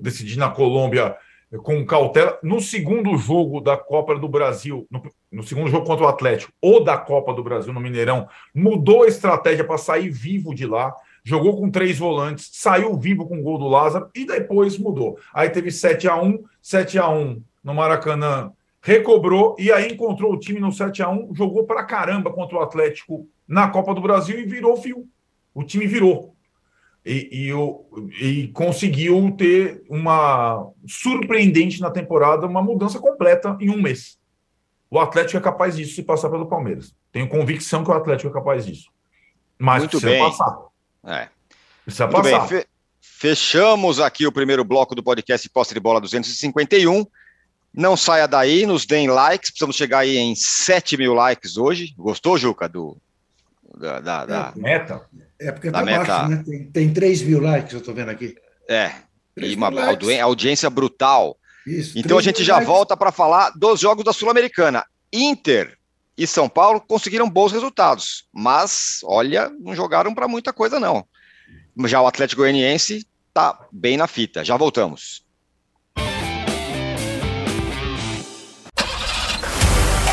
decidir 0.00 0.38
na 0.38 0.48
Colômbia 0.48 1.14
com 1.62 1.84
cautela. 1.84 2.38
No 2.42 2.60
segundo 2.60 3.16
jogo 3.16 3.60
da 3.60 3.76
Copa 3.76 4.18
do 4.18 4.28
Brasil, 4.28 4.86
no, 4.90 5.02
no, 5.30 5.42
segundo 5.42 5.70
jogo 5.70 5.86
contra 5.86 6.04
o 6.04 6.08
Atlético, 6.08 6.52
ou 6.60 6.82
da 6.82 6.96
Copa 6.96 7.32
do 7.32 7.44
Brasil 7.44 7.72
no 7.72 7.80
Mineirão, 7.80 8.28
mudou 8.54 9.04
a 9.04 9.08
estratégia 9.08 9.64
para 9.64 9.78
sair 9.78 10.10
vivo 10.10 10.54
de 10.54 10.66
lá, 10.66 10.94
jogou 11.22 11.56
com 11.56 11.70
três 11.70 11.98
volantes, 11.98 12.50
saiu 12.52 12.96
vivo 12.96 13.26
com 13.26 13.38
o 13.38 13.42
gol 13.42 13.58
do 13.58 13.68
Lázaro 13.68 14.08
e 14.14 14.26
depois 14.26 14.78
mudou. 14.78 15.18
Aí 15.32 15.50
teve 15.50 15.70
7 15.70 16.08
a 16.08 16.16
1 16.16 16.42
7 16.62 16.98
a 16.98 17.08
1 17.08 17.42
no 17.62 17.74
Maracanã 17.74 18.52
recobrou 18.86 19.56
e 19.58 19.72
aí 19.72 19.90
encontrou 19.92 20.32
o 20.32 20.38
time 20.38 20.60
no 20.60 20.70
7 20.70 21.02
a 21.02 21.08
1 21.10 21.34
jogou 21.34 21.64
para 21.64 21.82
caramba 21.82 22.32
contra 22.32 22.56
o 22.56 22.60
Atlético 22.60 23.28
na 23.46 23.68
Copa 23.68 23.92
do 23.92 24.00
Brasil 24.00 24.38
e 24.38 24.46
virou 24.46 24.76
fio. 24.76 25.08
O 25.52 25.64
time 25.64 25.88
virou. 25.88 26.36
E, 27.04 27.50
e, 27.50 28.24
e, 28.24 28.48
conseguiu 28.48 29.34
ter 29.36 29.82
uma 29.88 30.68
surpreendente 30.86 31.80
na 31.80 31.90
temporada, 31.90 32.46
uma 32.46 32.62
mudança 32.62 33.00
completa 33.00 33.56
em 33.60 33.70
um 33.70 33.82
mês. 33.82 34.18
o 34.88 35.00
Atlético 35.00 35.36
é 35.36 35.40
capaz 35.40 35.74
disso 35.76 35.96
se 35.96 36.04
passar 36.04 36.30
pelo 36.30 36.46
Palmeiras. 36.46 36.94
Tenho 37.10 37.28
convicção 37.28 37.82
que 37.82 37.90
o 37.90 37.94
Atlético 37.94 38.28
é 38.30 38.32
capaz 38.32 38.64
disso. 38.64 38.88
Mas 39.58 39.80
Muito 39.82 39.98
precisa 39.98 40.12
bem. 40.12 40.20
passar. 40.20 40.58
É. 41.04 41.28
Precisa 41.84 42.06
Muito 42.06 42.22
passar. 42.22 42.38
bem, 42.46 42.60
fe- 42.60 42.66
fechamos 43.00 43.98
aqui 43.98 44.28
o 44.28 44.32
primeiro 44.32 44.64
bloco 44.64 44.94
do 44.94 45.02
podcast 45.02 45.48
Posse 45.50 45.74
de 45.74 45.80
Bola 45.80 46.00
251. 46.00 47.04
Não 47.76 47.96
saia 47.96 48.26
daí, 48.26 48.64
nos 48.64 48.86
deem 48.86 49.06
likes. 49.08 49.50
Precisamos 49.50 49.76
chegar 49.76 49.98
aí 49.98 50.16
em 50.16 50.34
7 50.34 50.96
mil 50.96 51.12
likes 51.12 51.56
hoje. 51.58 51.94
Gostou, 51.98 52.38
Juca? 52.38 52.66
Do, 52.68 52.96
da, 53.78 54.00
da- 54.00 54.24
da- 54.24 54.52
Meta. 54.56 55.02
É 55.38 55.52
porque 55.52 55.70
Da 55.70 55.80
tá 55.80 55.84
meta. 55.84 56.04
baixo, 56.06 56.28
né? 56.30 56.42
Tem, 56.46 56.64
tem 56.70 56.92
3 56.92 57.20
mil 57.22 57.40
likes, 57.40 57.72
eu 57.74 57.80
estou 57.80 57.94
vendo 57.94 58.08
aqui. 58.08 58.34
É, 58.68 58.90
e 59.36 59.54
uma 59.54 59.68
likes. 59.68 60.18
audiência 60.20 60.70
brutal. 60.70 61.36
Isso, 61.66 61.98
Então 61.98 62.16
a 62.16 62.22
3 62.22 62.24
gente 62.24 62.42
já 62.44 62.54
likes. 62.54 62.66
volta 62.68 62.96
para 62.96 63.12
falar 63.12 63.50
dos 63.50 63.78
jogos 63.80 64.02
da 64.04 64.12
Sul-Americana. 64.14 64.82
Inter 65.12 65.76
e 66.16 66.26
São 66.26 66.48
Paulo 66.48 66.80
conseguiram 66.80 67.28
bons 67.28 67.52
resultados, 67.52 68.26
mas 68.32 69.00
olha, 69.04 69.50
não 69.60 69.74
jogaram 69.76 70.14
para 70.14 70.26
muita 70.26 70.52
coisa 70.54 70.80
não. 70.80 71.04
Já 71.84 72.00
o 72.00 72.06
Atlético 72.06 72.40
Goianiense 72.40 73.06
tá 73.34 73.66
bem 73.70 73.98
na 73.98 74.06
fita. 74.06 74.42
Já 74.42 74.56
voltamos. 74.56 75.25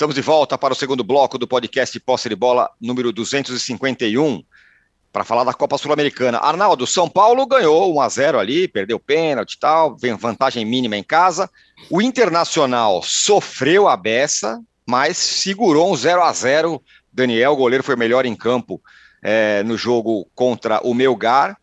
Estamos 0.00 0.14
de 0.14 0.22
volta 0.22 0.56
para 0.56 0.72
o 0.72 0.74
segundo 0.74 1.04
bloco 1.04 1.36
do 1.36 1.46
podcast 1.46 2.00
Posse 2.00 2.26
de 2.26 2.34
Bola 2.34 2.70
número 2.80 3.12
251 3.12 4.42
para 5.12 5.24
falar 5.24 5.44
da 5.44 5.52
Copa 5.52 5.76
Sul-Americana. 5.76 6.38
Arnaldo, 6.38 6.86
São 6.86 7.06
Paulo 7.06 7.46
ganhou 7.46 7.94
1 7.96 8.00
a 8.00 8.08
0 8.08 8.38
ali, 8.38 8.66
perdeu 8.66 8.98
pênalti 8.98 9.52
e 9.52 9.58
tal, 9.58 9.94
vantagem 10.18 10.64
mínima 10.64 10.96
em 10.96 11.02
casa. 11.02 11.50
O 11.90 12.00
Internacional 12.00 13.02
sofreu 13.02 13.88
a 13.88 13.94
beça, 13.94 14.58
mas 14.86 15.18
segurou 15.18 15.92
um 15.92 15.96
0 15.96 16.22
a 16.22 16.32
0 16.32 16.82
Daniel, 17.12 17.52
o 17.52 17.56
goleiro, 17.56 17.84
foi 17.84 17.94
melhor 17.94 18.24
em 18.24 18.34
campo 18.34 18.80
é, 19.22 19.62
no 19.64 19.76
jogo 19.76 20.26
contra 20.34 20.80
o 20.82 20.94
Melgar. 20.94 21.58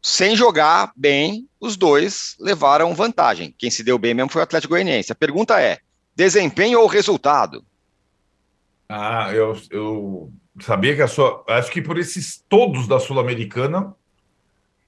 Sem 0.00 0.36
jogar 0.36 0.92
bem, 0.94 1.48
os 1.58 1.76
dois 1.76 2.36
levaram 2.38 2.94
vantagem. 2.94 3.52
Quem 3.58 3.72
se 3.72 3.82
deu 3.82 3.98
bem 3.98 4.14
mesmo 4.14 4.30
foi 4.30 4.40
o 4.40 4.44
Atlético 4.44 4.74
Goianiense. 4.74 5.10
A 5.10 5.16
pergunta 5.16 5.60
é: 5.60 5.80
desempenho 6.16 6.80
ou 6.80 6.86
resultado? 6.86 7.62
Ah, 8.88 9.32
eu, 9.34 9.56
eu 9.70 10.32
sabia 10.60 10.96
que 10.96 11.02
a 11.02 11.08
sua. 11.08 11.44
Acho 11.48 11.70
que 11.70 11.82
por 11.82 11.98
esses 11.98 12.42
todos 12.48 12.88
da 12.88 12.98
Sul-Americana, 12.98 13.94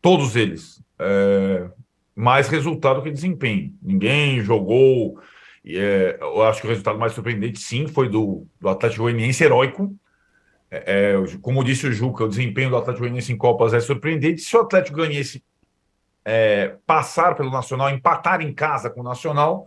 todos 0.00 0.34
eles, 0.34 0.82
é, 0.98 1.68
mais 2.14 2.48
resultado 2.48 3.02
que 3.02 3.10
desempenho. 3.10 3.74
Ninguém 3.82 4.40
jogou. 4.40 5.20
é, 5.66 6.16
eu 6.20 6.42
acho 6.44 6.60
que 6.60 6.66
o 6.66 6.70
resultado 6.70 6.98
mais 6.98 7.12
surpreendente, 7.12 7.60
sim, 7.60 7.86
foi 7.86 8.08
do, 8.08 8.46
do 8.60 8.68
Atlético 8.68 9.02
Goianiense 9.02 9.44
heróico. 9.44 9.94
É, 10.70 11.14
é, 11.14 11.38
como 11.40 11.64
disse 11.64 11.86
o 11.86 11.92
Juca, 11.92 12.24
o 12.24 12.28
desempenho 12.28 12.70
do 12.70 12.76
Atlético 12.76 13.00
Goianiense 13.00 13.32
em 13.32 13.36
Copas 13.36 13.74
é 13.74 13.80
surpreendente. 13.80 14.40
Se 14.42 14.56
o 14.56 14.60
Atlético 14.60 14.98
Goianiense 14.98 15.42
é, 16.24 16.76
passar 16.86 17.34
pelo 17.34 17.50
Nacional, 17.50 17.90
empatar 17.90 18.40
em 18.42 18.52
casa 18.52 18.90
com 18.90 19.00
o 19.00 19.04
Nacional, 19.04 19.66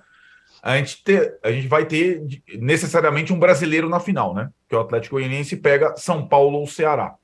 a 0.61 0.77
gente, 0.77 1.03
ter, 1.03 1.39
a 1.43 1.51
gente 1.51 1.67
vai 1.67 1.85
ter 1.85 2.23
necessariamente 2.59 3.33
um 3.33 3.39
brasileiro 3.39 3.89
na 3.89 3.99
final, 3.99 4.33
né? 4.33 4.49
Que 4.69 4.75
o 4.75 4.79
Atlético 4.79 5.15
Goianiense 5.15 5.57
pega 5.57 5.95
São 5.97 6.27
Paulo 6.27 6.59
ou 6.59 6.67
Ceará. 6.67 7.15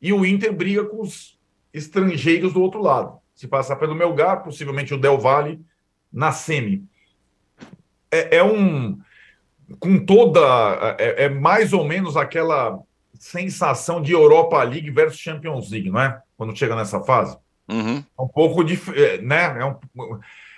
E 0.00 0.12
o 0.12 0.24
Inter 0.24 0.52
briga 0.52 0.84
com 0.84 1.00
os 1.00 1.36
estrangeiros 1.74 2.52
do 2.52 2.62
outro 2.62 2.80
lado. 2.80 3.18
Se 3.34 3.48
passar 3.48 3.76
pelo 3.76 3.94
Melgar, 3.94 4.44
possivelmente 4.44 4.94
o 4.94 4.98
Del 4.98 5.18
Valle 5.18 5.60
na 6.12 6.30
semi. 6.30 6.84
É, 8.10 8.36
é 8.36 8.44
um. 8.44 8.98
Com 9.80 10.04
toda. 10.04 10.40
É, 10.98 11.24
é 11.24 11.28
mais 11.28 11.72
ou 11.72 11.84
menos 11.84 12.16
aquela 12.16 12.78
sensação 13.18 14.00
de 14.00 14.12
Europa 14.12 14.62
League 14.62 14.90
versus 14.90 15.18
Champions 15.18 15.70
League, 15.70 15.90
não 15.90 16.00
é? 16.00 16.20
Quando 16.36 16.56
chega 16.56 16.76
nessa 16.76 17.00
fase. 17.00 17.36
Uhum. 17.68 18.04
É 18.18 18.22
um 18.22 18.28
pouco 18.28 18.62
diferente, 18.62 19.24
né? 19.24 19.58
É 19.58 19.64
um, 19.64 19.76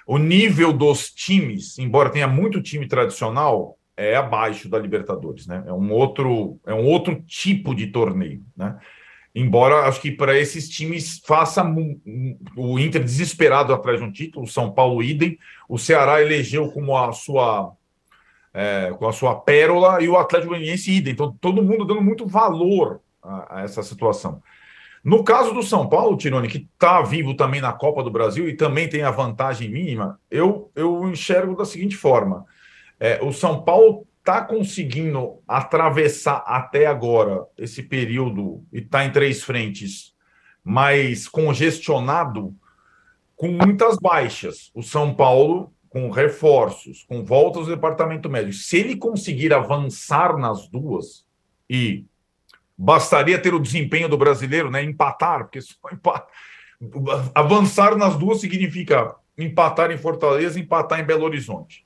o 0.09 0.17
nível 0.17 0.73
dos 0.73 1.11
times, 1.11 1.79
embora 1.79 2.09
tenha 2.09 2.27
muito 2.27 2.63
time 2.63 2.89
tradicional, 2.89 3.77
é 3.95 4.17
abaixo 4.17 4.67
da 4.67 4.79
Libertadores, 4.79 5.47
né? 5.47 5.63
É 5.67 5.73
um 5.73 5.93
outro, 5.93 6.59
é 6.67 6.73
um 6.73 6.87
outro 6.87 7.23
tipo 7.27 7.75
de 7.75 7.89
torneio, 7.89 8.43
né? 8.57 8.79
Embora 9.35 9.87
acho 9.87 10.01
que 10.01 10.11
para 10.11 10.39
esses 10.39 10.67
times 10.67 11.21
faça 11.27 11.63
o 12.57 12.79
Inter 12.79 13.05
desesperado 13.05 13.75
atrás 13.75 14.01
de 14.01 14.07
um 14.07 14.11
título, 14.11 14.47
o 14.47 14.49
São 14.49 14.73
Paulo 14.73 15.03
idem, 15.03 15.39
o 15.69 15.77
Ceará 15.77 16.23
elegeu 16.23 16.73
como 16.73 16.97
a 16.97 17.13
sua 17.13 17.75
é, 18.55 18.91
com 18.99 19.07
a 19.07 19.13
sua 19.13 19.35
pérola 19.35 20.03
e 20.03 20.09
o 20.09 20.17
Atlético 20.17 20.55
Goianiense 20.55 20.91
idem. 20.91 21.13
Então 21.13 21.37
todo 21.39 21.63
mundo 21.63 21.85
dando 21.85 22.01
muito 22.01 22.27
valor 22.27 23.03
a, 23.23 23.59
a 23.59 23.63
essa 23.63 23.83
situação. 23.83 24.43
No 25.05 25.23
caso 25.25 25.53
do 25.55 25.63
São 25.63 25.89
Paulo, 25.89 26.17
Tirone, 26.17 26.49
que 26.49 26.69
está 26.73 27.01
vivo 27.03 27.35
também 27.35 27.61
na 27.61 27.73
Copa 27.73 28.03
do 28.03 28.11
Brasil 28.11 28.49
e 28.49 28.57
também 28.57 28.89
tem 28.89 29.03
a 29.03 29.11
vantagem 29.11 29.71
mínima, 29.71 30.21
eu, 30.31 30.71
eu 30.75 31.09
enxergo 31.09 31.57
da 31.57 31.65
seguinte 31.65 31.97
forma: 31.97 32.45
é, 32.99 33.21
o 33.23 33.33
São 33.33 33.63
Paulo 33.63 34.07
está 34.19 34.43
conseguindo 34.43 35.39
atravessar 35.47 36.45
até 36.47 36.87
agora 36.87 37.47
esse 37.57 37.83
período 37.83 38.63
e 38.73 38.79
está 38.79 39.05
em 39.05 39.11
três 39.11 39.43
frentes 39.43 40.15
mais 40.63 41.27
congestionado 41.27 42.55
com 43.35 43.49
muitas 43.49 43.97
baixas. 43.97 44.71
O 44.75 44.83
São 44.83 45.15
Paulo 45.15 45.73
com 45.89 46.11
reforços, 46.11 47.05
com 47.09 47.25
voltas 47.25 47.67
do 47.67 47.75
departamento 47.75 48.29
médico. 48.29 48.53
Se 48.53 48.77
ele 48.77 48.97
conseguir 48.97 49.55
avançar 49.55 50.37
nas 50.37 50.69
duas 50.69 51.25
e 51.71 52.05
bastaria 52.79 53.39
ter 53.39 53.53
o 53.53 53.59
desempenho 53.59 54.09
do 54.09 54.17
brasileiro, 54.17 54.71
né? 54.71 54.83
Empatar, 54.85 55.41
porque 55.41 55.61
só 55.61 55.77
avançar 57.35 57.97
nas 57.97 58.17
duas 58.17 58.41
significa 58.41 59.17
empatar 59.37 59.91
em 59.91 59.99
Fortaleza, 59.99 60.61
empatar 60.61 61.01
em 61.01 61.05
Belo 61.05 61.25
Horizonte. 61.25 61.85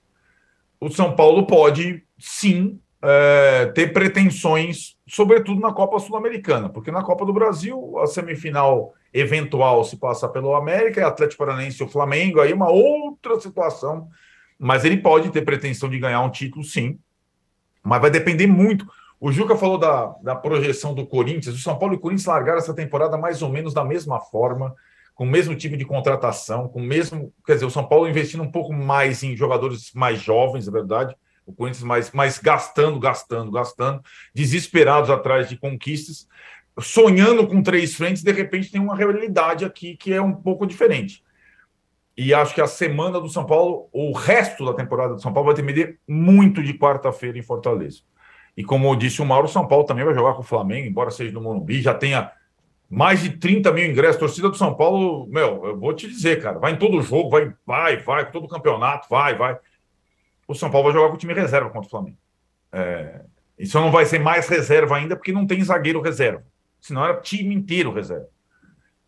O 0.78 0.90
São 0.90 1.16
Paulo 1.16 1.47
pode 1.47 2.03
sim 2.18 2.78
é, 3.01 3.66
ter 3.74 3.93
pretensões, 3.93 4.97
sobretudo 5.07 5.61
na 5.61 5.72
Copa 5.72 5.99
Sul-Americana, 5.99 6.68
porque 6.68 6.90
na 6.90 7.03
Copa 7.03 7.24
do 7.24 7.32
Brasil 7.32 7.99
a 7.99 8.07
semifinal 8.07 8.93
eventual 9.14 9.82
se 9.84 9.97
passa 9.97 10.28
pelo 10.28 10.55
América, 10.55 11.01
é 11.01 11.05
Atlético 11.05 11.45
Paranaense 11.45 11.82
e 11.82 11.86
o 11.86 11.88
Flamengo, 11.88 12.40
aí 12.40 12.53
é 12.53 12.55
uma 12.55 12.70
outra 12.70 13.40
situação, 13.40 14.09
mas 14.59 14.84
ele 14.84 14.99
pode 14.99 15.30
ter 15.30 15.43
pretensão 15.43 15.88
de 15.88 15.99
ganhar 15.99 16.20
um 16.20 16.30
título, 16.30 16.64
sim, 16.64 16.99
mas 17.82 18.01
vai 18.01 18.11
depender 18.11 18.47
muito. 18.47 18.86
O 19.24 19.30
Juca 19.30 19.54
falou 19.54 19.78
da, 19.78 20.16
da 20.20 20.34
projeção 20.34 20.92
do 20.92 21.06
Corinthians. 21.06 21.54
O 21.54 21.58
São 21.60 21.78
Paulo 21.78 21.94
e 21.94 21.96
o 21.96 22.00
Corinthians 22.00 22.26
largaram 22.26 22.58
essa 22.58 22.74
temporada 22.74 23.16
mais 23.16 23.40
ou 23.40 23.48
menos 23.48 23.72
da 23.72 23.84
mesma 23.84 24.18
forma, 24.18 24.74
com 25.14 25.22
o 25.22 25.30
mesmo 25.30 25.54
tipo 25.54 25.76
de 25.76 25.84
contratação, 25.84 26.66
com 26.66 26.80
o 26.80 26.82
mesmo. 26.82 27.32
Quer 27.46 27.54
dizer, 27.54 27.66
o 27.66 27.70
São 27.70 27.86
Paulo 27.86 28.08
investindo 28.08 28.42
um 28.42 28.50
pouco 28.50 28.72
mais 28.72 29.22
em 29.22 29.36
jogadores 29.36 29.92
mais 29.94 30.20
jovens, 30.20 30.66
é 30.66 30.72
verdade. 30.72 31.16
O 31.46 31.52
Corinthians 31.52 31.84
mais, 31.84 32.10
mais 32.10 32.36
gastando, 32.36 32.98
gastando, 32.98 33.52
gastando, 33.52 34.02
desesperados 34.34 35.08
atrás 35.08 35.48
de 35.48 35.56
conquistas, 35.56 36.26
sonhando 36.80 37.46
com 37.46 37.62
três 37.62 37.94
frentes, 37.94 38.24
de 38.24 38.32
repente 38.32 38.72
tem 38.72 38.80
uma 38.80 38.96
realidade 38.96 39.64
aqui 39.64 39.96
que 39.96 40.12
é 40.12 40.20
um 40.20 40.34
pouco 40.34 40.66
diferente. 40.66 41.22
E 42.16 42.34
acho 42.34 42.56
que 42.56 42.60
a 42.60 42.66
semana 42.66 43.20
do 43.20 43.28
São 43.28 43.46
Paulo, 43.46 43.88
o 43.92 44.10
resto 44.10 44.64
da 44.64 44.74
temporada 44.74 45.14
do 45.14 45.22
São 45.22 45.32
Paulo 45.32 45.46
vai 45.46 45.54
depender 45.54 46.00
muito 46.08 46.60
de 46.60 46.74
quarta-feira 46.74 47.38
em 47.38 47.42
Fortaleza. 47.42 48.00
E 48.57 48.62
como 48.62 48.94
disse 48.96 49.22
o 49.22 49.24
Mauro, 49.24 49.48
São 49.48 49.66
Paulo 49.66 49.84
também 49.84 50.05
vai 50.05 50.14
jogar 50.14 50.34
com 50.34 50.40
o 50.40 50.44
Flamengo, 50.44 50.86
embora 50.86 51.11
seja 51.11 51.32
no 51.32 51.40
Morumbi, 51.40 51.80
já 51.80 51.94
tenha 51.94 52.30
mais 52.88 53.22
de 53.22 53.30
30 53.30 53.72
mil 53.72 53.90
ingressos. 53.90 54.18
Torcida 54.18 54.50
do 54.50 54.57
São 54.57 54.74
Paulo, 54.74 55.26
meu, 55.26 55.64
eu 55.64 55.78
vou 55.78 55.94
te 55.94 56.07
dizer, 56.07 56.42
cara, 56.42 56.59
vai 56.59 56.72
em 56.72 56.76
todo 56.76 57.00
jogo, 57.00 57.30
vai, 57.30 57.53
vai, 57.66 57.96
vai, 57.96 58.30
todo 58.30 58.46
campeonato, 58.46 59.09
vai, 59.09 59.34
vai. 59.34 59.59
O 60.46 60.55
São 60.55 60.70
Paulo 60.70 60.86
vai 60.86 60.94
jogar 60.94 61.09
com 61.09 61.14
o 61.14 61.18
time 61.18 61.32
reserva 61.32 61.70
contra 61.70 61.86
o 61.86 61.90
Flamengo. 61.90 62.18
É, 62.70 63.22
isso 63.59 63.80
não 63.80 63.90
vai 63.90 64.05
ser 64.05 64.18
mais 64.18 64.48
reserva 64.48 64.96
ainda, 64.96 65.16
porque 65.16 65.32
não 65.32 65.46
tem 65.46 65.62
zagueiro 65.64 66.03
reserva. 66.03 66.44
Senão 66.80 67.05
era 67.05 67.20
time 67.20 67.55
inteiro 67.55 67.92
reserva. 67.92 68.28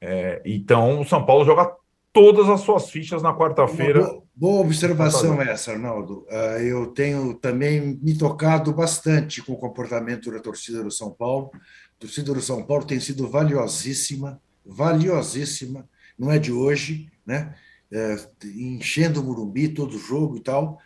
É, 0.00 0.40
então 0.44 1.00
o 1.00 1.04
São 1.04 1.24
Paulo 1.24 1.44
joga 1.44 1.76
todas 2.14 2.48
as 2.48 2.60
suas 2.60 2.88
fichas 2.88 3.22
na 3.22 3.36
quarta-feira. 3.36 4.00
Boa, 4.00 4.22
boa, 4.34 4.60
observação 4.60 5.42
essa, 5.42 5.72
Arnaldo. 5.72 6.24
Uh, 6.30 6.60
eu 6.60 6.86
tenho 6.86 7.34
também 7.34 7.98
me 8.00 8.16
tocado 8.16 8.72
bastante 8.72 9.42
com 9.42 9.52
o 9.52 9.58
comportamento 9.58 10.30
da 10.30 10.38
torcida 10.38 10.82
do 10.82 10.92
São 10.92 11.10
Paulo. 11.10 11.50
A 11.54 11.98
torcida 11.98 12.32
do 12.32 12.40
São 12.40 12.62
Paulo 12.62 12.86
tem 12.86 13.00
sido 13.00 13.28
valiosíssima, 13.28 14.40
valiosíssima, 14.64 15.88
não 16.16 16.30
é 16.30 16.38
de 16.38 16.52
hoje, 16.52 17.10
né? 17.26 17.52
É, 17.92 18.16
enchendo 18.44 19.20
o 19.20 19.24
Murumbi 19.24 19.68
todo 19.68 19.98
jogo 19.98 20.36
e 20.36 20.40
tal. 20.40 20.78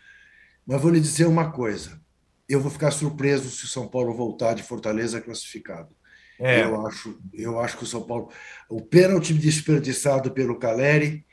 Mas 0.65 0.81
vou 0.81 0.91
lhe 0.91 0.99
dizer 0.99 1.27
uma 1.27 1.51
coisa: 1.51 2.01
eu 2.47 2.59
vou 2.59 2.71
ficar 2.71 2.89
surpreso 2.89 3.51
se 3.51 3.65
o 3.65 3.67
São 3.67 3.87
Paulo 3.87 4.15
voltar 4.15 4.55
de 4.55 4.63
Fortaleza 4.63 5.21
classificado. 5.21 5.95
É. 6.39 6.63
Eu, 6.63 6.87
acho, 6.87 7.19
eu 7.33 7.59
acho 7.59 7.77
que 7.77 7.83
o 7.83 7.87
São 7.87 8.01
Paulo. 8.01 8.29
O 8.69 8.81
pênalti 8.81 9.33
desperdiçado 9.33 10.31
pelo 10.31 10.57
Caleri. 10.57 11.25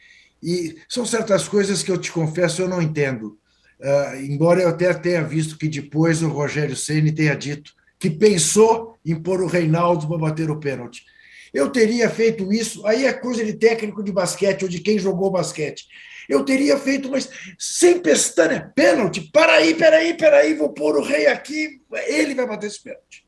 E 0.43 0.77
são 0.89 1.07
certas 1.07 1.49
coisas 1.49 1.83
que 1.83 1.91
eu 1.91 1.99
te 1.99 2.13
confesso 2.13 2.63
eu 2.63 2.69
não 2.69 2.83
entendo. 2.83 3.39
Uh, 3.81 4.17
embora 4.23 4.63
eu 4.63 4.69
até 4.69 4.93
tenha 4.95 5.23
visto 5.23 5.59
que 5.59 5.69
depois 5.69 6.23
o 6.23 6.29
Rogério 6.29 6.77
Ceni 6.77 7.13
tenha 7.13 7.35
dito 7.35 7.73
que 7.99 8.11
pensou 8.11 8.97
em 9.05 9.15
pôr 9.15 9.41
o 9.41 9.47
Reinaldo 9.47 10.07
para 10.07 10.19
bater 10.19 10.51
o 10.51 10.61
pênalti. 10.61 11.05
Eu 11.53 11.71
teria 11.71 12.11
feito 12.11 12.53
isso, 12.53 12.87
aí 12.87 13.07
é 13.07 13.13
coisa 13.13 13.45
de 13.45 13.55
técnico 13.55 14.03
de 14.03 14.13
basquete 14.13 14.63
ou 14.63 14.69
de 14.69 14.81
quem 14.81 14.99
jogou 14.99 15.31
basquete. 15.31 15.87
Eu 16.29 16.45
teria 16.45 16.77
feito, 16.77 17.11
mas 17.11 17.31
sem 17.59 18.01
pestana, 18.01 18.73
pênalti. 18.75 19.31
Para 19.33 19.55
aí, 19.55 19.75
peraí, 19.75 20.15
peraí, 20.15 20.55
vou 20.55 20.71
pôr 20.71 20.97
o 20.97 21.03
rei 21.03 21.27
aqui, 21.27 21.81
ele 22.07 22.35
vai 22.35 22.47
bater 22.47 22.67
esse 22.67 22.83
pênalti. 22.83 23.26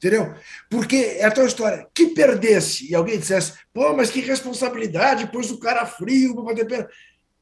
Entendeu? 0.00 0.34
Porque 0.70 0.96
é 0.96 1.26
a 1.26 1.30
tua 1.30 1.44
história. 1.44 1.86
Que 1.94 2.06
perdesse 2.06 2.90
e 2.90 2.94
alguém 2.94 3.18
dissesse, 3.18 3.52
pô, 3.72 3.92
mas 3.92 4.10
que 4.10 4.20
responsabilidade, 4.20 5.30
pôs 5.30 5.50
o 5.50 5.60
cara 5.60 5.84
frio 5.84 6.34
para 6.34 6.44
bater 6.44 6.66
pênalti. 6.66 6.94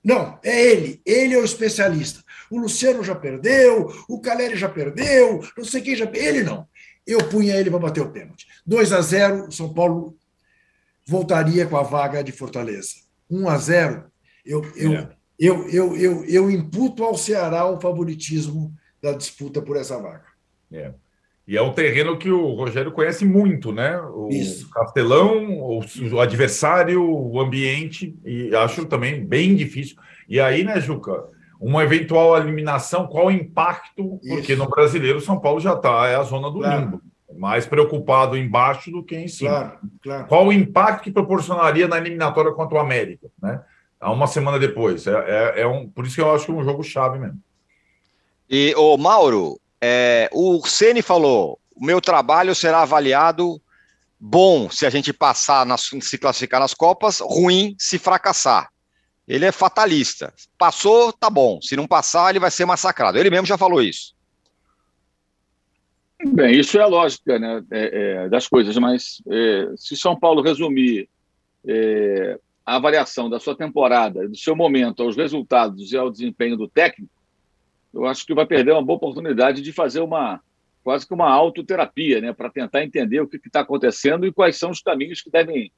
Não, 0.03 0.41
é 0.43 0.61
ele. 0.61 1.01
Ele 1.07 1.35
é 1.35 1.39
o 1.39 1.45
especialista. 1.45 2.21
O 2.51 2.59
Luciano 2.59 3.05
já 3.05 3.15
perdeu, 3.15 3.93
o 4.09 4.21
Caleri 4.21 4.57
já 4.57 4.69
perdeu, 4.69 5.41
não 5.57 5.65
sei 5.65 5.81
quem 5.81 5.95
já. 5.95 6.11
Ele 6.13 6.43
não. 6.43 6.67
Eu 7.07 7.19
punha 7.29 7.55
ele 7.55 7.71
para 7.71 7.79
bater 7.79 8.01
o 8.01 8.11
pênalti. 8.11 8.49
2 8.67 8.93
a 8.93 9.01
0 9.01 9.47
o 9.47 9.53
São 9.53 9.73
Paulo 9.73 10.17
voltaria 11.07 11.65
com 11.65 11.77
a 11.77 11.83
vaga 11.85 12.25
de 12.25 12.33
Fortaleza. 12.33 12.97
1 13.31 13.49
a 13.49 13.57
0 13.57 14.05
eu, 14.45 14.63
eu, 14.75 14.93
é. 14.95 15.11
eu, 15.39 15.69
eu, 15.69 15.97
eu, 15.97 16.25
eu 16.25 16.51
imputo 16.51 17.05
ao 17.05 17.17
Ceará 17.17 17.67
o 17.67 17.81
favoritismo 17.81 18.75
da 19.01 19.13
disputa 19.13 19.63
por 19.63 19.77
essa 19.77 19.97
vaga. 19.97 20.27
É. 20.73 20.93
E 21.49 21.57
é 21.57 21.63
um 21.63 21.73
terreno 21.73 22.19
que 22.19 22.31
o 22.31 22.53
Rogério 22.53 22.93
conhece 22.93 23.25
muito, 23.25 23.73
né? 23.73 23.99
O 23.99 24.29
Isso. 24.31 24.69
Castelão, 24.69 25.59
o, 25.59 25.81
o, 26.13 26.21
adversário, 26.21 27.03
o 27.03 27.41
ambiente, 27.41 28.15
e 28.23 28.55
acho 28.55 28.85
também 28.85 29.25
bem 29.25 29.57
difícil. 29.57 29.97
E 30.29 30.39
aí, 30.39 30.63
né, 30.63 30.79
Juca, 30.79 31.25
uma 31.59 31.83
eventual 31.83 32.37
eliminação, 32.37 33.07
qual 33.07 33.29
o 33.29 33.31
impacto? 33.31 34.21
Isso. 34.23 34.35
Porque 34.35 34.55
no 34.55 34.69
brasileiro, 34.69 35.23
São 35.23 35.41
Paulo 35.41 35.59
já 35.59 35.73
está, 35.73 36.07
é 36.07 36.17
a 36.17 36.23
zona 36.23 36.51
do 36.51 36.59
claro. 36.59 36.83
limbo. 36.83 37.03
Mais 37.39 37.65
preocupado 37.65 38.37
embaixo 38.37 38.91
do 38.91 39.03
que 39.03 39.17
em 39.17 39.29
cima. 39.29 39.51
Claro, 39.51 39.79
claro. 40.03 40.27
Qual 40.27 40.47
o 40.49 40.53
impacto 40.53 41.05
que 41.05 41.11
proporcionaria 41.11 41.89
na 41.89 41.97
eliminatória 41.97 42.53
contra 42.53 42.77
o 42.77 42.81
América, 42.81 43.27
né? 43.43 43.63
Há 43.99 44.13
uma 44.13 44.27
semana 44.27 44.59
depois. 44.59 45.07
É, 45.07 45.13
é, 45.13 45.63
é 45.63 45.67
um, 45.67 45.89
por 45.89 46.05
isso 46.05 46.15
que 46.15 46.21
eu 46.21 46.31
acho 46.31 46.45
que 46.45 46.53
é 46.53 46.55
um 46.55 46.65
jogo 46.65 46.83
chave 46.83 47.19
mesmo. 47.19 47.41
E, 48.51 48.75
o 48.77 48.99
Mauro, 48.99 49.59
é, 49.81 50.29
o 50.33 50.65
Ceni 50.67 51.03
falou: 51.03 51.59
o 51.75 51.85
meu 51.85 52.01
trabalho 52.01 52.55
será 52.55 52.83
avaliado 52.83 53.61
bom 54.19 54.69
se 54.69 54.85
a 54.85 54.91
gente 54.91 55.13
passar, 55.13 55.65
nas, 55.65 55.89
se 56.01 56.19
classificar 56.19 56.61
nas 56.61 56.75
Copas, 56.75 57.21
ruim 57.21 57.77
se 57.79 57.99
fracassar. 57.99 58.69
Ele 59.27 59.45
é 59.45 59.53
fatalista. 59.53 60.33
Passou, 60.57 61.13
tá 61.13 61.29
bom. 61.29 61.61
Se 61.61 61.77
não 61.77 61.87
passar, 61.87 62.31
ele 62.31 62.41
vai 62.41 62.51
ser 62.51 62.65
massacrado. 62.65 63.19
Ele 63.19 63.31
mesmo 63.31 63.47
já 63.47 63.59
falou 63.59 63.83
isso. 63.83 64.15
Bem, 66.25 66.59
isso 66.59 66.79
é 66.79 66.83
a 66.83 66.87
lógica 66.87 67.39
né, 67.39 67.63
é, 67.71 68.25
é, 68.25 68.29
das 68.29 68.49
coisas, 68.49 68.77
mas 68.77 69.23
é, 69.31 69.69
se 69.77 69.97
São 69.97 70.19
Paulo 70.19 70.43
resumir 70.43 71.09
é, 71.65 72.41
a 72.67 72.77
avaliação 72.77 73.31
da 73.31 73.39
sua 73.39 73.57
temporada, 73.57 74.27
do 74.29 74.37
seu 74.37 74.57
momento, 74.57 75.03
aos 75.03 75.17
resultados 75.17 75.93
e 75.93 75.97
ao 75.97 76.11
desempenho 76.11 76.57
do 76.57 76.67
técnico, 76.67 77.13
eu 77.93 78.07
acho 78.07 78.27
que 78.27 78.35
vai 78.35 78.47
perder 78.47 78.73
uma 78.73 78.85
boa 78.85 78.97
oportunidade 78.97 79.63
de 79.63 79.73
fazer 79.73 80.01
uma 80.01 80.41
quase 80.83 81.07
que 81.07 81.13
uma 81.13 81.31
autoterapia, 81.31 82.21
né, 82.21 82.33
para 82.33 82.49
tentar 82.49 82.83
entender 82.83 83.21
o 83.21 83.29
que 83.29 83.37
está 83.37 83.61
acontecendo 83.61 84.27
e 84.27 84.33
quais 84.33 84.57
são 84.57 84.71
os 84.71 84.81
caminhos 84.81 85.21
que 85.21 85.31
devem 85.31 85.71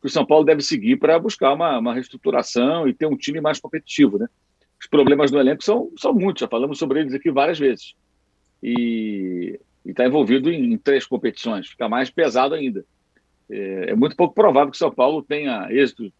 que 0.00 0.06
o 0.06 0.10
São 0.10 0.24
Paulo 0.24 0.44
deve 0.44 0.62
seguir 0.62 0.96
para 0.96 1.18
buscar 1.18 1.52
uma, 1.52 1.78
uma, 1.78 1.94
reestruturação 1.94 2.86
e 2.86 2.94
ter 2.94 3.06
um 3.06 3.16
time 3.16 3.40
mais 3.40 3.58
competitivo, 3.58 4.18
né? 4.18 4.28
Os 4.80 4.86
problemas 4.86 5.30
do 5.30 5.40
elenco 5.40 5.64
são, 5.64 5.90
são 5.96 6.14
muitos, 6.14 6.40
já 6.40 6.46
falamos 6.46 6.78
sobre 6.78 7.00
eles 7.00 7.14
aqui 7.14 7.32
várias 7.32 7.58
vezes. 7.58 7.94
E 8.62 9.58
está 9.84 10.06
envolvido 10.06 10.52
em, 10.52 10.72
em, 10.72 10.78
três 10.78 11.04
competições, 11.04 11.68
fica 11.68 11.88
mais 11.88 12.10
pesado 12.10 12.54
ainda. 12.54 12.84
É, 13.50 13.90
é 13.90 13.94
muito 13.96 14.14
pouco 14.14 14.34
provável 14.34 14.70
que 14.70 14.76
o 14.76 14.78
São 14.78 14.92
Paulo 14.92 15.22
tenha 15.22 15.66
êxito 15.72 16.12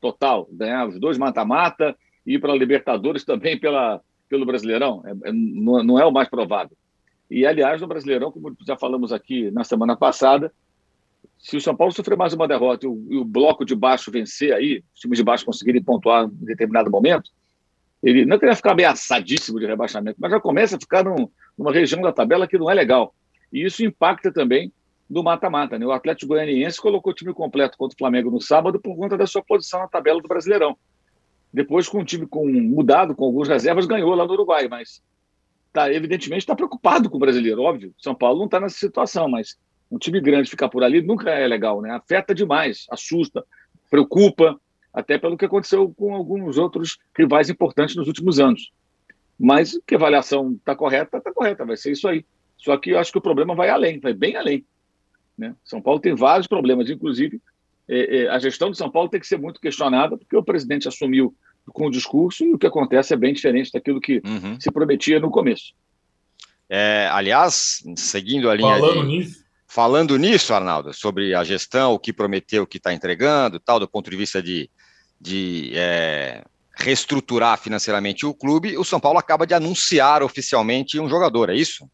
total, 0.00 0.48
ganhar 0.52 0.86
os 0.86 1.00
dois 1.00 1.18
mata-mata 1.18 1.96
ir 2.24 2.38
para 2.38 2.52
a 2.52 2.56
Libertadores 2.56 3.24
também 3.24 3.58
pela, 3.58 4.00
pelo 4.30 4.46
Brasileirão. 4.46 5.02
É, 5.04 5.28
é, 5.28 5.32
não, 5.32 5.98
é 5.98 6.06
o 6.06 6.12
mais 6.12 6.28
provável. 6.28 6.74
E, 7.28 7.44
aliás, 7.44 7.80
no 7.80 7.86
Brasileirão, 7.86 8.32
como 8.32 8.56
já 8.66 8.76
falamos 8.76 9.12
aqui 9.12 9.50
na 9.50 9.64
semana 9.64 9.96
passada, 9.96 10.52
se 11.38 11.56
o 11.56 11.60
São 11.60 11.76
Paulo 11.76 11.92
sofrer 11.92 12.16
mais 12.16 12.32
uma 12.32 12.48
derrota 12.48 12.86
e 12.86 12.88
o, 12.88 13.06
e 13.10 13.16
o, 13.18 13.24
bloco 13.24 13.64
de 13.64 13.74
baixo 13.74 14.10
vencer 14.10 14.52
aí, 14.54 14.82
os 14.94 15.00
times 15.00 15.18
de 15.18 15.24
baixo 15.24 15.44
conseguirem 15.44 15.82
pontuar 15.82 16.26
em 16.26 16.44
determinado 16.44 16.90
momento, 16.90 17.30
ele 18.02 18.24
não 18.24 18.38
queria 18.38 18.56
ficar 18.56 18.72
ameaçadíssimo 18.72 19.58
de 19.60 19.66
rebaixamento, 19.66 20.16
mas 20.18 20.30
já 20.30 20.40
começa 20.40 20.76
a 20.76 20.80
ficar 20.80 21.04
num, 21.04 21.28
numa 21.58 21.72
região 21.72 22.00
da 22.00 22.12
tabela 22.12 22.46
que 22.46 22.56
não 22.56 22.70
é 22.70 22.74
legal. 22.74 23.14
E 23.52 23.64
isso 23.64 23.84
impacta 23.84 24.32
também 24.32 24.72
do 25.08 25.22
mata-mata. 25.22 25.78
Né? 25.78 25.84
O 25.84 25.92
Atlético 25.92 26.28
Goianiense 26.28 26.80
colocou 26.80 27.12
o 27.12 27.14
time 27.14 27.34
completo 27.34 27.76
contra 27.76 27.94
o 27.94 27.98
Flamengo 27.98 28.30
no 28.30 28.40
sábado 28.40 28.80
por 28.80 28.96
conta 28.96 29.18
da 29.18 29.26
sua 29.26 29.42
posição 29.42 29.80
na 29.80 29.88
tabela 29.88 30.20
do 30.20 30.28
Brasileirão. 30.28 30.76
Depois, 31.52 31.88
com 31.88 32.00
o 32.00 32.04
time 32.04 32.26
com, 32.26 32.46
mudado, 32.48 33.14
com 33.14 33.24
algumas 33.24 33.48
reservas, 33.48 33.86
ganhou 33.86 34.14
lá 34.14 34.24
no 34.24 34.32
Uruguai, 34.32 34.68
mas 34.68 35.02
tá, 35.72 35.92
evidentemente 35.92 36.42
está 36.42 36.54
preocupado 36.54 37.10
com 37.10 37.16
o 37.16 37.20
brasileiro, 37.20 37.62
óbvio. 37.62 37.94
São 37.98 38.14
Paulo 38.14 38.38
não 38.38 38.46
está 38.46 38.60
nessa 38.60 38.78
situação, 38.78 39.28
mas 39.28 39.58
um 39.90 39.98
time 39.98 40.20
grande 40.20 40.50
ficar 40.50 40.68
por 40.68 40.84
ali 40.84 41.02
nunca 41.02 41.30
é 41.30 41.46
legal, 41.46 41.80
né? 41.82 41.90
Afeta 41.90 42.34
demais, 42.34 42.86
assusta, 42.90 43.44
preocupa, 43.90 44.60
até 44.92 45.18
pelo 45.18 45.36
que 45.36 45.44
aconteceu 45.44 45.92
com 45.96 46.14
alguns 46.14 46.56
outros 46.56 46.98
rivais 47.16 47.50
importantes 47.50 47.96
nos 47.96 48.06
últimos 48.06 48.38
anos. 48.38 48.72
Mas 49.38 49.78
que 49.86 49.94
a 49.94 49.98
avaliação 49.98 50.52
está 50.52 50.76
correta, 50.76 51.18
está 51.18 51.32
correta, 51.32 51.64
vai 51.64 51.76
ser 51.76 51.92
isso 51.92 52.06
aí. 52.06 52.24
Só 52.56 52.76
que 52.76 52.90
eu 52.90 52.98
acho 52.98 53.10
que 53.10 53.18
o 53.18 53.22
problema 53.22 53.54
vai 53.54 53.70
além, 53.70 53.98
vai 53.98 54.12
bem 54.12 54.36
além. 54.36 54.64
Né? 55.36 55.56
São 55.64 55.80
Paulo 55.80 55.98
tem 55.98 56.14
vários 56.14 56.46
problemas, 56.46 56.90
inclusive 56.90 57.40
é, 57.90 58.22
é, 58.22 58.28
a 58.28 58.38
gestão 58.38 58.70
de 58.70 58.76
São 58.76 58.90
Paulo 58.90 59.08
tem 59.08 59.20
que 59.20 59.26
ser 59.26 59.38
muito 59.38 59.60
questionada, 59.60 60.16
porque 60.16 60.36
o 60.36 60.44
presidente 60.44 60.86
assumiu 60.86 61.34
com 61.72 61.86
o 61.86 61.90
discurso 61.90 62.44
e 62.44 62.54
o 62.54 62.58
que 62.58 62.66
acontece 62.66 63.12
é 63.12 63.16
bem 63.16 63.32
diferente 63.34 63.70
daquilo 63.72 64.00
que 64.00 64.22
uhum. 64.24 64.58
se 64.60 64.70
prometia 64.70 65.20
no 65.20 65.30
começo. 65.30 65.74
É, 66.68 67.08
aliás, 67.12 67.82
seguindo 67.96 68.48
a 68.48 68.54
linha 68.54 68.78
Falando 68.78 69.02
de... 69.02 69.06
nisso, 69.08 69.50
Falando 69.72 70.16
nisso, 70.16 70.52
Arnaldo, 70.52 70.92
sobre 70.92 71.32
a 71.32 71.44
gestão, 71.44 71.94
o 71.94 71.98
que 71.98 72.12
prometeu, 72.12 72.64
o 72.64 72.66
que 72.66 72.78
está 72.78 72.92
entregando, 72.92 73.60
tal, 73.60 73.78
do 73.78 73.86
ponto 73.86 74.10
de 74.10 74.16
vista 74.16 74.42
de, 74.42 74.68
de 75.20 75.70
é, 75.76 76.42
reestruturar 76.76 77.56
financeiramente 77.56 78.26
o 78.26 78.34
clube, 78.34 78.76
o 78.76 78.82
São 78.82 78.98
Paulo 78.98 79.20
acaba 79.20 79.46
de 79.46 79.54
anunciar 79.54 80.24
oficialmente 80.24 80.98
um 80.98 81.08
jogador, 81.08 81.50
é 81.50 81.54
isso? 81.54 81.88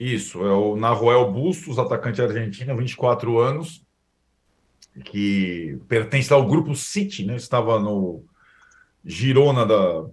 Isso, 0.00 0.42
é 0.42 0.50
o 0.50 0.76
Naruel 0.76 1.30
Bustos, 1.30 1.78
atacante 1.78 2.22
argentino, 2.22 2.74
24 2.74 3.38
anos, 3.38 3.82
que 5.04 5.78
pertence 5.88 6.32
ao 6.32 6.46
grupo 6.46 6.74
City, 6.74 7.24
né? 7.24 7.36
Estava 7.36 7.78
no 7.78 8.24
Girona 9.04 9.64
da, 9.64 10.04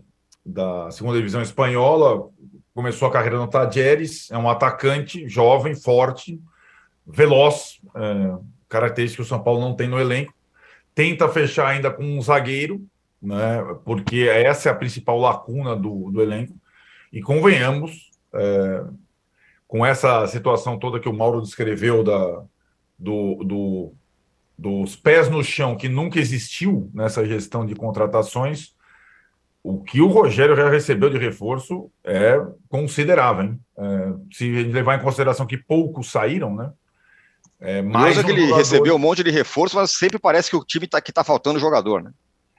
da 0.46 0.92
segunda 0.92 1.18
divisão 1.18 1.42
espanhola, 1.42 2.30
começou 2.74 3.08
a 3.08 3.12
carreira 3.12 3.38
no 3.38 3.48
Tajeres, 3.48 4.30
é 4.32 4.38
um 4.38 4.50
atacante 4.50 5.28
jovem, 5.28 5.76
forte, 5.76 6.40
veloz, 7.08 7.80
é, 7.96 8.38
característica 8.68 9.24
que 9.24 9.26
o 9.26 9.30
São 9.30 9.42
Paulo 9.42 9.62
não 9.62 9.76
tem 9.76 9.88
no 9.88 10.00
elenco. 10.00 10.34
Tenta 10.94 11.28
fechar 11.30 11.68
ainda 11.68 11.90
com 11.92 12.04
um 12.04 12.22
zagueiro, 12.22 12.86
né, 13.22 13.64
porque 13.84 14.28
essa 14.30 14.70
é 14.70 14.72
a 14.72 14.76
principal 14.76 15.20
lacuna 15.20 15.76
do, 15.76 16.12
do 16.12 16.22
elenco. 16.22 16.56
E 17.12 17.22
convenhamos, 17.22 18.12
é, 18.34 18.84
com 19.68 19.86
essa 19.86 20.28
situação 20.28 20.78
toda 20.78 21.00
que 21.00 21.10
o 21.10 21.14
Mauro 21.14 21.42
descreveu 21.42 22.04
da, 22.04 22.44
do, 23.00 23.44
do, 23.44 23.94
dos 24.58 24.96
pés 24.96 25.30
no 25.30 25.44
chão, 25.44 25.76
que 25.76 25.90
nunca 25.90 26.20
existiu 26.20 26.90
nessa 26.94 27.26
gestão 27.26 27.66
de 27.66 27.76
contratações, 27.76 28.74
o 29.64 29.82
que 29.82 30.00
o 30.00 30.08
Rogério 30.08 30.56
já 30.56 30.70
recebeu 30.70 31.10
de 31.10 31.18
reforço 31.18 31.90
é 32.04 32.40
considerável. 32.70 33.46
Hein? 33.46 33.60
É, 33.78 34.14
se 34.32 34.64
levar 34.66 34.96
em 34.96 35.04
consideração 35.04 35.48
que 35.48 35.58
poucos 35.58 36.12
saíram, 36.12 36.56
né? 36.56 36.72
É, 37.60 37.82
mais 37.82 38.18
um 38.18 38.24
que 38.24 38.32
ele 38.32 38.42
jogador... 38.42 38.58
recebeu 38.58 38.96
um 38.96 39.00
monte 39.00 39.24
de 39.24 39.32
reforço, 39.32 39.76
mas 39.76 39.92
sempre 39.92 40.20
parece 40.20 40.50
que 40.50 40.56
o 40.56 40.64
time 40.64 40.88
tá, 40.88 41.02
que 41.02 41.12
tá 41.12 41.24
faltando 41.24 41.60
jogador, 41.60 42.04
né? 42.04 42.12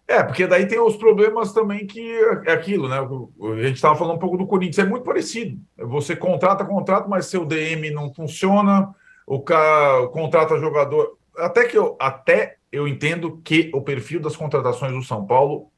É, 0.09 0.23
porque 0.23 0.47
daí 0.47 0.67
tem 0.67 0.79
os 0.79 0.97
problemas 0.97 1.53
também 1.53 1.87
que 1.87 2.01
é 2.45 2.53
aquilo, 2.53 2.89
né? 2.89 2.99
A 2.99 3.63
gente 3.63 3.77
estava 3.77 3.97
falando 3.97 4.17
um 4.17 4.21
pouco 4.21 4.37
do 4.37 4.47
Corinthians, 4.47 4.79
é 4.79 4.89
muito 4.89 5.05
parecido. 5.05 5.59
Você 5.77 6.15
contrata, 6.15 6.65
contrata, 6.65 7.09
mas 7.09 7.27
seu 7.27 7.45
DM 7.45 7.91
não 7.91 8.15
funciona, 8.15 8.95
o 9.27 9.41
cara 9.41 10.07
contrata 10.09 10.59
jogador. 10.59 11.19
Até 11.39 11.65
que 11.65 11.77
eu, 11.77 11.97
até 12.01 12.57
eu 12.71 12.87
entendo 12.87 13.41
que 13.45 13.71
o 13.75 13.81
perfil 13.81 14.21
das 14.21 14.37
contratações 14.37 14.93
do 14.93 15.03
São 15.03 15.27
Paulo 15.27 15.71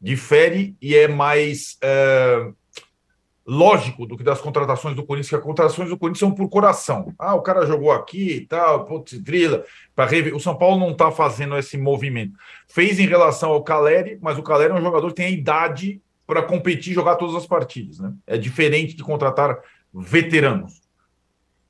difere 0.00 0.76
e 0.80 0.94
é 0.94 1.08
mais 1.08 1.78
é, 1.82 2.50
lógico 3.46 4.06
do 4.06 4.16
que 4.16 4.24
das 4.24 4.40
contratações 4.40 4.96
do 4.96 5.04
Corinthians, 5.04 5.28
que 5.28 5.36
as 5.36 5.42
contratações 5.42 5.88
do 5.88 5.96
Corinthians 5.96 6.20
são 6.20 6.32
por 6.32 6.48
coração. 6.48 7.14
Ah, 7.18 7.34
o 7.34 7.42
cara 7.42 7.64
jogou 7.64 7.92
aqui 7.92 8.32
e 8.32 8.40
tal, 8.46 8.84
putz, 8.84 9.18
drila. 9.20 9.64
Rever... 9.96 10.34
O 10.34 10.40
São 10.40 10.56
Paulo 10.56 10.78
não 10.78 10.90
está 10.90 11.10
fazendo 11.12 11.56
esse 11.56 11.78
movimento. 11.78 12.32
Fez 12.66 12.98
em 12.98 13.06
relação 13.06 13.50
ao 13.50 13.62
Caleri, 13.62 14.18
mas 14.20 14.36
o 14.36 14.42
Caleri 14.42 14.72
é 14.72 14.76
um 14.76 14.82
jogador 14.82 15.08
que 15.08 15.14
tem 15.14 15.26
a 15.26 15.30
idade 15.30 16.00
para 16.26 16.42
competir 16.42 16.90
e 16.90 16.94
jogar 16.94 17.14
todas 17.16 17.36
as 17.36 17.46
partidas. 17.46 18.00
Né? 18.00 18.12
É 18.26 18.36
diferente 18.36 18.96
de 18.96 19.02
contratar 19.04 19.58
veteranos. 19.94 20.80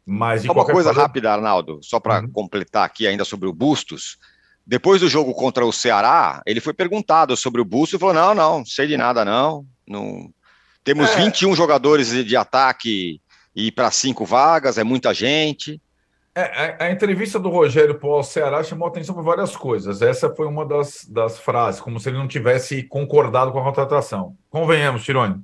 Mas 0.06 0.42
Só 0.44 0.52
uma 0.52 0.64
coisa 0.64 0.90
forma... 0.90 1.02
rápida, 1.02 1.32
Arnaldo, 1.32 1.80
só 1.82 1.98
para 1.98 2.20
uhum. 2.20 2.30
completar 2.30 2.84
aqui 2.84 3.08
ainda 3.08 3.24
sobre 3.24 3.48
o 3.48 3.52
Bustos. 3.52 4.16
Depois 4.64 5.00
do 5.00 5.08
jogo 5.08 5.34
contra 5.34 5.66
o 5.66 5.72
Ceará, 5.72 6.40
ele 6.46 6.60
foi 6.60 6.72
perguntado 6.72 7.36
sobre 7.36 7.60
o 7.60 7.64
Bustos 7.64 7.94
e 7.94 7.98
falou: 7.98 8.14
não, 8.14 8.34
não, 8.34 8.58
não 8.58 8.66
sei 8.66 8.86
de 8.86 8.96
nada, 8.96 9.24
não. 9.24 9.66
não... 9.86 10.30
Temos 10.84 11.10
é. 11.10 11.16
21 11.16 11.56
jogadores 11.56 12.10
de 12.24 12.36
ataque 12.36 13.20
e 13.54 13.72
para 13.72 13.90
cinco 13.90 14.24
vagas, 14.24 14.78
é 14.78 14.84
muita 14.84 15.12
gente. 15.12 15.80
É, 16.32 16.76
a, 16.78 16.84
a, 16.84 16.90
entrevista 16.92 17.40
do 17.40 17.48
Rogério 17.48 17.98
pós-Ceará 17.98 18.62
chamou 18.62 18.86
atenção 18.86 19.14
por 19.14 19.24
várias 19.24 19.56
coisas. 19.56 20.02
Essa 20.02 20.32
foi 20.32 20.46
uma 20.46 20.66
das, 20.66 21.04
das 21.08 21.40
frases, 21.40 21.80
como 21.80 21.98
se 21.98 22.10
ele 22.10 22.18
não 22.18 22.28
tivesse 22.28 22.82
concordado 22.82 23.50
com 23.50 23.58
a 23.58 23.64
contratação. 23.64 24.36
Convenhamos, 24.50 25.02
Tirone. 25.02 25.42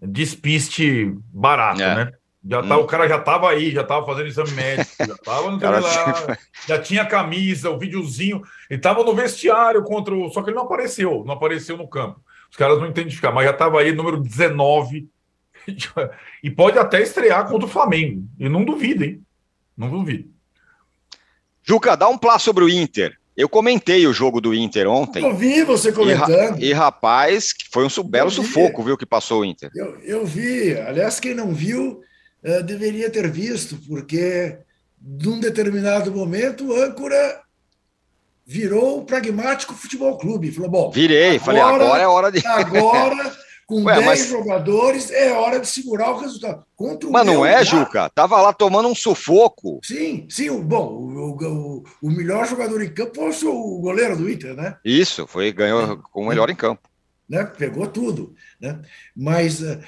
Despiste 0.00 1.16
barato, 1.32 1.82
é. 1.82 2.04
né? 2.04 2.12
Já 2.44 2.62
tá, 2.62 2.76
hum. 2.76 2.80
O 2.80 2.86
cara 2.86 3.08
já 3.08 3.18
estava 3.18 3.50
aí, 3.50 3.70
já 3.70 3.82
estava 3.82 4.04
fazendo 4.04 4.26
exame 4.26 4.50
médico, 4.52 4.90
já 4.98 5.14
estava 5.14 5.50
no 5.50 5.60
cara, 5.60 5.78
lá, 5.78 6.38
já 6.66 6.80
tinha 6.80 7.06
camisa, 7.06 7.70
o 7.70 7.78
videozinho, 7.78 8.42
ele 8.68 8.78
estava 8.80 9.04
no 9.04 9.14
vestiário 9.14 9.82
contra 9.84 10.12
o. 10.14 10.28
Só 10.30 10.42
que 10.42 10.50
ele 10.50 10.56
não 10.56 10.64
apareceu, 10.64 11.22
não 11.24 11.34
apareceu 11.34 11.76
no 11.76 11.88
campo. 11.88 12.20
Os 12.50 12.56
caras 12.56 12.78
não 12.78 12.88
identificar, 12.88 13.32
mas 13.32 13.44
já 13.44 13.52
estava 13.52 13.80
aí, 13.80 13.92
número 13.92 14.20
19, 14.20 15.08
e 16.42 16.50
pode 16.50 16.78
até 16.78 17.00
estrear 17.00 17.48
contra 17.48 17.66
o 17.66 17.70
Flamengo. 17.70 18.24
E 18.38 18.48
não 18.48 18.64
duvido, 18.64 19.04
hein? 19.04 19.22
Não 19.76 19.88
duvido. 19.88 20.28
Juca, 21.62 21.96
dá 21.96 22.08
um 22.08 22.18
plá 22.18 22.38
sobre 22.38 22.64
o 22.64 22.68
Inter. 22.68 23.16
Eu 23.36 23.48
comentei 23.48 24.06
o 24.06 24.12
jogo 24.12 24.40
do 24.40 24.52
Inter 24.52 24.86
ontem. 24.86 25.24
Eu 25.24 25.34
vi 25.34 25.62
você 25.62 25.90
comentando. 25.90 26.58
E, 26.60 26.66
e 26.66 26.72
rapaz, 26.72 27.54
foi 27.72 27.86
um 27.86 28.02
belo 28.04 28.30
sufoco, 28.30 28.82
viu, 28.82 28.98
que 28.98 29.06
passou 29.06 29.40
o 29.40 29.44
Inter. 29.44 29.70
Eu, 29.74 29.98
eu 30.00 30.26
vi. 30.26 30.76
Aliás, 30.76 31.18
quem 31.18 31.34
não 31.34 31.54
viu 31.54 32.02
uh, 32.44 32.62
deveria 32.62 33.10
ter 33.10 33.30
visto, 33.30 33.78
porque 33.88 34.58
num 35.00 35.40
determinado 35.40 36.12
momento 36.12 36.66
o 36.68 36.82
âncora 36.82 37.42
virou 38.44 38.98
o 38.98 39.04
pragmático 39.04 39.74
futebol 39.74 40.18
clube. 40.18 40.52
Falou, 40.52 40.70
bom. 40.70 40.90
Virei, 40.90 41.36
agora, 41.36 41.40
falei, 41.40 41.62
agora 41.62 42.02
é 42.02 42.06
hora 42.06 42.32
de. 42.32 42.46
Agora 42.46 43.32
com 43.66 43.82
Ué, 43.84 43.94
10 43.94 44.06
mas... 44.06 44.28
jogadores, 44.28 45.10
é 45.10 45.32
hora 45.32 45.58
de 45.58 45.66
segurar 45.66 46.10
o 46.10 46.18
resultado. 46.18 46.64
Contra 46.76 47.08
o 47.08 47.12
mas 47.12 47.26
não 47.26 47.44
é, 47.44 47.64
Juca? 47.64 48.10
Tava 48.10 48.40
lá 48.40 48.52
tomando 48.52 48.88
um 48.88 48.94
sufoco. 48.94 49.80
Sim, 49.82 50.26
sim. 50.28 50.50
Bom, 50.60 50.88
o, 50.88 51.36
o, 51.36 51.84
o 52.02 52.10
melhor 52.10 52.46
jogador 52.46 52.82
em 52.82 52.92
campo 52.92 53.32
foi 53.32 53.48
o 53.48 53.80
goleiro 53.80 54.16
do 54.16 54.30
Inter, 54.30 54.54
né? 54.54 54.76
Isso, 54.84 55.26
foi 55.26 55.52
ganhou 55.52 55.98
com 56.12 56.22
o 56.22 56.28
melhor 56.28 56.50
em 56.50 56.56
campo. 56.56 56.88
Né? 57.28 57.44
Pegou 57.44 57.86
tudo. 57.86 58.34
Né? 58.60 58.80
Mas 59.16 59.60
uh, 59.62 59.78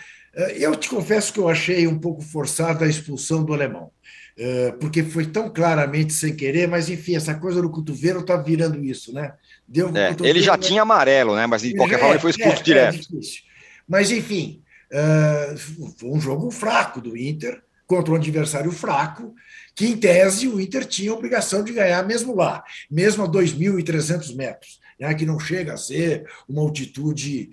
eu 0.56 0.74
te 0.76 0.88
confesso 0.88 1.32
que 1.32 1.38
eu 1.38 1.48
achei 1.48 1.86
um 1.86 1.98
pouco 1.98 2.22
forçada 2.22 2.84
a 2.84 2.88
expulsão 2.88 3.44
do 3.44 3.52
alemão. 3.52 3.90
Uh, 4.36 4.76
porque 4.80 5.04
foi 5.04 5.26
tão 5.26 5.48
claramente 5.48 6.12
sem 6.12 6.34
querer, 6.34 6.66
mas 6.66 6.88
enfim, 6.88 7.14
essa 7.14 7.34
coisa 7.36 7.62
do 7.62 7.70
cotovelo 7.70 8.18
está 8.18 8.36
virando 8.36 8.82
isso, 8.84 9.14
né? 9.14 9.32
Deu 9.66 9.92
é, 9.96 10.14
ele 10.28 10.42
já 10.42 10.58
tinha 10.58 10.82
amarelo, 10.82 11.36
né? 11.36 11.46
Mas 11.46 11.62
de 11.62 11.72
qualquer 11.76 12.00
forma 12.00 12.14
ele 12.14 12.20
foi 12.20 12.30
expulso 12.32 12.58
é, 12.58 12.62
direto. 12.62 12.98
É. 13.16 13.20
Mas, 13.86 14.10
enfim, 14.10 14.60
uh, 14.92 15.56
foi 15.96 16.10
um 16.10 16.20
jogo 16.20 16.50
fraco 16.50 17.00
do 17.00 17.16
Inter 17.16 17.62
contra 17.86 18.12
um 18.12 18.16
adversário 18.16 18.72
fraco, 18.72 19.32
que, 19.72 19.86
em 19.86 19.96
tese, 19.96 20.48
o 20.48 20.60
Inter 20.60 20.84
tinha 20.84 21.12
a 21.12 21.14
obrigação 21.14 21.62
de 21.62 21.72
ganhar 21.72 22.04
mesmo 22.04 22.34
lá, 22.34 22.64
mesmo 22.90 23.22
a 23.22 23.28
2.300 23.28 24.34
metros, 24.34 24.80
né, 24.98 25.14
que 25.14 25.26
não 25.26 25.38
chega 25.38 25.74
a 25.74 25.76
ser 25.76 26.26
uma 26.48 26.62
altitude 26.62 27.50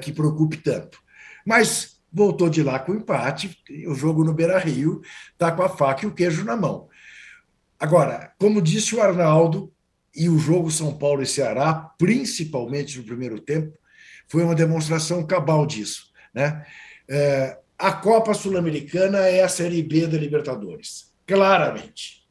que 0.00 0.10
preocupe 0.10 0.56
tanto. 0.56 0.98
Mas 1.44 1.93
voltou 2.14 2.48
de 2.48 2.62
lá 2.62 2.78
com 2.78 2.94
empate, 2.94 3.58
o 3.88 3.94
jogo 3.94 4.22
no 4.22 4.32
Beira-Rio 4.32 5.02
está 5.32 5.50
com 5.50 5.62
a 5.62 5.68
faca 5.68 6.04
e 6.04 6.08
o 6.08 6.14
queijo 6.14 6.44
na 6.44 6.56
mão. 6.56 6.88
Agora, 7.78 8.32
como 8.38 8.62
disse 8.62 8.94
o 8.94 9.02
Arnaldo, 9.02 9.74
e 10.14 10.28
o 10.28 10.38
jogo 10.38 10.70
São 10.70 10.96
Paulo 10.96 11.22
e 11.22 11.26
Ceará, 11.26 11.74
principalmente 11.98 12.96
no 12.98 13.04
primeiro 13.04 13.40
tempo, 13.40 13.76
foi 14.28 14.44
uma 14.44 14.54
demonstração 14.54 15.26
cabal 15.26 15.66
disso. 15.66 16.12
Né? 16.32 16.64
É, 17.08 17.58
a 17.76 17.92
Copa 17.92 18.32
Sul-Americana 18.32 19.18
é 19.18 19.42
a 19.42 19.48
Série 19.48 19.82
B 19.82 20.06
da 20.06 20.16
Libertadores, 20.16 21.12
claramente. 21.26 22.24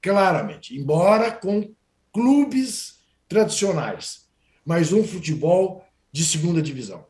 Claramente. 0.00 0.78
Embora 0.78 1.32
com 1.32 1.74
clubes 2.12 3.00
tradicionais, 3.28 4.28
mas 4.64 4.92
um 4.92 5.02
futebol 5.02 5.84
de 6.12 6.24
segunda 6.24 6.62
divisão. 6.62 7.06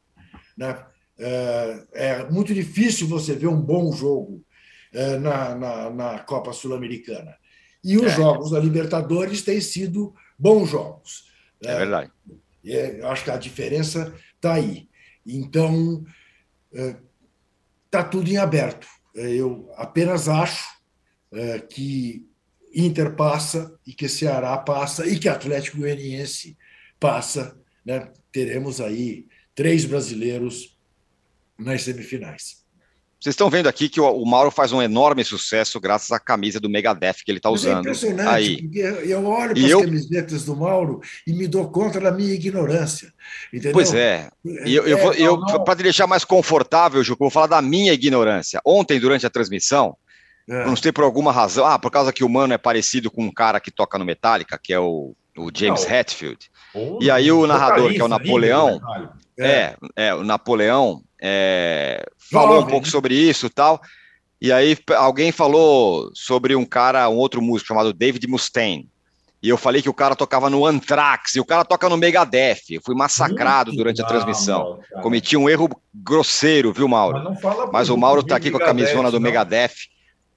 Né? 0.56 0.82
É, 1.18 1.86
é 1.92 2.30
muito 2.30 2.52
difícil 2.52 3.06
você 3.06 3.34
ver 3.34 3.46
um 3.46 3.60
bom 3.60 3.92
jogo 3.92 4.44
é, 4.92 5.18
na, 5.18 5.54
na, 5.54 5.90
na 5.90 6.18
Copa 6.20 6.52
Sul-Americana. 6.52 7.36
E 7.82 7.96
os 7.96 8.12
é. 8.12 8.16
jogos 8.16 8.50
da 8.50 8.58
Libertadores 8.58 9.42
têm 9.42 9.60
sido 9.60 10.14
bons 10.38 10.70
jogos. 10.70 11.30
É 11.62 11.76
verdade. 11.76 12.10
É, 12.64 13.00
eu 13.00 13.08
acho 13.08 13.24
que 13.24 13.30
a 13.30 13.36
diferença 13.36 14.14
está 14.34 14.54
aí. 14.54 14.88
Então, 15.26 16.04
está 17.86 18.02
tudo 18.02 18.28
em 18.28 18.36
aberto. 18.36 18.86
Eu 19.14 19.70
apenas 19.76 20.28
acho 20.28 20.66
que 21.70 22.26
Inter 22.74 23.14
passa 23.14 23.78
e 23.86 23.92
que 23.92 24.08
Ceará 24.08 24.56
passa 24.58 25.06
e 25.06 25.18
que 25.18 25.28
Atlético 25.28 25.78
Goianiense 25.78 26.56
passa. 26.98 27.56
Né? 27.84 28.10
Teremos 28.32 28.80
aí 28.80 29.26
três 29.54 29.84
brasileiros 29.84 30.73
nas 31.58 31.82
semifinais. 31.82 32.64
Vocês 33.24 33.32
estão 33.32 33.48
vendo 33.48 33.68
aqui 33.68 33.88
que 33.88 33.98
o, 33.98 34.24
Mauro 34.26 34.50
faz 34.50 34.70
um 34.70 34.82
enorme 34.82 35.24
sucesso 35.24 35.80
graças 35.80 36.12
à 36.12 36.20
camisa 36.20 36.60
do 36.60 36.68
Megadeth 36.68 37.24
que 37.24 37.30
ele 37.32 37.38
está 37.38 37.48
é 37.48 37.52
usando. 37.52 37.76
É 37.76 37.80
impressionante, 37.80 38.28
aí. 38.28 38.70
eu 39.08 39.24
olho 39.24 39.54
para 39.54 39.64
as 39.64 39.70
eu... 39.70 39.80
camisetas 39.80 40.44
do 40.44 40.54
Mauro 40.54 41.00
e 41.26 41.32
me 41.32 41.48
dou 41.48 41.70
conta 41.70 41.98
da 41.98 42.12
minha 42.12 42.34
ignorância. 42.34 43.10
Entendeu? 43.50 43.72
Pois 43.72 43.94
é. 43.94 44.28
E 44.44 44.74
eu, 44.74 44.86
eu, 44.86 45.12
é, 45.14 45.22
eu 45.22 45.40
para 45.64 45.74
te 45.74 45.84
deixar 45.84 46.06
mais 46.06 46.22
confortável, 46.22 47.02
Ju, 47.02 47.16
vou 47.18 47.30
falar 47.30 47.46
da 47.46 47.62
minha 47.62 47.94
ignorância. 47.94 48.60
Ontem, 48.62 49.00
durante 49.00 49.24
a 49.24 49.30
transmissão, 49.30 49.96
é. 50.46 50.66
não 50.66 50.76
sei 50.76 50.92
por 50.92 51.04
alguma 51.04 51.32
razão, 51.32 51.64
ah, 51.64 51.78
por 51.78 51.90
causa 51.90 52.12
que 52.12 52.24
o 52.24 52.28
Mano 52.28 52.52
é 52.52 52.58
parecido 52.58 53.10
com 53.10 53.24
um 53.24 53.32
cara 53.32 53.58
que 53.58 53.70
toca 53.70 53.96
no 53.96 54.04
Metallica, 54.04 54.60
que 54.62 54.74
é 54.74 54.78
o, 54.78 55.16
o 55.34 55.50
James 55.54 55.86
não. 55.86 55.94
Hetfield. 55.94 56.50
e 57.00 57.10
aí 57.10 57.32
o 57.32 57.46
narrador, 57.46 57.90
que 57.90 58.00
é 58.02 58.04
o 58.04 58.08
Napoleão, 58.08 58.82
é, 59.38 59.76
é, 59.96 60.14
o 60.14 60.24
Napoleão 60.24 61.02
é, 61.20 62.04
falou 62.30 62.56
Jovem, 62.56 62.64
um 62.64 62.70
pouco 62.70 62.86
né? 62.86 62.90
sobre 62.90 63.14
isso 63.14 63.50
tal. 63.50 63.80
E 64.40 64.52
aí 64.52 64.76
alguém 64.96 65.32
falou 65.32 66.10
sobre 66.14 66.54
um 66.54 66.64
cara, 66.64 67.08
um 67.08 67.16
outro 67.16 67.40
músico 67.40 67.68
chamado 67.68 67.92
David 67.92 68.26
Mustaine. 68.26 68.88
E 69.42 69.48
eu 69.48 69.58
falei 69.58 69.82
que 69.82 69.90
o 69.90 69.94
cara 69.94 70.16
tocava 70.16 70.48
no 70.48 70.64
Anthrax, 70.64 71.34
e 71.34 71.40
o 71.40 71.44
cara 71.44 71.66
toca 71.66 71.86
no 71.86 71.98
Megadeth. 71.98 72.62
Eu 72.70 72.80
fui 72.82 72.94
massacrado 72.94 73.70
Muito 73.70 73.78
durante 73.78 74.00
a 74.00 74.06
transmissão. 74.06 74.80
Não, 74.90 75.02
Cometi 75.02 75.36
um 75.36 75.50
erro 75.50 75.68
grosseiro, 75.94 76.72
viu, 76.72 76.88
Mauro? 76.88 77.22
Mas, 77.42 77.70
Mas 77.70 77.88
o 77.90 77.96
Mauro 77.96 78.22
tá 78.22 78.36
aqui 78.36 78.50
com 78.50 78.56
a 78.56 78.64
camisona 78.64 79.10
do 79.10 79.20
não. 79.20 79.24
Megadeth 79.24 79.74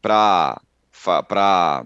para 0.02 0.60
para 1.04 1.86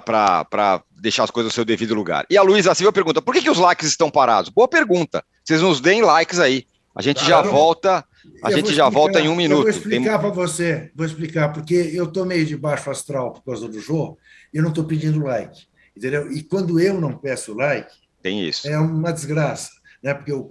para 0.00 0.82
deixar 1.02 1.24
as 1.24 1.30
coisas 1.30 1.50
no 1.50 1.54
seu 1.54 1.64
devido 1.64 1.94
lugar. 1.94 2.24
E 2.30 2.36
a 2.36 2.42
Luísa 2.42 2.74
Silva 2.74 2.92
pergunta: 2.92 3.20
por 3.20 3.34
que, 3.34 3.42
que 3.42 3.50
os 3.50 3.58
likes 3.58 3.88
estão 3.88 4.08
parados? 4.08 4.50
Boa 4.50 4.68
pergunta. 4.68 5.24
Vocês 5.44 5.60
nos 5.60 5.80
deem 5.80 6.00
likes 6.00 6.38
aí. 6.38 6.64
A 6.94 7.02
gente 7.02 7.24
já 7.24 7.42
volta, 7.42 8.04
a 8.44 8.50
gente 8.50 8.66
já 8.66 8.84
explicar, 8.84 8.90
volta 8.90 9.20
em 9.20 9.28
um 9.28 9.34
minuto. 9.34 9.58
Eu 9.58 9.62
vou 9.62 9.70
explicar 9.70 10.18
Tem... 10.18 10.20
para 10.20 10.30
você, 10.30 10.92
vou 10.94 11.06
explicar, 11.06 11.52
porque 11.52 11.74
eu 11.74 12.04
estou 12.04 12.24
meio 12.24 12.46
de 12.46 12.56
baixo 12.56 12.90
astral 12.90 13.32
por 13.32 13.42
causa 13.42 13.66
do 13.66 13.80
jogo 13.80 14.18
e 14.52 14.58
eu 14.58 14.62
não 14.62 14.68
estou 14.68 14.84
pedindo 14.84 15.24
like, 15.24 15.66
entendeu? 15.96 16.30
E 16.30 16.42
quando 16.42 16.78
eu 16.78 17.00
não 17.00 17.16
peço 17.16 17.54
like, 17.54 17.90
tem 18.22 18.46
isso. 18.46 18.68
É 18.68 18.78
uma 18.78 19.12
desgraça, 19.12 19.70
né? 20.02 20.14
Porque 20.14 20.32
o, 20.32 20.46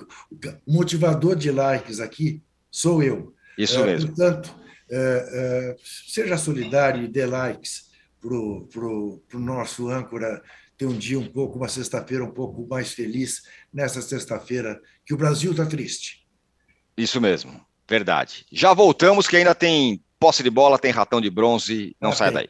o 0.65 0.73
motivador 0.73 1.35
de 1.35 1.51
likes 1.51 1.99
aqui 1.99 2.41
sou 2.69 3.01
eu. 3.01 3.33
Isso 3.57 3.79
é, 3.79 3.85
mesmo. 3.85 4.07
Portanto, 4.09 4.53
é, 4.89 5.29
é, 5.33 5.75
seja 6.07 6.37
solidário 6.37 7.03
e 7.03 7.07
dê 7.07 7.25
likes 7.25 7.90
para 8.21 8.35
o 8.35 9.21
nosso 9.33 9.89
âncora 9.89 10.41
ter 10.77 10.85
um 10.85 10.97
dia 10.97 11.19
um 11.19 11.27
pouco, 11.27 11.57
uma 11.57 11.67
sexta-feira 11.67 12.23
um 12.23 12.31
pouco 12.31 12.67
mais 12.67 12.93
feliz 12.93 13.43
nessa 13.73 14.01
sexta-feira 14.01 14.79
que 15.05 15.13
o 15.13 15.17
Brasil 15.17 15.51
está 15.51 15.65
triste. 15.65 16.25
Isso 16.95 17.19
mesmo, 17.19 17.59
verdade. 17.89 18.45
Já 18.51 18.73
voltamos, 18.73 19.27
que 19.27 19.37
ainda 19.37 19.55
tem 19.55 20.03
posse 20.19 20.43
de 20.43 20.49
bola, 20.49 20.77
tem 20.77 20.91
ratão 20.91 21.19
de 21.19 21.29
bronze, 21.29 21.95
não 21.99 22.11
ah, 22.11 22.15
sai 22.15 22.31
daí. 22.31 22.49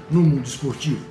no 0.11 0.21
mundo 0.21 0.47
esportivo. 0.47 1.10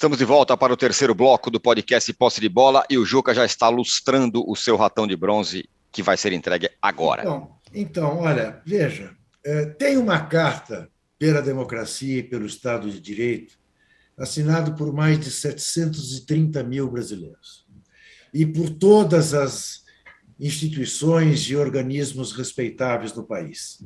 Estamos 0.00 0.16
de 0.16 0.24
volta 0.24 0.56
para 0.56 0.72
o 0.72 0.78
terceiro 0.78 1.14
bloco 1.14 1.50
do 1.50 1.60
podcast 1.60 2.10
Posse 2.14 2.40
de 2.40 2.48
Bola 2.48 2.82
e 2.88 2.96
o 2.96 3.04
Juca 3.04 3.34
já 3.34 3.44
está 3.44 3.68
lustrando 3.68 4.42
o 4.50 4.56
seu 4.56 4.74
ratão 4.74 5.06
de 5.06 5.14
bronze 5.14 5.68
que 5.92 6.02
vai 6.02 6.16
ser 6.16 6.32
entregue 6.32 6.70
agora. 6.80 7.20
Então, 7.20 7.50
então 7.74 8.18
olha, 8.20 8.62
veja, 8.64 9.14
é, 9.44 9.66
tem 9.66 9.98
uma 9.98 10.18
carta 10.20 10.88
pela 11.18 11.42
democracia 11.42 12.16
e 12.16 12.22
pelo 12.22 12.46
Estado 12.46 12.90
de 12.90 12.98
Direito 12.98 13.58
assinado 14.16 14.74
por 14.74 14.90
mais 14.90 15.20
de 15.20 15.30
730 15.30 16.62
mil 16.62 16.90
brasileiros 16.90 17.66
e 18.32 18.46
por 18.46 18.70
todas 18.70 19.34
as 19.34 19.84
instituições 20.40 21.42
e 21.42 21.56
organismos 21.56 22.32
respeitáveis 22.32 23.12
do 23.12 23.22
país. 23.22 23.84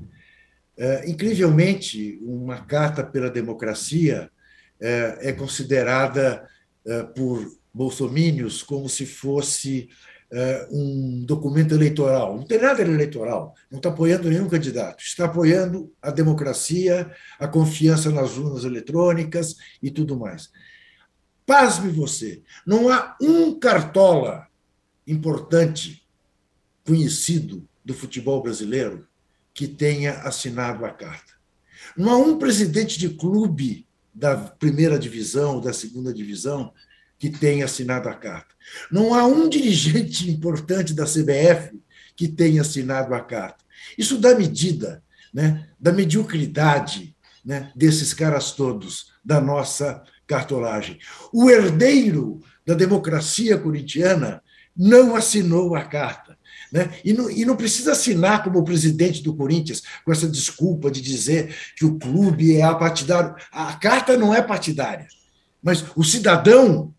É, 0.79 1.11
incrivelmente, 1.11 2.21
uma 2.23 2.61
carta 2.61 3.03
pela 3.03 3.29
democracia 3.29 4.31
é, 4.81 5.31
é 5.31 5.33
considerada 5.33 6.49
é, 6.87 7.03
por 7.03 7.51
bolsomínios 7.73 8.63
como 8.63 8.89
se 8.89 9.05
fosse 9.05 9.89
é, 10.33 10.69
um 10.71 11.25
documento 11.25 11.75
eleitoral. 11.75 12.37
Não 12.37 12.45
tem 12.45 12.59
nada 12.59 12.83
eleitoral, 12.83 13.55
não 13.71 13.79
está 13.79 13.89
apoiando 13.89 14.29
nenhum 14.29 14.49
candidato, 14.49 15.03
está 15.03 15.27
apoiando 15.27 15.93
a 16.01 16.11
democracia, 16.11 17.11
a 17.39 17.49
confiança 17.49 18.11
nas 18.11 18.37
urnas 18.37 18.65
eletrônicas 18.65 19.57
e 19.83 19.91
tudo 19.91 20.19
mais. 20.19 20.51
Pasme 21.47 21.91
você, 21.91 22.43
não 22.67 22.89
há 22.89 23.17
um 23.21 23.59
cartola 23.59 24.47
importante, 25.07 26.07
conhecido 26.87 27.69
do 27.85 27.93
futebol 27.93 28.43
brasileiro, 28.43 29.07
que 29.53 29.69
tenha 29.69 30.15
assinado 30.23 30.85
a 30.85 30.91
carta. 30.91 31.35
Não 31.97 32.11
há 32.11 32.17
um 32.17 32.39
presidente 32.39 32.99
de 32.99 33.11
clube 33.11 33.87
da 34.15 34.37
primeira 34.37 34.99
divisão, 34.99 35.61
da 35.61 35.73
segunda 35.73 36.13
divisão, 36.13 36.73
que 37.19 37.31
tenha 37.31 37.65
assinado 37.65 38.09
a 38.09 38.15
carta. 38.15 38.55
Não 38.91 39.15
há 39.15 39.27
um 39.27 39.49
dirigente 39.49 40.31
importante 40.31 40.95
da 40.95 41.05
CBF 41.05 41.81
que 42.17 42.29
tenha 42.29 42.63
assinado 42.63 43.15
a 43.15 43.21
carta. 43.21 43.65
Isso 43.99 44.19
dá 44.19 44.35
medida 44.35 45.03
né, 45.33 45.69
da 45.79 45.93
mediocridade 45.93 47.17
né, 47.45 47.73
desses 47.75 48.15
caras 48.15 48.53
todos, 48.53 49.13
da 49.25 49.41
nossa 49.41 50.03
cartolagem. 50.27 50.99
O 51.33 51.51
herdeiro 51.51 52.41
da 52.65 52.75
democracia 52.75 53.59
corintiana 53.59 54.43
não 54.77 55.15
assinou 55.15 55.75
a 55.75 55.83
carta. 55.85 56.24
Né? 56.75 56.93
E, 57.05 57.13
não, 57.13 57.31
e 57.31 57.45
não 57.45 57.55
precisa 57.55 57.93
assinar 57.93 58.43
como 58.43 58.65
presidente 58.65 59.23
do 59.23 59.37
Corinthians 59.37 59.81
com 60.05 60.11
essa 60.11 60.29
desculpa 60.29 60.91
de 60.91 61.01
dizer 61.01 61.55
que 61.77 61.85
o 61.85 61.97
clube 61.97 62.57
é 62.57 62.65
apartidário. 62.65 63.37
A 63.53 63.75
carta 63.75 64.17
não 64.17 64.35
é 64.35 64.43
partidária, 64.43 65.07
mas 65.63 65.85
o 65.95 66.03
cidadão, 66.03 66.93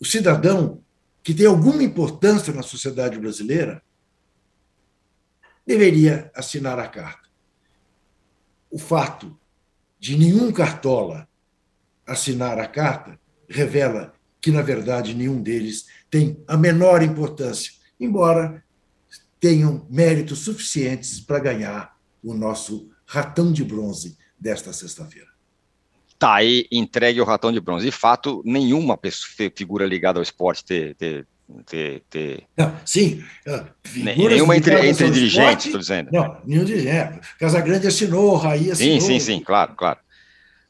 o 0.00 0.04
cidadão 0.04 0.80
que 1.24 1.34
tem 1.34 1.44
alguma 1.44 1.82
importância 1.82 2.52
na 2.52 2.62
sociedade 2.62 3.18
brasileira, 3.18 3.82
deveria 5.66 6.30
assinar 6.32 6.78
a 6.78 6.86
carta. 6.86 7.28
O 8.70 8.78
fato 8.78 9.36
de 9.98 10.16
nenhum 10.16 10.52
cartola 10.52 11.26
assinar 12.06 12.60
a 12.60 12.68
carta 12.68 13.18
revela 13.48 14.14
que, 14.40 14.52
na 14.52 14.62
verdade, 14.62 15.14
nenhum 15.14 15.42
deles 15.42 15.86
tem 16.08 16.40
a 16.46 16.56
menor 16.56 17.02
importância, 17.02 17.72
embora 17.98 18.62
tenham 19.44 19.86
méritos 19.90 20.38
suficientes 20.38 21.20
para 21.20 21.38
ganhar 21.38 21.94
o 22.22 22.32
nosso 22.32 22.88
ratão 23.04 23.52
de 23.52 23.62
bronze 23.62 24.16
desta 24.40 24.72
sexta-feira. 24.72 25.28
Tá 26.18 26.36
aí 26.36 26.66
entregue 26.72 27.20
o 27.20 27.26
ratão 27.26 27.52
de 27.52 27.60
bronze. 27.60 27.84
De 27.84 27.92
fato, 27.92 28.40
nenhuma 28.42 28.96
pessoa, 28.96 29.52
figura 29.54 29.84
ligada 29.84 30.18
ao 30.18 30.22
esporte 30.22 30.64
ter. 30.64 30.94
ter, 30.94 31.26
ter, 31.66 32.02
ter... 32.08 32.44
Não, 32.56 32.74
sim, 32.86 33.22
ah, 33.46 33.66
nenhuma 33.94 34.56
entre, 34.56 34.88
entre 34.88 35.10
dirigentes, 35.10 35.66
estou 35.66 35.78
dizendo. 35.78 36.08
Não, 36.10 36.40
nenhum 36.46 36.64
dirigente. 36.64 36.96
É, 36.96 37.20
Casagrande 37.38 37.86
assinou, 37.86 38.36
Raí 38.36 38.70
assinou. 38.70 38.98
Sim, 38.98 39.06
sim, 39.06 39.20
sim, 39.20 39.40
claro, 39.40 39.74
claro. 39.76 39.98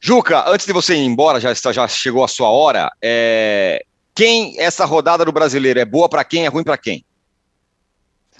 Juca, 0.00 0.50
antes 0.50 0.66
de 0.66 0.72
você 0.72 0.96
ir 0.96 1.04
embora, 1.04 1.38
já, 1.38 1.52
está, 1.52 1.70
já 1.70 1.86
chegou 1.86 2.24
a 2.24 2.28
sua 2.28 2.50
hora. 2.50 2.90
É... 3.00 3.84
Quem 4.12 4.58
essa 4.60 4.84
rodada 4.84 5.24
do 5.24 5.30
brasileiro 5.30 5.78
é 5.78 5.84
boa 5.84 6.08
para 6.08 6.24
quem, 6.24 6.44
é 6.44 6.48
ruim 6.48 6.64
para 6.64 6.76
quem? 6.76 7.04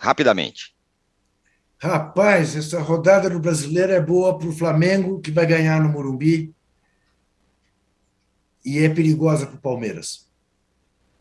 Rapidamente. 0.05 0.75
Rapaz, 1.79 2.57
essa 2.57 2.81
rodada 2.81 3.29
do 3.29 3.41
brasileiro 3.41 3.93
é 3.93 4.01
boa 4.01 4.39
para 4.39 4.49
o 4.49 4.53
Flamengo, 4.53 5.21
que 5.21 5.31
vai 5.31 5.47
ganhar 5.47 5.81
no 5.83 5.89
Morumbi, 5.89 6.55
e 8.65 8.79
é 8.79 8.89
perigosa 8.89 9.47
para 9.47 9.57
o 9.57 9.61
Palmeiras. 9.61 10.27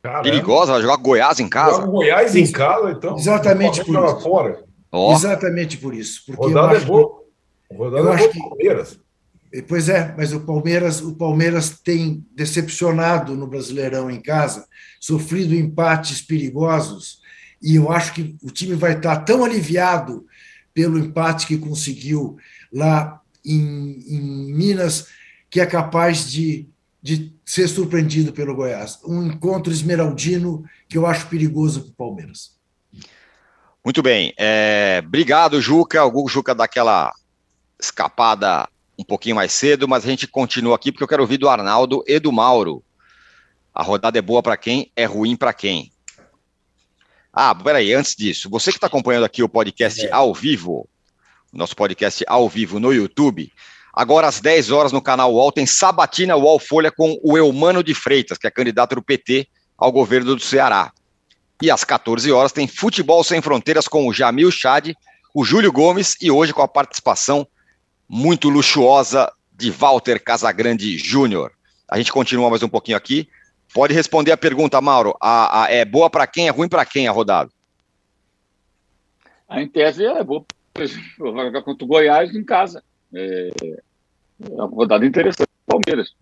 Caramba. 0.02 0.24
Perigosa? 0.24 0.74
Vai 0.74 0.82
jogar 0.82 0.98
Goiás 0.98 1.40
em 1.40 1.50
casa? 1.50 1.78
Joga 1.78 1.88
Goiás 1.88 2.36
em 2.36 2.52
casa, 2.52 2.92
então. 2.92 3.18
Exatamente 3.18 3.84
por 3.84 4.06
isso. 4.06 4.20
Fora. 4.22 4.64
Oh. 4.92 5.14
Exatamente 5.14 5.78
por 5.78 5.94
isso. 5.94 6.24
Porque 6.26 6.42
rodada 6.42 6.78
é 6.78 6.80
boa. 6.82 7.24
Rodada 7.72 7.98
eu 7.98 8.14
é 8.14 8.18
boa 8.18 8.30
que... 8.30 8.40
Palmeiras. 8.40 9.00
Pois 9.68 9.88
é, 9.88 10.14
mas 10.18 10.34
o 10.34 10.40
Palmeiras, 10.42 11.02
o 11.02 11.16
Palmeiras 11.16 11.80
tem 11.82 12.26
decepcionado 12.34 13.36
no 13.36 13.46
Brasileirão 13.46 14.10
em 14.10 14.20
casa, 14.20 14.68
sofrido 15.00 15.54
empates 15.54 16.22
perigosos 16.22 17.23
e 17.64 17.76
eu 17.78 17.90
acho 17.90 18.14
que 18.14 18.36
o 18.44 18.52
time 18.52 18.76
vai 18.76 18.94
estar 18.94 19.16
tão 19.20 19.46
aliviado 19.46 20.28
pelo 20.74 21.00
empate 21.00 21.48
que 21.48 21.58
conseguiu 21.58 22.38
lá 22.72 23.22
em, 23.46 24.04
em 24.08 24.54
Minas, 24.54 25.08
que 25.50 25.62
é 25.62 25.66
capaz 25.66 26.30
de, 26.30 26.68
de 27.02 27.34
ser 27.46 27.70
surpreendido 27.70 28.34
pelo 28.34 28.56
Goiás. 28.56 29.00
Um 29.06 29.28
encontro 29.28 29.72
esmeraldino 29.72 30.66
que 30.90 30.98
eu 30.98 31.06
acho 31.06 31.28
perigoso 31.28 31.84
para 31.84 31.92
o 31.92 31.94
Palmeiras. 31.94 32.58
Muito 33.84 34.02
bem. 34.02 34.34
É, 34.38 35.02
obrigado, 35.06 35.62
Juca. 35.62 36.06
O 36.06 36.28
Juca 36.28 36.54
daquela 36.54 37.14
escapada 37.80 38.68
um 38.98 39.04
pouquinho 39.04 39.38
mais 39.38 39.54
cedo, 39.54 39.88
mas 39.88 40.04
a 40.04 40.08
gente 40.08 40.28
continua 40.28 40.76
aqui 40.76 40.92
porque 40.92 41.04
eu 41.04 41.08
quero 41.08 41.24
ouvir 41.24 41.38
do 41.38 41.50
Arnaldo 41.50 42.04
e 42.08 42.20
do 42.20 42.32
Mauro. 42.32 42.84
A 43.74 43.82
rodada 43.82 44.20
é 44.20 44.22
boa 44.22 44.44
para 44.44 44.58
quem, 44.58 44.92
é 44.96 45.06
ruim 45.06 45.36
para 45.36 45.54
quem. 45.54 45.93
Ah, 47.36 47.56
peraí, 47.56 47.92
antes 47.94 48.16
disso, 48.16 48.48
você 48.48 48.70
que 48.70 48.78
está 48.78 48.86
acompanhando 48.86 49.24
aqui 49.24 49.42
o 49.42 49.50
podcast 49.50 50.06
é. 50.06 50.12
ao 50.12 50.36
vivo, 50.36 50.88
nosso 51.52 51.76
podcast 51.76 52.24
ao 52.28 52.48
vivo 52.48 52.80
no 52.80 52.94
YouTube, 52.94 53.52
agora 53.92 54.28
às 54.28 54.40
10 54.40 54.70
horas 54.70 54.92
no 54.92 55.02
canal 55.02 55.34
UOL 55.34 55.52
tem 55.52 55.66
Sabatina 55.66 56.36
UOL 56.36 56.60
Folha 56.60 56.92
com 56.92 57.20
o 57.24 57.36
Eumano 57.36 57.84
de 57.84 57.96
Freitas, 57.96 58.38
que 58.38 58.46
é 58.46 58.52
candidato 58.52 58.94
do 58.94 59.02
PT 59.02 59.48
ao 59.76 59.92
governo 59.92 60.36
do 60.36 60.44
Ceará. 60.44 60.92
E 61.60 61.72
às 61.72 61.84
14 61.84 62.32
horas 62.32 62.52
tem 62.52 62.68
Futebol 62.68 63.24
Sem 63.24 63.42
Fronteiras 63.42 63.88
com 63.88 64.08
o 64.08 64.14
Jamil 64.14 64.52
Chad, 64.52 64.92
o 65.34 65.44
Júlio 65.44 65.72
Gomes 65.72 66.16
e 66.22 66.30
hoje 66.30 66.54
com 66.54 66.62
a 66.62 66.68
participação 66.68 67.48
muito 68.08 68.48
luxuosa 68.48 69.32
de 69.52 69.72
Walter 69.72 70.24
Casagrande 70.24 71.00
Júnior. 71.00 71.52
A 71.90 71.98
gente 71.98 72.12
continua 72.12 72.52
mais 72.52 72.62
um 72.62 72.70
pouquinho 72.70 72.98
aqui. 72.98 73.28
Pode 73.74 73.94
responder 73.94 74.32
a 74.32 74.38
pergunta, 74.38 74.80
Mauro. 74.80 75.16
A, 75.20 75.64
a 75.64 75.72
é 75.72 75.84
boa 75.84 76.10
para 76.10 76.28
quem? 76.28 76.48
É 76.48 76.52
ruim 76.52 76.70
para 76.70 76.86
quem 76.86 77.08
a 77.08 77.12
rodada? 77.12 77.50
A 79.50 79.62
em 79.62 79.68
tese 79.68 80.06
é 80.06 80.24
boa. 80.24 80.46
Vai 80.76 81.46
jogar 81.46 81.62
contra 81.64 81.84
o 81.84 81.88
Goiás 81.88 82.34
em 82.36 82.44
casa. 82.44 82.84
É, 83.14 83.50
é 83.62 84.52
uma 84.52 84.68
rodada 84.68 85.06
interessante. 85.06 85.50
Palmeiras. 85.66 86.14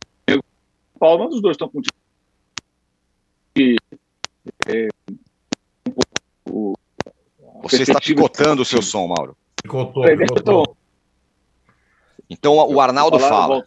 Paulo, 1.00 1.28
os 1.30 1.42
dois 1.42 1.56
estão 1.56 1.68
com 1.68 1.82
e, 3.56 3.76
é, 4.68 4.88
um 5.88 5.94
pouco, 6.46 6.80
Você 7.64 7.84
está 7.84 8.00
picotando 8.00 8.62
o 8.62 8.66
seu 8.66 8.82
som, 8.82 9.08
Mauro. 9.08 9.36
Picotou, 9.62 10.04
picotou. 10.04 10.78
Então 12.30 12.56
o 12.56 12.80
Arnaldo 12.80 13.20
fala. 13.20 13.64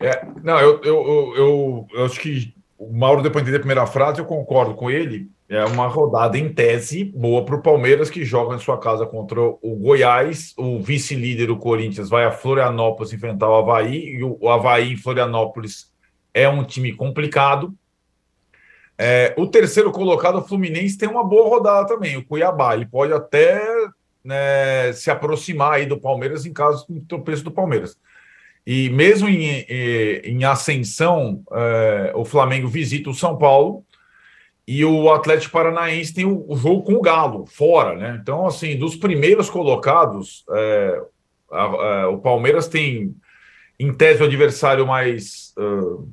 É, 0.00 0.26
não, 0.42 0.58
eu, 0.58 0.80
eu, 0.82 1.34
eu, 1.36 1.88
eu, 1.92 2.04
acho 2.04 2.18
que 2.18 2.52
o 2.80 2.90
Mauro, 2.90 3.22
depois 3.22 3.44
de 3.44 3.50
entender 3.50 3.58
a 3.58 3.60
primeira 3.60 3.86
frase, 3.86 4.20
eu 4.20 4.24
concordo 4.24 4.74
com 4.74 4.90
ele. 4.90 5.30
É 5.46 5.62
uma 5.66 5.86
rodada 5.86 6.38
em 6.38 6.50
tese 6.50 7.04
boa 7.04 7.44
para 7.44 7.56
o 7.56 7.62
Palmeiras, 7.62 8.08
que 8.08 8.24
joga 8.24 8.56
em 8.56 8.58
sua 8.58 8.78
casa 8.78 9.04
contra 9.04 9.38
o 9.38 9.76
Goiás. 9.76 10.54
O 10.56 10.80
vice-líder, 10.80 11.50
o 11.50 11.58
Corinthians, 11.58 12.08
vai 12.08 12.24
a 12.24 12.30
Florianópolis 12.30 13.12
enfrentar 13.12 13.50
o 13.50 13.54
Havaí. 13.54 14.14
E 14.14 14.24
o 14.24 14.48
Havaí 14.48 14.94
em 14.94 14.96
Florianópolis 14.96 15.92
é 16.32 16.48
um 16.48 16.64
time 16.64 16.94
complicado. 16.94 17.74
É, 18.96 19.34
o 19.36 19.46
terceiro 19.46 19.92
colocado, 19.92 20.38
o 20.38 20.42
Fluminense, 20.42 20.96
tem 20.96 21.08
uma 21.08 21.24
boa 21.24 21.50
rodada 21.50 21.86
também, 21.86 22.16
o 22.16 22.24
Cuiabá. 22.24 22.74
Ele 22.74 22.86
pode 22.86 23.12
até 23.12 23.62
né, 24.24 24.90
se 24.94 25.10
aproximar 25.10 25.74
aí 25.74 25.84
do 25.84 26.00
Palmeiras 26.00 26.46
em 26.46 26.52
caso 26.52 26.86
do 26.88 27.00
tropeço 27.02 27.44
do 27.44 27.50
Palmeiras. 27.50 27.98
E 28.66 28.90
mesmo 28.90 29.28
em, 29.28 29.64
em 30.24 30.44
ascensão, 30.44 31.42
é, 31.52 32.12
o 32.14 32.24
Flamengo 32.24 32.68
visita 32.68 33.10
o 33.10 33.14
São 33.14 33.36
Paulo 33.36 33.84
e 34.66 34.84
o 34.84 35.10
Atlético 35.10 35.52
Paranaense 35.52 36.14
tem 36.14 36.24
o, 36.24 36.44
o 36.46 36.56
jogo 36.56 36.82
com 36.82 36.94
o 36.94 37.00
Galo, 37.00 37.46
fora, 37.46 37.96
né? 37.96 38.18
Então, 38.22 38.46
assim, 38.46 38.76
dos 38.76 38.94
primeiros 38.94 39.50
colocados, 39.50 40.44
é, 40.50 41.02
a, 41.50 41.62
a, 41.62 42.08
o 42.10 42.18
Palmeiras 42.18 42.68
tem, 42.68 43.14
em 43.78 43.92
tese, 43.92 44.22
o 44.22 44.26
adversário 44.26 44.86
mais, 44.86 45.52
uh, 45.58 46.08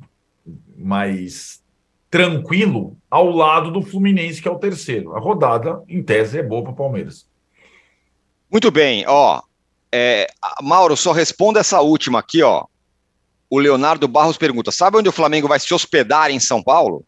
mais 0.76 1.62
tranquilo 2.10 2.98
ao 3.12 3.30
lado 3.30 3.70
do 3.70 3.82
Fluminense, 3.82 4.42
que 4.42 4.48
é 4.48 4.52
o 4.52 4.58
terceiro. 4.58 5.16
A 5.16 5.20
rodada, 5.20 5.84
em 5.88 6.02
tese, 6.02 6.40
é 6.40 6.44
boa 6.44 6.64
para 6.64 6.72
o 6.72 6.76
Palmeiras. 6.76 7.30
Muito 8.50 8.72
bem, 8.72 9.04
ó. 9.08 9.42
É, 9.92 10.28
Mauro, 10.62 10.98
só 10.98 11.12
responda 11.12 11.60
essa 11.60 11.82
última 11.82 12.20
aqui, 12.20 12.44
ó. 12.44 12.66
O 13.50 13.60
Leonardo 13.60 14.08
Barros 14.08 14.38
pergunta: 14.38 14.72
sabe 14.72 14.98
onde 14.98 15.10
o 15.10 15.14
Flamengo 15.14 15.48
vai 15.48 15.60
se 15.60 15.74
hospedar 15.74 16.30
em 16.30 16.40
São 16.40 16.62
Paulo? 16.62 17.04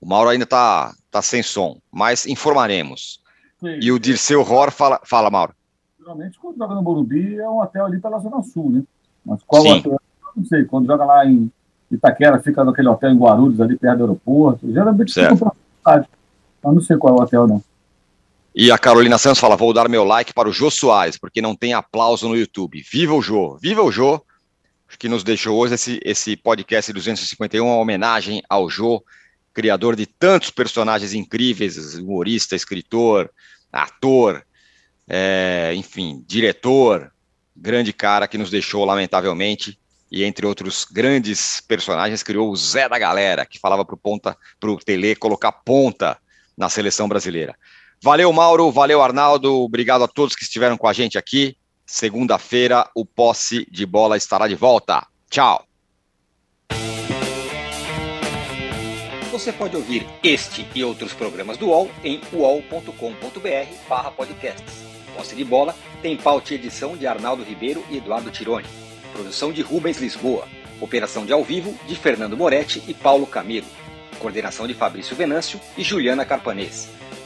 O 0.00 0.06
Mauro 0.06 0.30
ainda 0.30 0.46
tá, 0.46 0.94
tá 1.10 1.20
sem 1.20 1.42
som, 1.42 1.78
mas 1.92 2.26
informaremos. 2.26 3.20
Sim. 3.60 3.78
E 3.82 3.92
o 3.92 3.98
Dirceu 3.98 4.42
Ror 4.42 4.70
fala, 4.70 4.98
fala, 5.04 5.30
Mauro. 5.30 5.54
Geralmente, 5.98 6.38
quando 6.38 6.56
joga 6.56 6.74
no 6.74 6.82
Morumbi, 6.82 7.36
é 7.38 7.48
um 7.48 7.60
hotel 7.60 7.84
ali 7.84 8.00
pela 8.00 8.18
Zona 8.18 8.42
Sul, 8.42 8.70
né? 8.70 8.82
Mas 9.24 9.42
qual 9.42 9.62
Sim. 9.62 9.78
hotel? 9.78 10.00
Não 10.34 10.44
sei. 10.46 10.64
Quando 10.64 10.86
joga 10.86 11.04
lá 11.04 11.26
em 11.26 11.52
Itaquera, 11.90 12.40
fica 12.40 12.64
naquele 12.64 12.88
hotel 12.88 13.10
em 13.10 13.18
Guarulhos, 13.18 13.60
ali 13.60 13.76
perto 13.76 13.98
do 13.98 14.04
aeroporto. 14.04 14.72
Geralmente 14.72 15.12
certo. 15.12 15.36
fica 15.36 15.52
pra 15.84 16.06
Eu 16.64 16.72
não 16.72 16.80
sei 16.80 16.96
qual 16.96 17.14
é 17.14 17.20
o 17.20 17.22
hotel, 17.22 17.46
não. 17.46 17.62
E 18.54 18.70
a 18.70 18.78
Carolina 18.78 19.16
Santos 19.16 19.40
fala: 19.40 19.56
vou 19.56 19.72
dar 19.72 19.88
meu 19.88 20.04
like 20.04 20.34
para 20.34 20.48
o 20.48 20.52
Jô 20.52 20.70
Soares, 20.70 21.16
porque 21.16 21.40
não 21.40 21.54
tem 21.54 21.72
aplauso 21.72 22.28
no 22.28 22.36
YouTube. 22.36 22.82
Viva 22.90 23.14
o 23.14 23.22
Jô! 23.22 23.56
Viva 23.60 23.82
o 23.82 23.92
Jô! 23.92 24.24
Que 24.98 25.08
nos 25.08 25.22
deixou 25.22 25.56
hoje 25.56 25.74
esse, 25.74 26.00
esse 26.04 26.36
podcast 26.36 26.92
251, 26.92 27.64
uma 27.64 27.76
homenagem 27.76 28.42
ao 28.48 28.68
Jô, 28.68 29.04
criador 29.54 29.94
de 29.94 30.04
tantos 30.04 30.50
personagens 30.50 31.14
incríveis, 31.14 31.94
humorista, 31.94 32.56
escritor, 32.56 33.30
ator, 33.72 34.44
é, 35.08 35.72
enfim, 35.76 36.24
diretor, 36.26 37.12
grande 37.56 37.92
cara 37.92 38.26
que 38.26 38.36
nos 38.36 38.50
deixou, 38.50 38.84
lamentavelmente, 38.84 39.78
e 40.10 40.24
entre 40.24 40.44
outros 40.44 40.84
grandes 40.84 41.60
personagens, 41.60 42.24
criou 42.24 42.50
o 42.50 42.56
Zé 42.56 42.88
da 42.88 42.98
Galera, 42.98 43.46
que 43.46 43.60
falava 43.60 43.84
para 43.84 44.70
o 44.70 44.78
Tele 44.78 45.14
colocar 45.14 45.52
ponta 45.52 46.18
na 46.58 46.68
seleção 46.68 47.08
brasileira. 47.08 47.56
Valeu, 48.02 48.32
Mauro. 48.32 48.70
Valeu, 48.70 49.02
Arnaldo. 49.02 49.62
Obrigado 49.62 50.04
a 50.04 50.08
todos 50.08 50.34
que 50.34 50.42
estiveram 50.42 50.78
com 50.78 50.88
a 50.88 50.92
gente 50.92 51.18
aqui. 51.18 51.56
Segunda-feira, 51.84 52.88
o 52.94 53.04
posse 53.04 53.66
de 53.70 53.84
bola 53.84 54.16
estará 54.16 54.48
de 54.48 54.54
volta. 54.54 55.06
Tchau. 55.28 55.66
Você 59.30 59.52
pode 59.52 59.76
ouvir 59.76 60.06
este 60.22 60.66
e 60.74 60.82
outros 60.82 61.12
programas 61.12 61.56
do 61.56 61.66
UOL 61.66 61.88
em 62.02 62.20
uol.com.br/podcasts. 62.32 64.90
Posse 65.14 65.36
de 65.36 65.44
bola 65.44 65.74
tem 66.00 66.16
pauta 66.16 66.52
e 66.52 66.56
edição 66.56 66.96
de 66.96 67.06
Arnaldo 67.06 67.42
Ribeiro 67.42 67.84
e 67.90 67.98
Eduardo 67.98 68.30
Tironi. 68.30 68.66
Produção 69.12 69.52
de 69.52 69.62
Rubens 69.62 69.98
Lisboa. 69.98 70.48
Operação 70.80 71.26
de 71.26 71.32
ao 71.32 71.44
vivo 71.44 71.78
de 71.86 71.96
Fernando 71.96 72.36
Moretti 72.36 72.82
e 72.88 72.94
Paulo 72.94 73.26
Camilo. 73.26 73.66
Coordenação 74.18 74.66
de 74.66 74.74
Fabrício 74.74 75.14
Venâncio 75.14 75.60
e 75.76 75.82
Juliana 75.82 76.24
Carpanês. 76.24 76.88